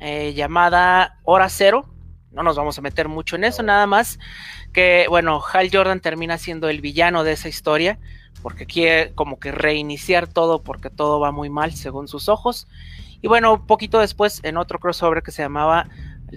eh, 0.00 0.32
llamada 0.34 1.18
Hora 1.24 1.48
Cero. 1.48 1.86
No 2.32 2.42
nos 2.42 2.56
vamos 2.56 2.78
a 2.78 2.82
meter 2.82 3.08
mucho 3.08 3.36
en 3.36 3.44
eso, 3.44 3.62
nada 3.62 3.86
más 3.86 4.18
que 4.72 5.06
bueno, 5.08 5.40
Hal 5.52 5.70
Jordan 5.72 6.00
termina 6.00 6.36
siendo 6.36 6.68
el 6.68 6.80
villano 6.80 7.24
de 7.24 7.32
esa 7.32 7.48
historia 7.48 7.98
porque 8.44 8.66
quiere 8.66 9.14
como 9.14 9.38
que 9.38 9.52
reiniciar 9.52 10.28
todo 10.28 10.62
porque 10.62 10.90
todo 10.90 11.18
va 11.18 11.32
muy 11.32 11.48
mal 11.48 11.72
según 11.72 12.08
sus 12.08 12.28
ojos. 12.28 12.68
Y 13.22 13.26
bueno, 13.26 13.66
poquito 13.66 14.00
después 14.00 14.40
en 14.42 14.58
otro 14.58 14.78
crossover 14.78 15.22
que 15.22 15.30
se 15.30 15.40
llamaba 15.40 15.88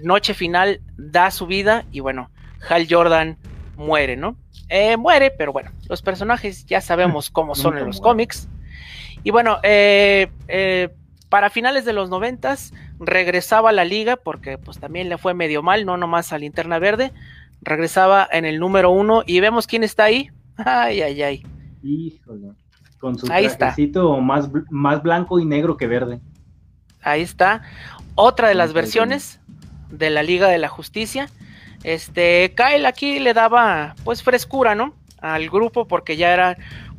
Noche 0.02 0.32
Final 0.32 0.80
da 0.96 1.30
su 1.30 1.46
vida 1.46 1.84
y 1.92 2.00
bueno, 2.00 2.30
Hal 2.66 2.86
Jordan 2.88 3.36
muere, 3.76 4.16
¿no? 4.16 4.36
Eh, 4.70 4.96
muere, 4.96 5.30
pero 5.30 5.52
bueno, 5.52 5.70
los 5.86 6.00
personajes 6.00 6.64
ya 6.64 6.80
sabemos 6.80 7.28
cómo 7.30 7.54
son 7.54 7.76
en 7.76 7.84
los 7.84 8.00
cómics. 8.00 8.48
Y 9.22 9.30
bueno, 9.30 9.58
eh, 9.62 10.30
eh, 10.48 10.88
para 11.28 11.50
finales 11.50 11.84
de 11.84 11.92
los 11.92 12.08
noventas 12.08 12.72
regresaba 12.98 13.68
a 13.68 13.74
la 13.74 13.84
liga 13.84 14.16
porque 14.16 14.56
pues 14.56 14.80
también 14.80 15.10
le 15.10 15.18
fue 15.18 15.34
medio 15.34 15.62
mal, 15.62 15.84
no 15.84 15.98
nomás 15.98 16.32
a 16.32 16.38
Linterna 16.38 16.78
Verde. 16.78 17.12
Regresaba 17.60 18.26
en 18.32 18.46
el 18.46 18.60
número 18.60 18.90
uno 18.90 19.24
y 19.26 19.40
vemos 19.40 19.66
quién 19.66 19.84
está 19.84 20.04
ahí. 20.04 20.30
Ay, 20.56 21.02
ay, 21.02 21.22
ay. 21.22 21.57
Híjole. 21.82 22.52
Con 22.98 23.18
su 23.18 23.30
Ahí 23.30 23.48
trajecito 23.48 24.20
más, 24.20 24.50
más 24.70 25.02
blanco 25.02 25.38
y 25.38 25.44
negro 25.44 25.76
que 25.76 25.86
verde. 25.86 26.20
Ahí 27.00 27.22
está. 27.22 27.62
Otra 28.16 28.48
de 28.48 28.54
las 28.54 28.72
versiones 28.72 29.40
de 29.90 30.10
la 30.10 30.22
Liga 30.22 30.48
de 30.48 30.58
la 30.58 30.68
Justicia. 30.68 31.28
Este, 31.84 32.54
Kyle 32.56 32.86
aquí 32.86 33.20
le 33.20 33.34
daba 33.34 33.94
pues 34.04 34.24
frescura, 34.24 34.74
¿no? 34.74 34.94
al 35.20 35.48
grupo 35.50 35.86
porque 35.86 36.16
ya 36.16 36.32
era 36.32 36.56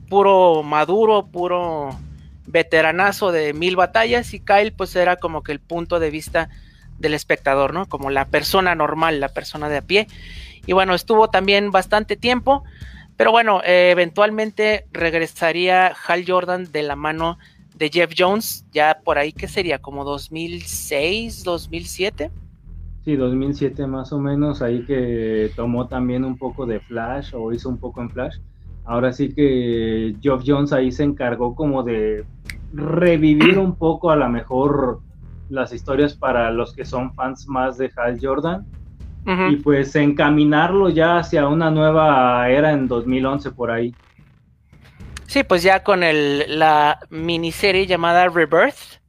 puro 0.10 0.64
maduro, 0.64 1.28
puro 1.28 1.98
veteranazo 2.46 3.32
de 3.32 3.54
mil 3.54 3.76
batallas 3.76 4.34
y 4.34 4.40
Kyle 4.40 4.74
pues 4.74 4.96
era 4.96 5.18
como 5.18 5.44
que 5.44 5.52
el 5.52 5.60
punto 5.60 6.00
de 6.00 6.10
vista 6.10 6.50
del 6.98 7.14
espectador, 7.14 7.74
¿no? 7.74 7.86
Como 7.86 8.10
la 8.10 8.26
persona 8.26 8.76
normal, 8.76 9.20
la 9.20 9.30
persona 9.30 9.70
de 9.70 9.78
a 9.78 9.82
pie. 9.82 10.08
Y 10.66 10.74
bueno, 10.74 10.94
estuvo 10.94 11.30
también 11.30 11.72
bastante 11.72 12.18
tiempo, 12.18 12.64
pero 13.20 13.34
bueno, 13.34 13.60
eh, 13.66 13.90
eventualmente 13.92 14.86
regresaría 14.94 15.88
Hal 16.08 16.24
Jordan 16.26 16.72
de 16.72 16.84
la 16.84 16.96
mano 16.96 17.38
de 17.76 17.90
Jeff 17.90 18.14
Jones, 18.18 18.66
ya 18.72 19.02
por 19.04 19.18
ahí, 19.18 19.34
¿qué 19.34 19.50
sería? 19.50 19.80
¿Como 19.80 20.06
2006, 20.06 21.44
2007? 21.44 22.32
Sí, 23.04 23.18
2007 23.18 23.88
más 23.88 24.14
o 24.14 24.20
menos, 24.20 24.62
ahí 24.62 24.86
que 24.86 25.52
tomó 25.58 25.90
también 25.90 26.24
un 26.24 26.38
poco 26.38 26.66
de 26.66 26.80
Flash 26.80 27.36
o 27.36 27.52
hizo 27.52 27.68
un 27.68 27.78
poco 27.78 28.00
en 28.00 28.10
Flash. 28.10 28.38
Ahora 28.86 29.12
sí 29.12 29.34
que 29.34 30.16
Geoff 30.22 30.44
Jones 30.48 30.72
ahí 30.72 30.90
se 30.90 31.04
encargó 31.04 31.56
como 31.56 31.84
de 31.84 32.24
revivir 32.72 33.60
un 33.60 33.76
poco 33.76 34.12
a 34.12 34.16
lo 34.16 34.30
mejor 34.30 35.02
las 35.50 35.74
historias 35.74 36.14
para 36.14 36.52
los 36.52 36.72
que 36.72 36.86
son 36.86 37.14
fans 37.16 37.50
más 37.50 37.78
de 37.78 37.92
Hal 37.98 38.18
Jordan 38.22 38.66
y 39.26 39.58
pues 39.58 39.96
encaminarlo 39.96 40.90
ya 40.90 41.18
hacia 41.18 41.48
una 41.48 41.70
nueva 41.70 42.50
era 42.50 42.72
en 42.72 42.88
2011 42.88 43.52
por 43.52 43.70
ahí. 43.70 43.94
Sí, 45.28 45.44
pues 45.44 45.62
ya 45.62 45.84
con 45.84 46.02
el, 46.02 46.58
la 46.58 47.00
miniserie 47.12 47.86
llamada 47.86 48.28
Rebirth, 48.30 49.00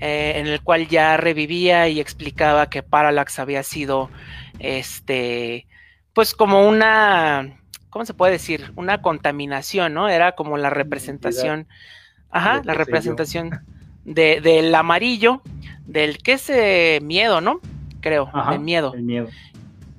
eh, 0.00 0.34
en 0.36 0.46
el 0.46 0.60
cual 0.60 0.86
ya 0.88 1.16
revivía 1.16 1.88
y 1.88 1.98
explicaba 1.98 2.68
que 2.68 2.82
Parallax 2.82 3.38
había 3.38 3.62
sido, 3.62 4.10
este, 4.58 5.66
pues 6.12 6.34
como 6.34 6.68
una, 6.68 7.58
¿cómo 7.88 8.04
se 8.04 8.12
puede 8.12 8.32
decir? 8.32 8.72
Una 8.76 9.00
contaminación, 9.00 9.94
¿no? 9.94 10.10
Era 10.10 10.32
como 10.32 10.58
la 10.58 10.68
representación, 10.68 11.66
ajá, 12.30 12.60
la 12.62 12.74
representación 12.74 13.62
de, 14.04 14.42
del 14.42 14.74
amarillo, 14.74 15.40
del 15.86 16.18
que 16.18 16.34
es 16.34 16.50
eh, 16.50 16.98
miedo, 17.02 17.40
¿no? 17.40 17.60
Creo, 18.06 18.30
del 18.50 18.60
miedo. 18.60 18.94
El 18.94 19.02
miedo. 19.02 19.26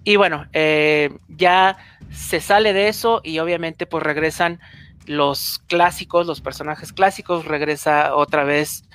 Y 0.05 0.15
bueno, 0.15 0.45
eh, 0.53 1.09
ya 1.27 1.75
se 2.09 2.39
sale 2.39 2.71
de 2.71 2.87
eso 2.87 3.19
y 3.21 3.39
obviamente 3.39 3.85
pues 3.85 4.01
regresan 4.01 4.61
los 5.07 5.59
clásicos, 5.67 6.25
los 6.25 6.39
personajes 6.39 6.93
clásicos, 6.93 7.43
regresa 7.43 8.15
otra 8.15 8.45
vez 8.45 8.85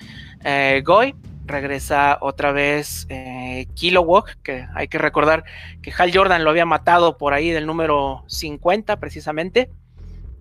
eh, 0.44 0.82
Goy, 0.82 1.14
regresa 1.44 2.16
otra 2.22 2.52
vez 2.52 3.06
eh, 3.10 3.66
Kilowog, 3.74 4.24
que 4.42 4.66
hay 4.74 4.88
que 4.88 4.96
recordar 4.96 5.44
que 5.82 5.92
Hal 5.94 6.10
Jordan 6.14 6.42
lo 6.42 6.48
había 6.48 6.64
matado 6.64 7.18
por 7.18 7.34
ahí 7.34 7.50
del 7.50 7.66
número 7.66 8.24
50 8.28 8.98
precisamente. 8.98 9.68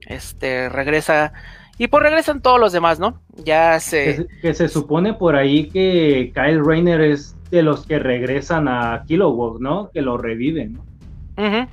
Este 0.08 0.70
regresa 0.70 1.34
y 1.78 1.90
pues 1.90 2.04
regresan 2.04 2.42
todos 2.42 2.62
los 2.62 2.72
demás, 2.72 2.98
¿no? 2.98 3.22
Ya 3.44 3.82
se 3.82 4.26
que, 4.42 4.54
se 4.54 4.70
supone 4.70 5.14
por 5.14 5.36
ahí 5.36 5.68
que 5.68 6.32
Kyle 6.34 6.64
Rayner 6.64 7.02
es 7.02 7.36
de 7.52 7.64
los 7.64 7.86
que 7.86 8.00
regresan 8.00 8.68
a 8.68 9.04
Kilowog, 9.06 9.62
¿no? 9.62 9.92
Que 9.92 10.02
lo 10.02 10.18
reviven, 10.18 10.74
¿no? 10.74 11.68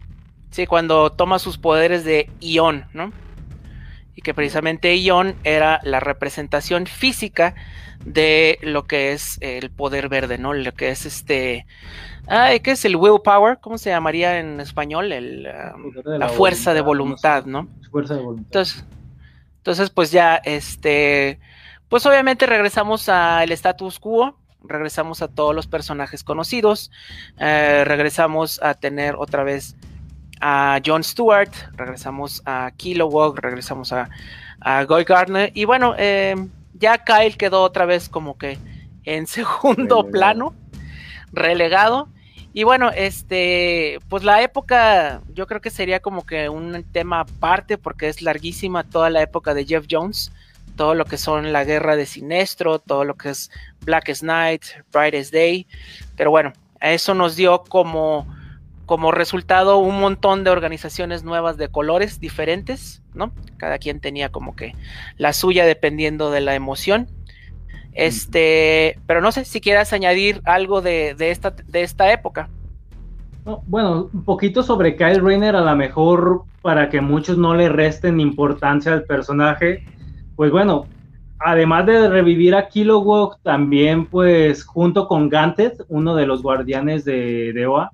Sí, 0.50 0.66
cuando 0.66 1.10
toma 1.12 1.38
sus 1.38 1.58
poderes 1.58 2.04
de 2.04 2.30
Ion, 2.40 2.84
¿no? 2.92 3.12
y 4.18 4.20
que 4.20 4.34
precisamente 4.34 4.98
Ion 4.98 5.36
era 5.44 5.78
la 5.84 6.00
representación 6.00 6.86
física 6.86 7.54
de 8.04 8.58
lo 8.62 8.88
que 8.88 9.12
es 9.12 9.38
el 9.40 9.70
poder 9.70 10.08
verde, 10.08 10.38
¿no? 10.38 10.54
Lo 10.54 10.74
que 10.74 10.90
es 10.90 11.06
este... 11.06 11.66
Ay, 12.26 12.58
¿qué 12.58 12.72
es 12.72 12.84
el 12.84 12.96
willpower? 12.96 13.58
¿Cómo 13.60 13.78
se 13.78 13.90
llamaría 13.90 14.40
en 14.40 14.58
español? 14.58 15.12
El, 15.12 15.48
um, 15.72 15.92
la, 16.04 16.28
fuerza 16.30 16.74
de 16.74 16.80
voluntad, 16.80 17.44
¿no? 17.44 17.68
Fuerza 17.92 18.14
de 18.16 18.22
voluntad. 18.22 18.46
Entonces, 18.46 18.84
entonces, 19.58 19.90
pues 19.90 20.10
ya, 20.10 20.34
este... 20.34 21.38
Pues 21.88 22.04
obviamente 22.04 22.44
regresamos 22.44 23.08
al 23.08 23.52
status 23.52 24.00
quo, 24.00 24.36
regresamos 24.68 25.22
a 25.22 25.28
todos 25.28 25.54
los 25.54 25.66
personajes 25.66 26.22
conocidos, 26.22 26.90
eh, 27.38 27.84
regresamos 27.84 28.60
a 28.62 28.74
tener 28.74 29.16
otra 29.16 29.42
vez 29.42 29.76
a 30.40 30.80
John 30.84 31.02
Stewart, 31.02 31.50
regresamos 31.74 32.42
a 32.44 32.70
Kilowog, 32.76 33.40
regresamos 33.40 33.92
a, 33.92 34.08
a 34.60 34.84
Guy 34.84 35.04
Gardner. 35.04 35.50
Y 35.54 35.64
bueno, 35.64 35.94
eh, 35.98 36.36
ya 36.74 37.04
Kyle 37.04 37.36
quedó 37.36 37.62
otra 37.62 37.86
vez 37.86 38.08
como 38.08 38.38
que 38.38 38.58
en 39.04 39.26
segundo 39.26 40.06
plano, 40.08 40.54
relegado. 41.32 42.08
Y 42.52 42.64
bueno, 42.64 42.90
este, 42.90 44.00
pues 44.08 44.24
la 44.24 44.42
época, 44.42 45.22
yo 45.34 45.46
creo 45.46 45.60
que 45.60 45.70
sería 45.70 46.00
como 46.00 46.26
que 46.26 46.48
un 46.48 46.84
tema 46.92 47.20
aparte, 47.20 47.78
porque 47.78 48.08
es 48.08 48.22
larguísima 48.22 48.84
toda 48.84 49.10
la 49.10 49.22
época 49.22 49.54
de 49.54 49.64
Jeff 49.64 49.86
Jones, 49.88 50.32
todo 50.78 50.94
lo 50.94 51.04
que 51.04 51.18
son 51.18 51.52
la 51.52 51.64
guerra 51.64 51.96
de 51.96 52.06
Sinestro, 52.06 52.78
todo 52.78 53.04
lo 53.04 53.16
que 53.16 53.30
es 53.30 53.50
Blackest 53.84 54.22
Night, 54.22 54.62
Brightest 54.92 55.34
Day. 55.34 55.66
Pero 56.16 56.30
bueno, 56.30 56.52
eso 56.80 57.14
nos 57.14 57.36
dio 57.36 57.64
como 57.64 58.26
como 58.86 59.12
resultado 59.12 59.76
un 59.76 60.00
montón 60.00 60.44
de 60.44 60.50
organizaciones 60.50 61.22
nuevas 61.22 61.58
de 61.58 61.68
colores 61.68 62.20
diferentes, 62.20 63.02
¿no? 63.12 63.32
Cada 63.58 63.76
quien 63.76 64.00
tenía 64.00 64.30
como 64.30 64.56
que 64.56 64.74
la 65.18 65.34
suya 65.34 65.66
dependiendo 65.66 66.30
de 66.30 66.40
la 66.40 66.54
emoción. 66.54 67.06
Este, 67.92 68.98
pero 69.06 69.20
no 69.20 69.30
sé 69.30 69.44
si 69.44 69.60
quieras 69.60 69.92
añadir 69.92 70.40
algo 70.44 70.80
de, 70.80 71.14
esta, 71.18 71.50
de 71.50 71.82
esta 71.82 72.10
época. 72.12 72.48
bueno, 73.66 74.08
un 74.10 74.24
poquito 74.24 74.62
sobre 74.62 74.96
Kyle 74.96 75.20
Rayner, 75.20 75.54
a 75.54 75.60
lo 75.60 75.76
mejor 75.76 76.44
para 76.62 76.88
que 76.88 77.02
muchos 77.02 77.36
no 77.36 77.54
le 77.54 77.68
resten 77.68 78.20
importancia 78.20 78.94
al 78.94 79.02
personaje. 79.02 79.84
Pues 80.38 80.52
bueno, 80.52 80.86
además 81.40 81.84
de 81.86 82.08
revivir 82.08 82.54
a 82.54 82.68
Kilowog, 82.68 83.40
también 83.42 84.06
pues 84.06 84.62
junto 84.62 85.08
con 85.08 85.28
Gantet, 85.28 85.84
uno 85.88 86.14
de 86.14 86.26
los 86.26 86.44
guardianes 86.44 87.04
de, 87.04 87.52
de 87.52 87.66
OA, 87.66 87.90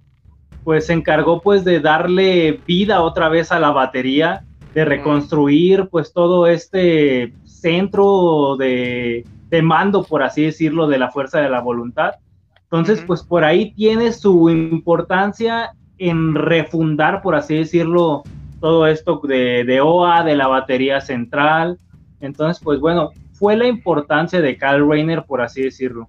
pues 0.63 0.89
se 0.89 0.93
encargó 0.93 1.41
pues 1.41 1.65
de 1.65 1.81
darle 1.81 2.61
vida 2.67 3.01
otra 3.01 3.31
vez 3.31 3.51
a 3.51 3.59
la 3.59 3.71
batería, 3.71 4.45
de 4.75 4.85
reconstruir 4.85 5.89
pues 5.91 6.13
todo 6.13 6.47
este 6.47 7.33
centro 7.47 8.59
de, 8.59 9.25
mando, 9.63 10.05
por 10.05 10.23
así 10.23 10.43
decirlo, 10.43 10.87
de 10.87 10.99
la 10.99 11.11
fuerza 11.11 11.41
de 11.41 11.49
la 11.49 11.63
voluntad. 11.63 12.17
Entonces, 12.65 13.03
pues 13.07 13.23
por 13.23 13.43
ahí 13.43 13.73
tiene 13.73 14.13
su 14.13 14.51
importancia 14.51 15.73
en 15.97 16.35
refundar, 16.35 17.23
por 17.23 17.37
así 17.37 17.57
decirlo, 17.57 18.23
todo 18.61 18.87
esto 18.87 19.19
de, 19.25 19.65
de 19.65 19.81
OA, 19.81 20.25
de 20.25 20.37
la 20.37 20.47
batería 20.47 21.01
central. 21.01 21.79
Entonces, 22.25 22.63
pues 22.63 22.81
bueno, 22.81 23.11
fue 23.33 23.57
la 23.57 23.67
importancia 23.67 24.41
de 24.41 24.57
Carl 24.57 24.89
Rayner, 24.89 25.25
por 25.25 25.43
así 25.43 25.63
decirlo. 25.63 26.09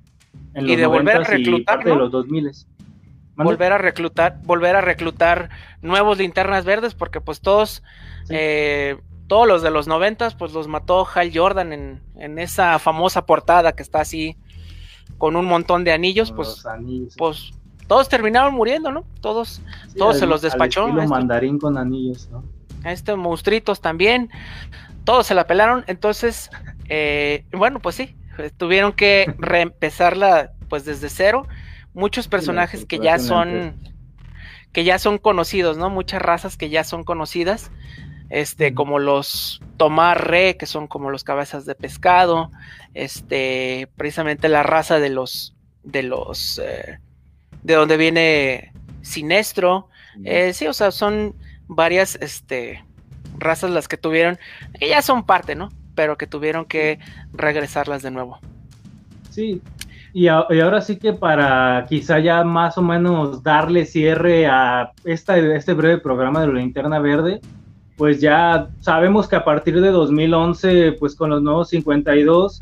En 0.53 0.69
y 0.69 0.75
de 0.75 0.85
volver 0.85 1.17
a 1.17 1.23
reclutar, 1.23 1.83
de 1.83 1.95
los 1.95 2.11
2000 2.11 2.51
volver 3.35 3.73
a 3.73 3.77
reclutar, 3.77 4.39
volver 4.43 4.75
a 4.75 4.81
reclutar 4.81 5.49
nuevos 5.81 6.17
linternas 6.17 6.65
verdes, 6.65 6.93
porque 6.93 7.19
pues 7.19 7.41
todos, 7.41 7.83
eh, 8.29 8.97
todos 9.27 9.47
los 9.47 9.61
de 9.61 9.71
los 9.71 9.87
noventas, 9.87 10.35
pues 10.35 10.53
los 10.53 10.67
mató 10.67 11.05
Hal 11.13 11.31
Jordan 11.33 11.73
en, 11.73 12.01
en, 12.15 12.39
esa 12.39 12.79
famosa 12.79 13.25
portada 13.25 13.73
que 13.73 13.83
está 13.83 14.01
así 14.01 14.37
con 15.17 15.35
un 15.35 15.45
montón 15.45 15.83
de 15.83 15.91
anillos, 15.91 16.31
pues, 16.31 16.63
pues 17.17 17.51
todos 17.87 18.09
terminaron 18.09 18.53
muriendo, 18.53 18.91
¿no? 18.91 19.03
Todos, 19.21 19.61
todos 19.97 20.17
se 20.17 20.25
los 20.25 20.41
despachó. 20.41 20.85
Al 20.85 21.07
mandarín 21.07 21.59
con 21.59 21.77
anillos, 21.77 22.29
¿no? 22.31 22.43
A 22.83 22.91
este 22.91 23.15
monstruitos 23.15 23.81
también, 23.81 24.29
todos 25.05 25.27
se 25.27 25.35
la 25.35 25.47
pelaron, 25.47 25.83
entonces, 25.87 26.49
eh, 26.89 27.45
bueno, 27.53 27.79
pues 27.79 27.95
sí, 27.95 28.15
tuvieron 28.57 28.93
que 28.93 29.33
reempezarla 29.37 30.51
pues 30.67 30.85
desde 30.85 31.09
cero. 31.09 31.47
Muchos 31.93 32.27
personajes 32.27 32.85
que 32.85 32.99
ya 32.99 33.19
son 33.19 33.79
que 34.73 34.83
ya 34.83 34.99
son 34.99 35.19
conocidos, 35.19 35.77
¿no? 35.77 35.89
Muchas 35.89 36.21
razas 36.21 36.57
que 36.57 36.67
ya 36.67 36.83
son 36.83 37.05
conocidas, 37.05 37.71
este, 38.29 38.73
como 38.73 38.99
los 38.99 39.61
Tomar 39.77 40.27
Re, 40.27 40.57
que 40.57 40.65
son 40.65 40.87
como 40.87 41.09
los 41.09 41.23
cabezas 41.23 41.65
de 41.65 41.75
pescado, 41.75 42.51
este, 42.93 43.87
precisamente 43.95 44.49
la 44.49 44.63
raza 44.63 44.99
de 44.99 45.09
los, 45.09 45.55
de 45.83 46.03
los, 46.03 46.59
eh, 46.59 46.99
de 47.63 47.73
donde 47.73 47.95
viene 47.95 48.73
Sinestro, 49.01 49.87
eh, 50.25 50.51
sí, 50.51 50.67
o 50.67 50.73
sea, 50.73 50.91
son 50.91 51.35
varias, 51.67 52.17
este, 52.19 52.83
razas 53.37 53.71
las 53.71 53.87
que 53.87 53.97
tuvieron, 53.97 54.37
que 54.79 54.89
ya 54.89 55.01
son 55.01 55.25
parte, 55.25 55.55
¿no? 55.55 55.69
Pero 55.95 56.17
que 56.17 56.27
tuvieron 56.27 56.65
que 56.65 56.99
regresarlas 57.33 58.01
de 58.01 58.11
nuevo. 58.11 58.39
Sí, 59.29 59.61
y, 60.15 60.29
ahora 60.29 60.79
sí 60.79 60.95
que 60.95 61.11
para 61.11 61.85
quizá 61.89 62.19
ya 62.19 62.41
más 62.45 62.77
o 62.77 62.81
menos 62.81 63.43
darle 63.43 63.85
cierre 63.85 64.47
a 64.47 64.93
esta, 65.03 65.37
este 65.37 65.73
breve 65.73 65.97
programa 65.97 66.39
de 66.39 66.47
la 66.47 66.53
linterna 66.53 66.99
verde, 66.99 67.41
pues 67.97 68.21
ya 68.21 68.69
sabemos 68.79 69.27
que 69.27 69.35
a 69.35 69.43
partir 69.43 69.81
de 69.81 69.91
2011, 69.91 70.93
pues 70.93 71.15
con 71.15 71.31
los 71.31 71.41
nuevos 71.41 71.67
52, 71.67 72.61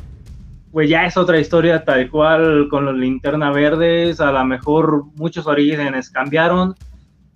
pues 0.72 0.90
ya 0.90 1.06
es 1.06 1.16
otra 1.16 1.40
historia 1.40 1.86
tal 1.86 2.10
cual 2.10 2.70
con 2.72 2.86
los 2.86 2.96
linterna 2.96 3.52
verdes, 3.52 4.20
a 4.20 4.32
lo 4.32 4.44
mejor 4.46 5.06
muchos 5.16 5.46
orígenes 5.46 6.10
cambiaron, 6.10 6.74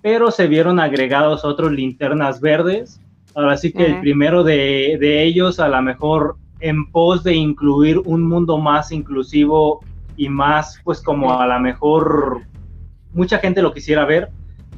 pero 0.02 0.32
se 0.32 0.48
vieron 0.48 0.80
agregados 0.80 1.46
otros 1.46 1.72
linternas 1.72 2.42
verdes, 2.42 3.00
Ahora 3.38 3.56
sí 3.56 3.72
que 3.72 3.86
el 3.86 4.00
primero 4.00 4.44
de, 4.44 4.98
de 5.00 5.24
ellos, 5.24 5.60
a 5.60 5.68
lo 5.68 5.80
mejor 5.84 6.38
en 6.60 6.90
pos 6.90 7.24
de 7.24 7.36
incluir 7.36 8.00
un 8.00 8.24
mundo 8.24 8.58
más 8.58 8.92
inclusivo 8.92 9.82
y 10.16 10.28
más, 10.28 10.82
pues 10.84 11.04
como 11.04 11.40
a 11.40 11.46
lo 11.46 11.60
mejor 11.60 12.42
mucha 13.14 13.38
gente 13.38 13.62
lo 13.62 13.76
quisiera 13.76 14.06
ver, 14.06 14.30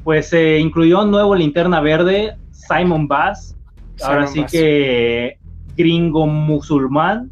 pues 0.04 0.28
se 0.28 0.58
incluyó 0.58 1.04
un 1.04 1.10
nuevo 1.10 1.34
linterna 1.34 1.80
verde, 1.80 2.36
Simon 2.50 3.08
Bass, 3.08 3.56
ahora 4.02 4.26
sí 4.26 4.44
que 4.44 5.38
gringo 5.74 6.26
musulmán, 6.26 7.30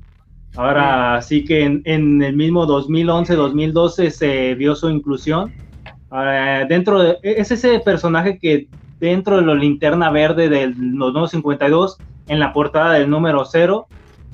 ahora 0.57 1.21
sí 1.21 1.45
que 1.45 1.63
en, 1.63 2.23
el 2.23 2.37
mismo 2.37 2.67
2011-2012 2.67 4.09
se 4.09 4.55
vio 4.55 4.75
su 4.75 4.89
inclusión. 4.89 5.53
dentro 6.71 7.03
de, 7.03 7.19
es 7.23 7.51
ese 7.51 7.81
personaje 7.81 8.39
que 8.39 8.67
dentro 9.01 9.37
de 9.37 9.47
la 9.47 9.55
linterna 9.55 10.11
verde 10.11 10.49
de 10.49 10.69
los 10.69 11.13
nuevos 11.13 11.31
52, 11.31 11.99
en 12.29 12.39
la 12.39 12.53
portada 12.53 12.95
del 12.95 13.09
número 13.11 13.45
0, 13.45 13.87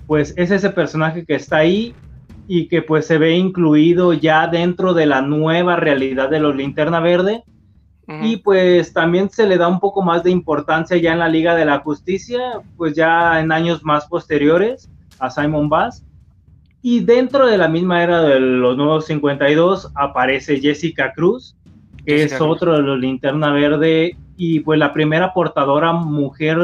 pues 0.07 0.35
es 0.37 0.51
ese 0.51 0.71
personaje 0.71 1.25
que 1.25 1.35
está 1.35 1.59
ahí 1.59 1.95
y 2.47 2.69
que 2.69 2.83
pues 2.83 3.07
se 3.07 3.19
ve 3.19 3.37
incluido 3.37 4.13
ya 4.13 4.47
dentro 4.47 4.95
de 4.95 5.07
la 5.07 5.23
nueva 5.23 5.77
realidad 5.77 6.29
de 6.29 6.41
los 6.41 6.55
linterna 6.55 7.01
verde. 7.01 7.45
Y 8.23 8.37
pues 8.37 8.93
también 8.93 9.31
se 9.31 9.47
le 9.47 9.57
da 9.57 9.67
un 9.67 9.81
poco 9.81 10.03
más 10.03 10.23
de 10.23 10.31
importancia 10.31 10.99
ya 10.99 11.15
en 11.15 11.21
la 11.21 11.29
Liga 11.31 11.55
de 11.55 11.65
la 11.65 11.79
Justicia, 11.79 12.61
pues 12.77 12.95
ya 12.95 13.41
en 13.41 13.51
años 13.51 13.83
más 13.83 14.07
posteriores 14.07 14.91
a 15.19 15.31
Simon 15.31 15.71
Bass. 15.71 16.05
Y 16.83 17.01
dentro 17.01 17.47
de 17.47 17.57
la 17.57 17.67
misma 17.67 18.03
era 18.03 18.21
de 18.21 18.39
los 18.41 18.77
nuevos 18.77 19.07
52 19.07 19.91
aparece 19.95 20.61
Jessica 20.61 21.15
Cruz, 21.15 21.57
que 22.05 22.25
es 22.25 22.39
otro 22.43 22.75
de 22.75 22.83
los 22.83 22.99
linterna 22.99 23.51
verde 23.53 24.19
y 24.37 24.61
pues 24.61 24.79
la 24.79 24.93
primera 24.93 25.33
portadora 25.33 25.93
mujer 25.93 26.59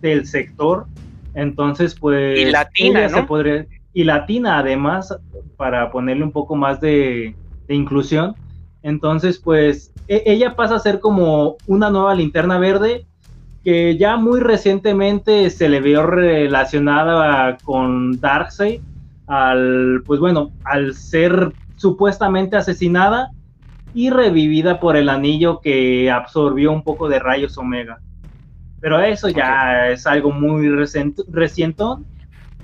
del 0.00 0.26
sector 0.26 0.86
entonces, 1.34 1.94
pues. 1.94 2.38
Y 2.38 2.44
latina, 2.46 3.08
¿no? 3.08 3.26
se 3.26 3.68
y 3.92 4.04
latina, 4.04 4.58
además, 4.58 5.16
para 5.56 5.90
ponerle 5.90 6.24
un 6.24 6.32
poco 6.32 6.54
más 6.54 6.80
de, 6.80 7.34
inclusión. 7.68 8.34
Entonces, 8.82 9.38
pues, 9.38 9.92
e, 10.08 10.22
ella 10.26 10.56
pasa 10.56 10.76
a 10.76 10.80
ser 10.80 11.00
como 11.00 11.56
una 11.66 11.90
nueva 11.90 12.14
linterna 12.14 12.58
verde 12.58 13.06
que 13.64 13.98
ya 13.98 14.16
muy 14.16 14.40
recientemente 14.40 15.50
se 15.50 15.68
le 15.68 15.80
vio 15.80 16.06
relacionada 16.06 17.58
con 17.62 18.18
Darkseid, 18.18 18.80
al, 19.26 20.02
pues 20.06 20.18
bueno, 20.18 20.50
al 20.64 20.94
ser 20.94 21.52
supuestamente 21.76 22.56
asesinada 22.56 23.30
y 23.94 24.10
revivida 24.10 24.80
por 24.80 24.96
el 24.96 25.08
anillo 25.08 25.60
que 25.60 26.10
absorbió 26.10 26.72
un 26.72 26.82
poco 26.82 27.08
de 27.08 27.18
rayos 27.18 27.58
omega. 27.58 28.00
Pero 28.80 29.00
eso 29.00 29.28
ya 29.28 29.88
es 29.88 30.06
algo 30.06 30.30
muy 30.30 30.68
reciente 30.68 31.84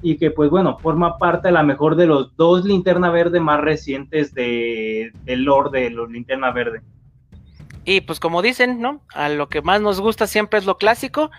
y 0.02 0.16
que 0.16 0.30
pues 0.30 0.50
bueno, 0.50 0.78
forma 0.78 1.18
parte 1.18 1.48
a 1.48 1.52
lo 1.52 1.62
mejor 1.62 1.96
de 1.96 2.06
los 2.06 2.36
dos 2.36 2.64
linterna 2.64 3.10
verde 3.10 3.40
más 3.40 3.60
recientes 3.60 4.32
de, 4.34 5.12
del 5.24 5.42
lore 5.42 5.80
de 5.80 5.90
los 5.90 6.10
linterna 6.10 6.50
verde. 6.52 6.82
Y 7.88 8.00
pues 8.00 8.18
como 8.18 8.42
dicen, 8.42 8.80
¿no? 8.80 9.00
A 9.14 9.28
lo 9.28 9.48
que 9.48 9.62
más 9.62 9.80
nos 9.80 10.00
gusta 10.00 10.26
siempre 10.26 10.58
es 10.58 10.66
lo 10.66 10.76
clásico. 10.76 11.30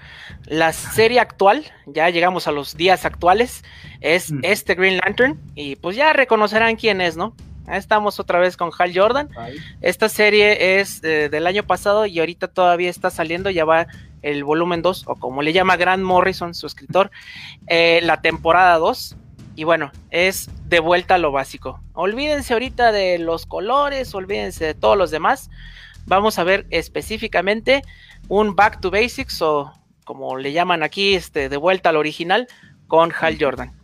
La 0.45 0.71
serie 0.71 1.19
actual, 1.19 1.65
ya 1.85 2.09
llegamos 2.09 2.47
a 2.47 2.53
los 2.53 2.77
días 2.77 3.05
actuales, 3.05 3.65
es 3.99 4.33
este 4.43 4.75
Green 4.75 4.97
Lantern. 5.03 5.37
Y 5.55 5.75
pues 5.75 5.97
ya 5.97 6.13
reconocerán 6.13 6.77
quién 6.77 7.01
es, 7.01 7.17
¿no? 7.17 7.35
Estamos 7.67 8.19
otra 8.19 8.39
vez 8.39 8.55
con 8.55 8.71
Hal 8.77 8.91
Jordan. 8.95 9.29
Esta 9.81 10.07
serie 10.07 10.79
es 10.79 11.03
eh, 11.03 11.29
del 11.29 11.45
año 11.47 11.63
pasado 11.63 12.05
y 12.05 12.19
ahorita 12.19 12.47
todavía 12.47 12.89
está 12.89 13.09
saliendo, 13.09 13.49
ya 13.49 13.65
va 13.65 13.87
el 14.21 14.43
volumen 14.43 14.81
2, 14.81 15.03
o 15.07 15.15
como 15.15 15.41
le 15.41 15.53
llama 15.53 15.75
Grant 15.75 16.03
Morrison, 16.03 16.53
su 16.53 16.65
escritor, 16.65 17.11
eh, 17.67 17.99
la 18.03 18.21
temporada 18.21 18.77
2. 18.77 19.17
Y 19.55 19.63
bueno, 19.63 19.91
es 20.11 20.49
de 20.65 20.79
vuelta 20.79 21.15
a 21.15 21.17
lo 21.17 21.31
básico. 21.31 21.81
Olvídense 21.93 22.53
ahorita 22.53 22.91
de 22.91 23.17
los 23.19 23.45
colores, 23.45 24.13
olvídense 24.13 24.65
de 24.65 24.73
todos 24.73 24.97
los 24.97 25.11
demás. 25.11 25.49
Vamos 26.05 26.39
a 26.39 26.43
ver 26.43 26.67
específicamente 26.69 27.81
un 28.29 28.55
Back 28.55 28.79
to 28.79 28.91
Basics 28.91 29.41
o 29.41 29.73
como 30.05 30.37
le 30.37 30.53
llaman 30.53 30.83
aquí, 30.83 31.15
este, 31.15 31.49
de 31.49 31.57
vuelta 31.57 31.89
al 31.89 31.97
original 31.97 32.47
con 32.87 33.11
Hal 33.19 33.37
Jordan. 33.37 33.77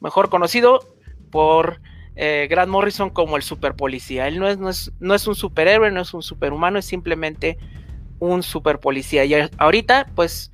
Mejor 0.00 0.30
conocido 0.30 0.86
por 1.30 1.80
eh, 2.16 2.46
Grant 2.50 2.70
Morrison 2.70 3.10
como 3.10 3.36
el 3.36 3.42
super 3.42 3.74
policía. 3.74 4.26
Él 4.26 4.38
no 4.38 4.48
es, 4.48 4.58
no 4.58 4.68
es, 4.68 4.92
no 5.00 5.14
es 5.14 5.26
un 5.26 5.34
superhéroe, 5.34 5.90
no 5.90 6.00
es 6.00 6.14
un 6.14 6.22
superhumano, 6.22 6.78
es 6.78 6.86
simplemente 6.86 7.58
un 8.18 8.42
super 8.42 8.80
policía. 8.80 9.24
Y 9.24 9.34
ahorita, 9.58 10.06
pues, 10.14 10.50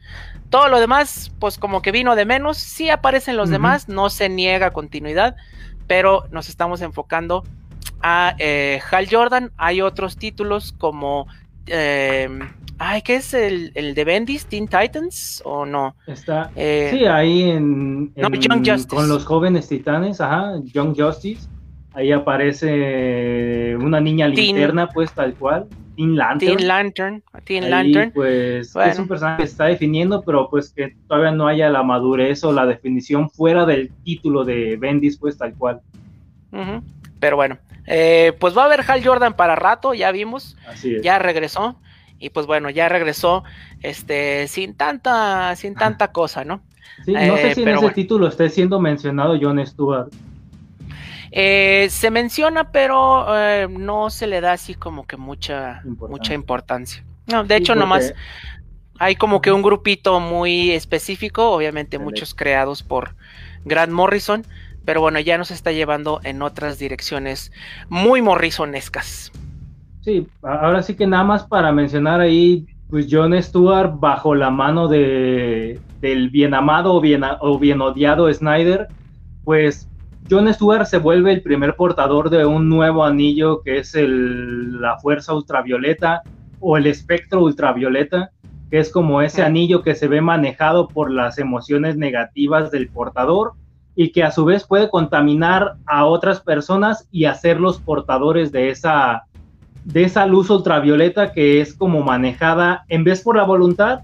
todo 0.50 0.68
lo 0.68 0.80
demás, 0.80 1.32
pues 1.38 1.56
como 1.58 1.80
que 1.80 1.92
vino 1.92 2.16
de 2.16 2.26
menos. 2.26 2.58
Sí 2.58 2.90
aparecen 2.90 3.36
los 3.36 3.48
demás, 3.48 3.88
no 3.88 4.10
se 4.10 4.28
niega 4.28 4.72
continuidad, 4.72 5.36
pero 5.86 6.26
nos 6.30 6.48
estamos 6.48 6.82
enfocando 6.82 7.44
a 8.02 8.34
eh, 8.38 8.80
Hal 8.90 9.08
Jordan. 9.10 9.52
Hay 9.56 9.80
otros 9.80 10.16
títulos 10.16 10.74
como... 10.76 11.26
Eh, 11.66 12.28
ay, 12.78 13.02
¿qué 13.02 13.16
es 13.16 13.34
el, 13.34 13.72
el, 13.74 13.94
de 13.94 14.04
Bendis? 14.04 14.46
¿Teen 14.46 14.66
Titans 14.66 15.42
o 15.44 15.64
no? 15.64 15.96
Está. 16.06 16.50
Eh, 16.56 16.90
sí, 16.92 17.04
ahí 17.04 17.50
en, 17.50 18.12
con 18.88 19.08
los 19.08 19.24
jóvenes 19.24 19.68
titanes, 19.68 20.20
ajá, 20.20 20.54
Young 20.64 20.94
Justice. 20.96 21.48
Ahí 21.94 22.10
aparece 22.10 23.76
una 23.76 24.00
niña 24.00 24.26
linterna, 24.26 24.88
pues 24.88 25.12
tal 25.12 25.34
cual. 25.34 25.66
Teen 25.96 26.16
Lantern. 26.16 26.56
Teen 26.56 26.68
Lantern. 26.68 27.22
Teen 27.44 27.70
Lantern. 27.70 28.12
Pues 28.12 28.74
es 28.74 28.98
un 28.98 29.08
personaje 29.08 29.42
que 29.42 29.48
está 29.48 29.66
definiendo, 29.66 30.22
pero 30.22 30.48
pues 30.48 30.72
que 30.72 30.96
todavía 31.06 31.32
no 31.32 31.46
haya 31.46 31.68
la 31.68 31.82
madurez 31.82 32.42
o 32.44 32.52
la 32.52 32.64
definición 32.64 33.28
fuera 33.28 33.66
del 33.66 33.90
título 34.04 34.44
de 34.44 34.76
Bendis, 34.76 35.18
pues 35.18 35.36
tal 35.36 35.54
cual. 35.54 35.80
Pero 37.20 37.36
bueno, 37.36 37.58
eh, 37.86 38.32
pues 38.40 38.56
va 38.56 38.62
a 38.62 38.64
haber 38.66 38.84
Hal 38.86 39.04
Jordan 39.04 39.34
para 39.34 39.54
rato, 39.54 39.94
ya 39.94 40.10
vimos. 40.12 40.56
Así 40.66 40.96
es. 40.96 41.02
Ya 41.02 41.18
regresó. 41.18 41.76
Y 42.22 42.30
pues 42.30 42.46
bueno, 42.46 42.70
ya 42.70 42.88
regresó 42.88 43.42
este 43.82 44.46
sin 44.46 44.74
tanta, 44.74 45.56
sin 45.56 45.74
tanta 45.74 46.12
cosa, 46.12 46.44
¿no? 46.44 46.62
Sí, 47.04 47.12
no 47.12 47.36
sé 47.36 47.50
eh, 47.50 47.54
si 47.56 47.62
en 47.62 47.68
ese 47.70 47.90
título 47.90 48.28
esté 48.28 48.48
siendo 48.48 48.78
mencionado 48.78 49.36
John 49.40 49.64
Stewart. 49.66 50.08
Eh, 51.32 51.88
se 51.90 52.12
menciona, 52.12 52.70
pero 52.70 53.26
eh, 53.36 53.66
no 53.68 54.08
se 54.08 54.28
le 54.28 54.40
da 54.40 54.52
así 54.52 54.74
como 54.74 55.04
que 55.04 55.16
mucha, 55.16 55.82
mucha 55.84 56.32
importancia. 56.32 57.02
No, 57.26 57.42
de 57.42 57.56
hecho, 57.56 57.74
nomás 57.74 58.14
hay 59.00 59.16
como 59.16 59.40
que 59.40 59.50
un 59.50 59.62
grupito 59.62 60.20
muy 60.20 60.70
específico, 60.70 61.50
obviamente 61.50 61.98
muchos 61.98 62.34
creados 62.34 62.84
por 62.84 63.16
Grant 63.64 63.92
Morrison, 63.92 64.46
pero 64.84 65.00
bueno, 65.00 65.18
ya 65.18 65.38
nos 65.38 65.50
está 65.50 65.72
llevando 65.72 66.20
en 66.22 66.40
otras 66.40 66.78
direcciones 66.78 67.50
muy 67.88 68.22
morrisonescas. 68.22 69.32
Sí, 70.03 70.26
ahora 70.42 70.82
sí 70.82 70.96
que 70.96 71.07
nada 71.07 71.22
más 71.22 71.44
para 71.44 71.70
mencionar 71.72 72.20
ahí, 72.20 72.66
pues 72.90 73.07
John 73.09 73.40
Stewart 73.40 73.98
bajo 73.98 74.34
la 74.34 74.50
mano 74.50 74.88
de, 74.88 75.80
del 76.00 76.28
bien 76.28 76.55
amado 76.55 76.94
o 76.94 77.00
bien, 77.00 77.22
o 77.40 77.59
bien 77.59 77.80
odiado 77.80 78.32
Snyder, 78.32 78.88
pues 79.44 79.88
John 80.28 80.53
Stewart 80.53 80.86
se 80.86 80.98
vuelve 80.98 81.32
el 81.32 81.42
primer 81.42 81.76
portador 81.76 82.30
de 82.30 82.44
un 82.44 82.68
nuevo 82.68 83.05
anillo 83.05 83.62
que 83.62 83.78
es 83.78 83.94
el, 83.94 84.80
la 84.80 84.98
fuerza 84.98 85.34
ultravioleta 85.34 86.22
o 86.59 86.76
el 86.76 86.86
espectro 86.86 87.44
ultravioleta, 87.44 88.30
que 88.70 88.80
es 88.80 88.90
como 88.90 89.22
ese 89.22 89.42
anillo 89.42 89.82
que 89.82 89.94
se 89.94 90.09
ve 90.09 90.20
manejado 90.20 90.88
por 90.88 91.12
las 91.12 91.38
emociones 91.38 91.96
negativas 91.96 92.72
del 92.72 92.88
portador 92.88 93.53
y 93.94 94.11
que 94.11 94.24
a 94.24 94.32
su 94.32 94.44
vez 94.44 94.66
puede 94.66 94.90
contaminar 94.90 95.74
a 95.86 96.07
otras 96.07 96.40
personas 96.40 97.07
y 97.12 97.26
hacerlos 97.26 97.80
portadores 97.80 98.50
de 98.50 98.70
esa, 98.70 99.24
de 99.85 100.05
esa 100.05 100.26
luz 100.26 100.51
ultravioleta 100.51 101.33
que 101.33 101.61
es 101.61 101.74
como 101.74 102.03
manejada, 102.03 102.85
en 102.89 103.05
vez 103.05 103.22
por 103.22 103.37
la 103.37 103.45
voluntad, 103.45 104.01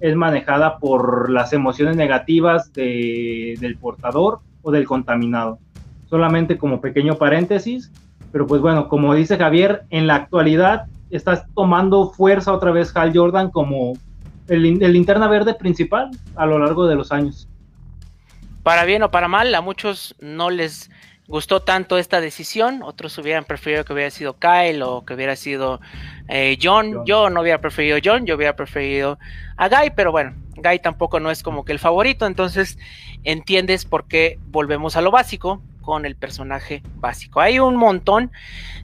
es 0.00 0.16
manejada 0.16 0.78
por 0.78 1.30
las 1.30 1.52
emociones 1.52 1.96
negativas 1.96 2.72
del 2.72 3.76
portador 3.80 4.40
o 4.62 4.70
del 4.70 4.84
contaminado. 4.84 5.58
Solamente 6.10 6.58
como 6.58 6.80
pequeño 6.80 7.16
paréntesis, 7.16 7.90
pero 8.32 8.46
pues 8.46 8.60
bueno, 8.60 8.88
como 8.88 9.14
dice 9.14 9.36
Javier, 9.36 9.84
en 9.90 10.06
la 10.06 10.16
actualidad 10.16 10.86
está 11.10 11.46
tomando 11.54 12.10
fuerza 12.10 12.52
otra 12.52 12.70
vez 12.70 12.94
Hal 12.96 13.12
Jordan 13.14 13.50
como 13.50 13.92
el, 14.48 14.82
el 14.82 14.92
linterna 14.92 15.28
verde 15.28 15.54
principal 15.54 16.10
a 16.36 16.46
lo 16.46 16.58
largo 16.58 16.86
de 16.86 16.96
los 16.96 17.12
años. 17.12 17.48
Para 18.62 18.84
bien 18.84 19.02
o 19.02 19.10
para 19.10 19.28
mal, 19.28 19.54
a 19.54 19.60
muchos 19.60 20.14
no 20.20 20.50
les 20.50 20.90
gustó 21.32 21.60
tanto 21.60 21.96
esta 21.96 22.20
decisión, 22.20 22.82
otros 22.82 23.16
hubieran 23.16 23.44
preferido 23.44 23.86
que 23.86 23.94
hubiera 23.94 24.10
sido 24.10 24.38
Kyle 24.38 24.82
o 24.82 25.02
que 25.06 25.14
hubiera 25.14 25.34
sido 25.34 25.80
eh, 26.28 26.58
John. 26.62 27.06
Yo 27.06 27.30
no 27.30 27.40
hubiera 27.40 27.58
preferido 27.58 27.96
John, 28.04 28.26
yo 28.26 28.36
hubiera 28.36 28.54
preferido 28.54 29.18
a 29.56 29.70
Guy, 29.70 29.92
pero 29.96 30.12
bueno, 30.12 30.34
Guy 30.56 30.80
tampoco 30.80 31.20
no 31.20 31.30
es 31.30 31.42
como 31.42 31.64
que 31.64 31.72
el 31.72 31.78
favorito, 31.78 32.26
entonces 32.26 32.78
entiendes 33.24 33.86
por 33.86 34.06
qué 34.08 34.38
volvemos 34.48 34.94
a 34.96 35.00
lo 35.00 35.10
básico 35.10 35.62
con 35.80 36.04
el 36.04 36.16
personaje 36.16 36.82
básico. 36.96 37.40
Hay 37.40 37.58
un 37.58 37.76
montón 37.76 38.30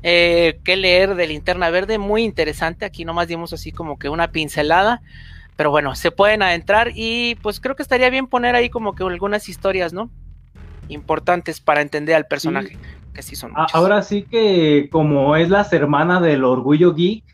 eh, 0.02 0.58
que 0.64 0.76
leer 0.76 1.16
de 1.16 1.26
Linterna 1.26 1.68
Verde, 1.68 1.98
muy 1.98 2.24
interesante. 2.24 2.86
Aquí 2.86 3.04
nomás 3.04 3.28
dimos 3.28 3.52
así 3.52 3.72
como 3.72 3.98
que 3.98 4.08
una 4.08 4.32
pincelada, 4.32 5.02
Pero 5.56 5.70
bueno, 5.70 5.94
se 5.94 6.12
pueden 6.12 6.42
adentrar 6.42 6.92
y 6.94 7.34
pues 7.42 7.60
creo 7.60 7.76
que 7.76 7.82
estaría 7.82 8.08
bien 8.08 8.26
poner 8.26 8.54
ahí 8.54 8.70
como 8.70 8.94
que 8.94 9.02
algunas 9.04 9.50
historias, 9.50 9.92
¿no? 9.92 10.08
Importantes 10.88 11.60
para 11.60 11.82
entender 11.82 12.14
al 12.14 12.26
personaje, 12.26 12.76
que 13.14 13.22
sí 13.22 13.36
son 13.36 13.52
muchas. 13.52 13.74
Ahora 13.74 14.02
sí 14.02 14.22
que 14.22 14.88
como 14.90 15.36
es 15.36 15.50
la 15.50 15.64
semana 15.64 16.20
del 16.20 16.44
Orgullo 16.44 16.94
Geek, 16.94 17.24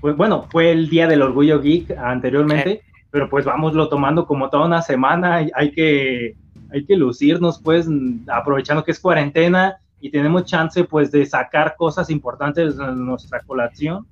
pues 0.00 0.16
bueno, 0.16 0.46
fue 0.50 0.70
el 0.70 0.88
día 0.88 1.06
del 1.06 1.22
Orgullo 1.22 1.60
Geek 1.60 1.92
anteriormente, 1.92 2.82
pero 3.10 3.28
pues 3.30 3.44
vámoslo 3.44 3.88
tomando 3.88 4.26
como 4.26 4.50
toda 4.50 4.66
una 4.66 4.82
semana, 4.82 5.46
hay 5.54 5.70
que, 5.72 6.36
hay 6.72 6.84
que 6.84 6.96
lucirnos 6.96 7.60
pues 7.62 7.88
aprovechando 8.28 8.84
que 8.84 8.90
es 8.90 9.00
cuarentena 9.00 9.76
y 10.00 10.10
tenemos 10.10 10.44
chance 10.44 10.84
pues 10.84 11.10
de 11.10 11.24
sacar 11.24 11.76
cosas 11.76 12.10
importantes 12.10 12.76
de 12.76 12.92
nuestra 12.92 13.40
colección 13.40 14.06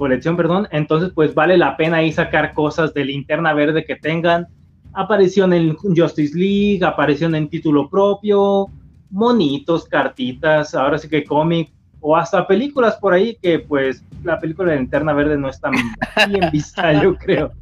colección, 0.00 0.34
perdón, 0.34 0.66
entonces 0.72 1.12
pues 1.14 1.34
vale 1.34 1.58
la 1.58 1.76
pena 1.76 1.98
ahí 1.98 2.10
sacar 2.10 2.54
cosas 2.54 2.94
de 2.94 3.04
linterna 3.04 3.52
verde 3.52 3.84
que 3.84 3.96
tengan, 3.96 4.48
aparición 4.92 5.52
en 5.52 5.76
Justice 5.76 6.36
League, 6.36 6.84
aparición 6.84 7.34
en 7.34 7.48
título 7.48 7.88
propio, 7.88 8.66
monitos, 9.10 9.84
cartitas, 9.84 10.74
ahora 10.74 10.98
sí 10.98 11.08
que 11.08 11.24
cómic, 11.24 11.72
o 12.00 12.16
hasta 12.16 12.46
películas 12.46 12.96
por 12.96 13.12
ahí 13.12 13.36
que 13.42 13.58
pues 13.58 14.04
la 14.24 14.38
película 14.38 14.72
de 14.72 14.78
linterna 14.78 15.12
verde 15.12 15.36
no 15.36 15.48
está 15.48 15.70
bien 15.70 16.50
vista, 16.52 17.02
yo 17.02 17.16
creo. 17.16 17.52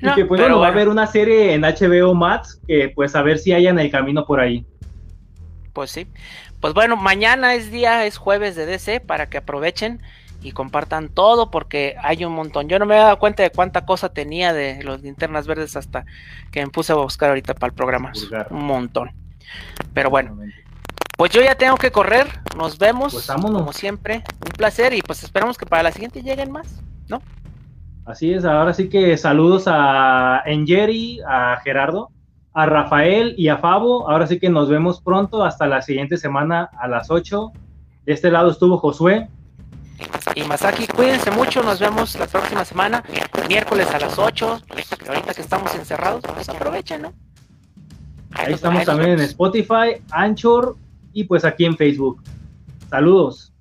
y 0.00 0.14
que 0.14 0.24
pues 0.24 0.40
bueno, 0.40 0.58
va 0.60 0.68
a 0.68 0.70
haber 0.70 0.88
una 0.88 1.06
serie 1.06 1.54
en 1.54 1.62
HBO 1.62 2.14
Max 2.14 2.60
que 2.66 2.90
pues 2.94 3.14
a 3.14 3.22
ver 3.22 3.38
si 3.38 3.52
hay 3.52 3.66
en 3.66 3.78
el 3.78 3.90
camino 3.90 4.24
por 4.24 4.40
ahí. 4.40 4.64
Pues 5.72 5.90
sí. 5.90 6.06
Pues 6.60 6.74
bueno, 6.74 6.96
mañana 6.96 7.54
es 7.54 7.70
día, 7.70 8.04
es 8.04 8.16
jueves 8.16 8.56
de 8.56 8.66
DC 8.66 9.00
para 9.00 9.28
que 9.28 9.38
aprovechen 9.38 10.02
y 10.42 10.52
compartan 10.52 11.08
todo 11.08 11.50
porque 11.50 11.96
hay 12.02 12.24
un 12.24 12.32
montón. 12.32 12.68
Yo 12.68 12.78
no 12.78 12.86
me 12.86 12.96
he 12.96 12.98
dado 12.98 13.18
cuenta 13.18 13.42
de 13.42 13.50
cuánta 13.50 13.84
cosa 13.84 14.08
tenía 14.10 14.52
de 14.52 14.82
los 14.82 15.02
linternas 15.02 15.46
verdes 15.46 15.76
hasta 15.76 16.04
que 16.50 16.64
me 16.64 16.70
puse 16.70 16.92
a 16.92 16.96
buscar 16.96 17.30
ahorita 17.30 17.54
para 17.54 17.70
el 17.70 17.74
programa. 17.74 18.12
Un 18.50 18.64
montón. 18.64 19.10
Pero 19.94 20.10
bueno, 20.10 20.38
pues 21.16 21.32
yo 21.32 21.42
ya 21.42 21.56
tengo 21.56 21.76
que 21.76 21.90
correr. 21.90 22.26
Nos 22.56 22.78
vemos 22.78 23.12
pues 23.12 23.26
como 23.26 23.72
siempre. 23.72 24.22
Un 24.44 24.52
placer 24.56 24.94
y 24.94 25.02
pues 25.02 25.22
esperamos 25.24 25.58
que 25.58 25.66
para 25.66 25.82
la 25.82 25.92
siguiente 25.92 26.22
lleguen 26.22 26.52
más, 26.52 26.80
¿no? 27.08 27.20
Así 28.04 28.32
es, 28.32 28.44
ahora 28.44 28.72
sí 28.72 28.88
que 28.88 29.18
saludos 29.18 29.64
a 29.66 30.42
Engeri, 30.46 31.20
a 31.28 31.60
Gerardo, 31.62 32.10
a 32.54 32.64
Rafael 32.64 33.34
y 33.36 33.48
a 33.48 33.58
Fabo. 33.58 34.08
Ahora 34.08 34.26
sí 34.26 34.38
que 34.38 34.48
nos 34.48 34.70
vemos 34.70 35.00
pronto 35.02 35.44
hasta 35.44 35.66
la 35.66 35.82
siguiente 35.82 36.16
semana 36.16 36.70
a 36.78 36.88
las 36.88 37.10
8. 37.10 37.52
De 38.06 38.12
este 38.12 38.30
lado 38.30 38.50
estuvo 38.50 38.78
Josué 38.78 39.28
y 40.34 40.42
Masaki. 40.44 40.86
Cuídense 40.86 41.30
mucho, 41.30 41.62
nos 41.62 41.80
vemos 41.80 42.14
la 42.16 42.26
próxima 42.26 42.64
semana, 42.64 43.02
miércoles 43.48 43.88
a 43.92 43.98
las 43.98 44.18
8. 44.18 44.62
Ahorita 45.08 45.34
que 45.34 45.40
estamos 45.40 45.74
encerrados, 45.74 46.22
pues 46.22 46.48
aprovechen, 46.48 47.02
¿no? 47.02 47.12
Ahí, 48.32 48.52
estamos 48.52 48.84
también 48.84 49.12
en 49.12 49.20
Spotify, 49.20 50.02
Anchor 50.10 50.76
y 51.12 51.24
pues 51.24 51.44
aquí 51.44 51.64
en 51.64 51.76
Facebook. 51.76 52.22
Saludos. 52.90 53.52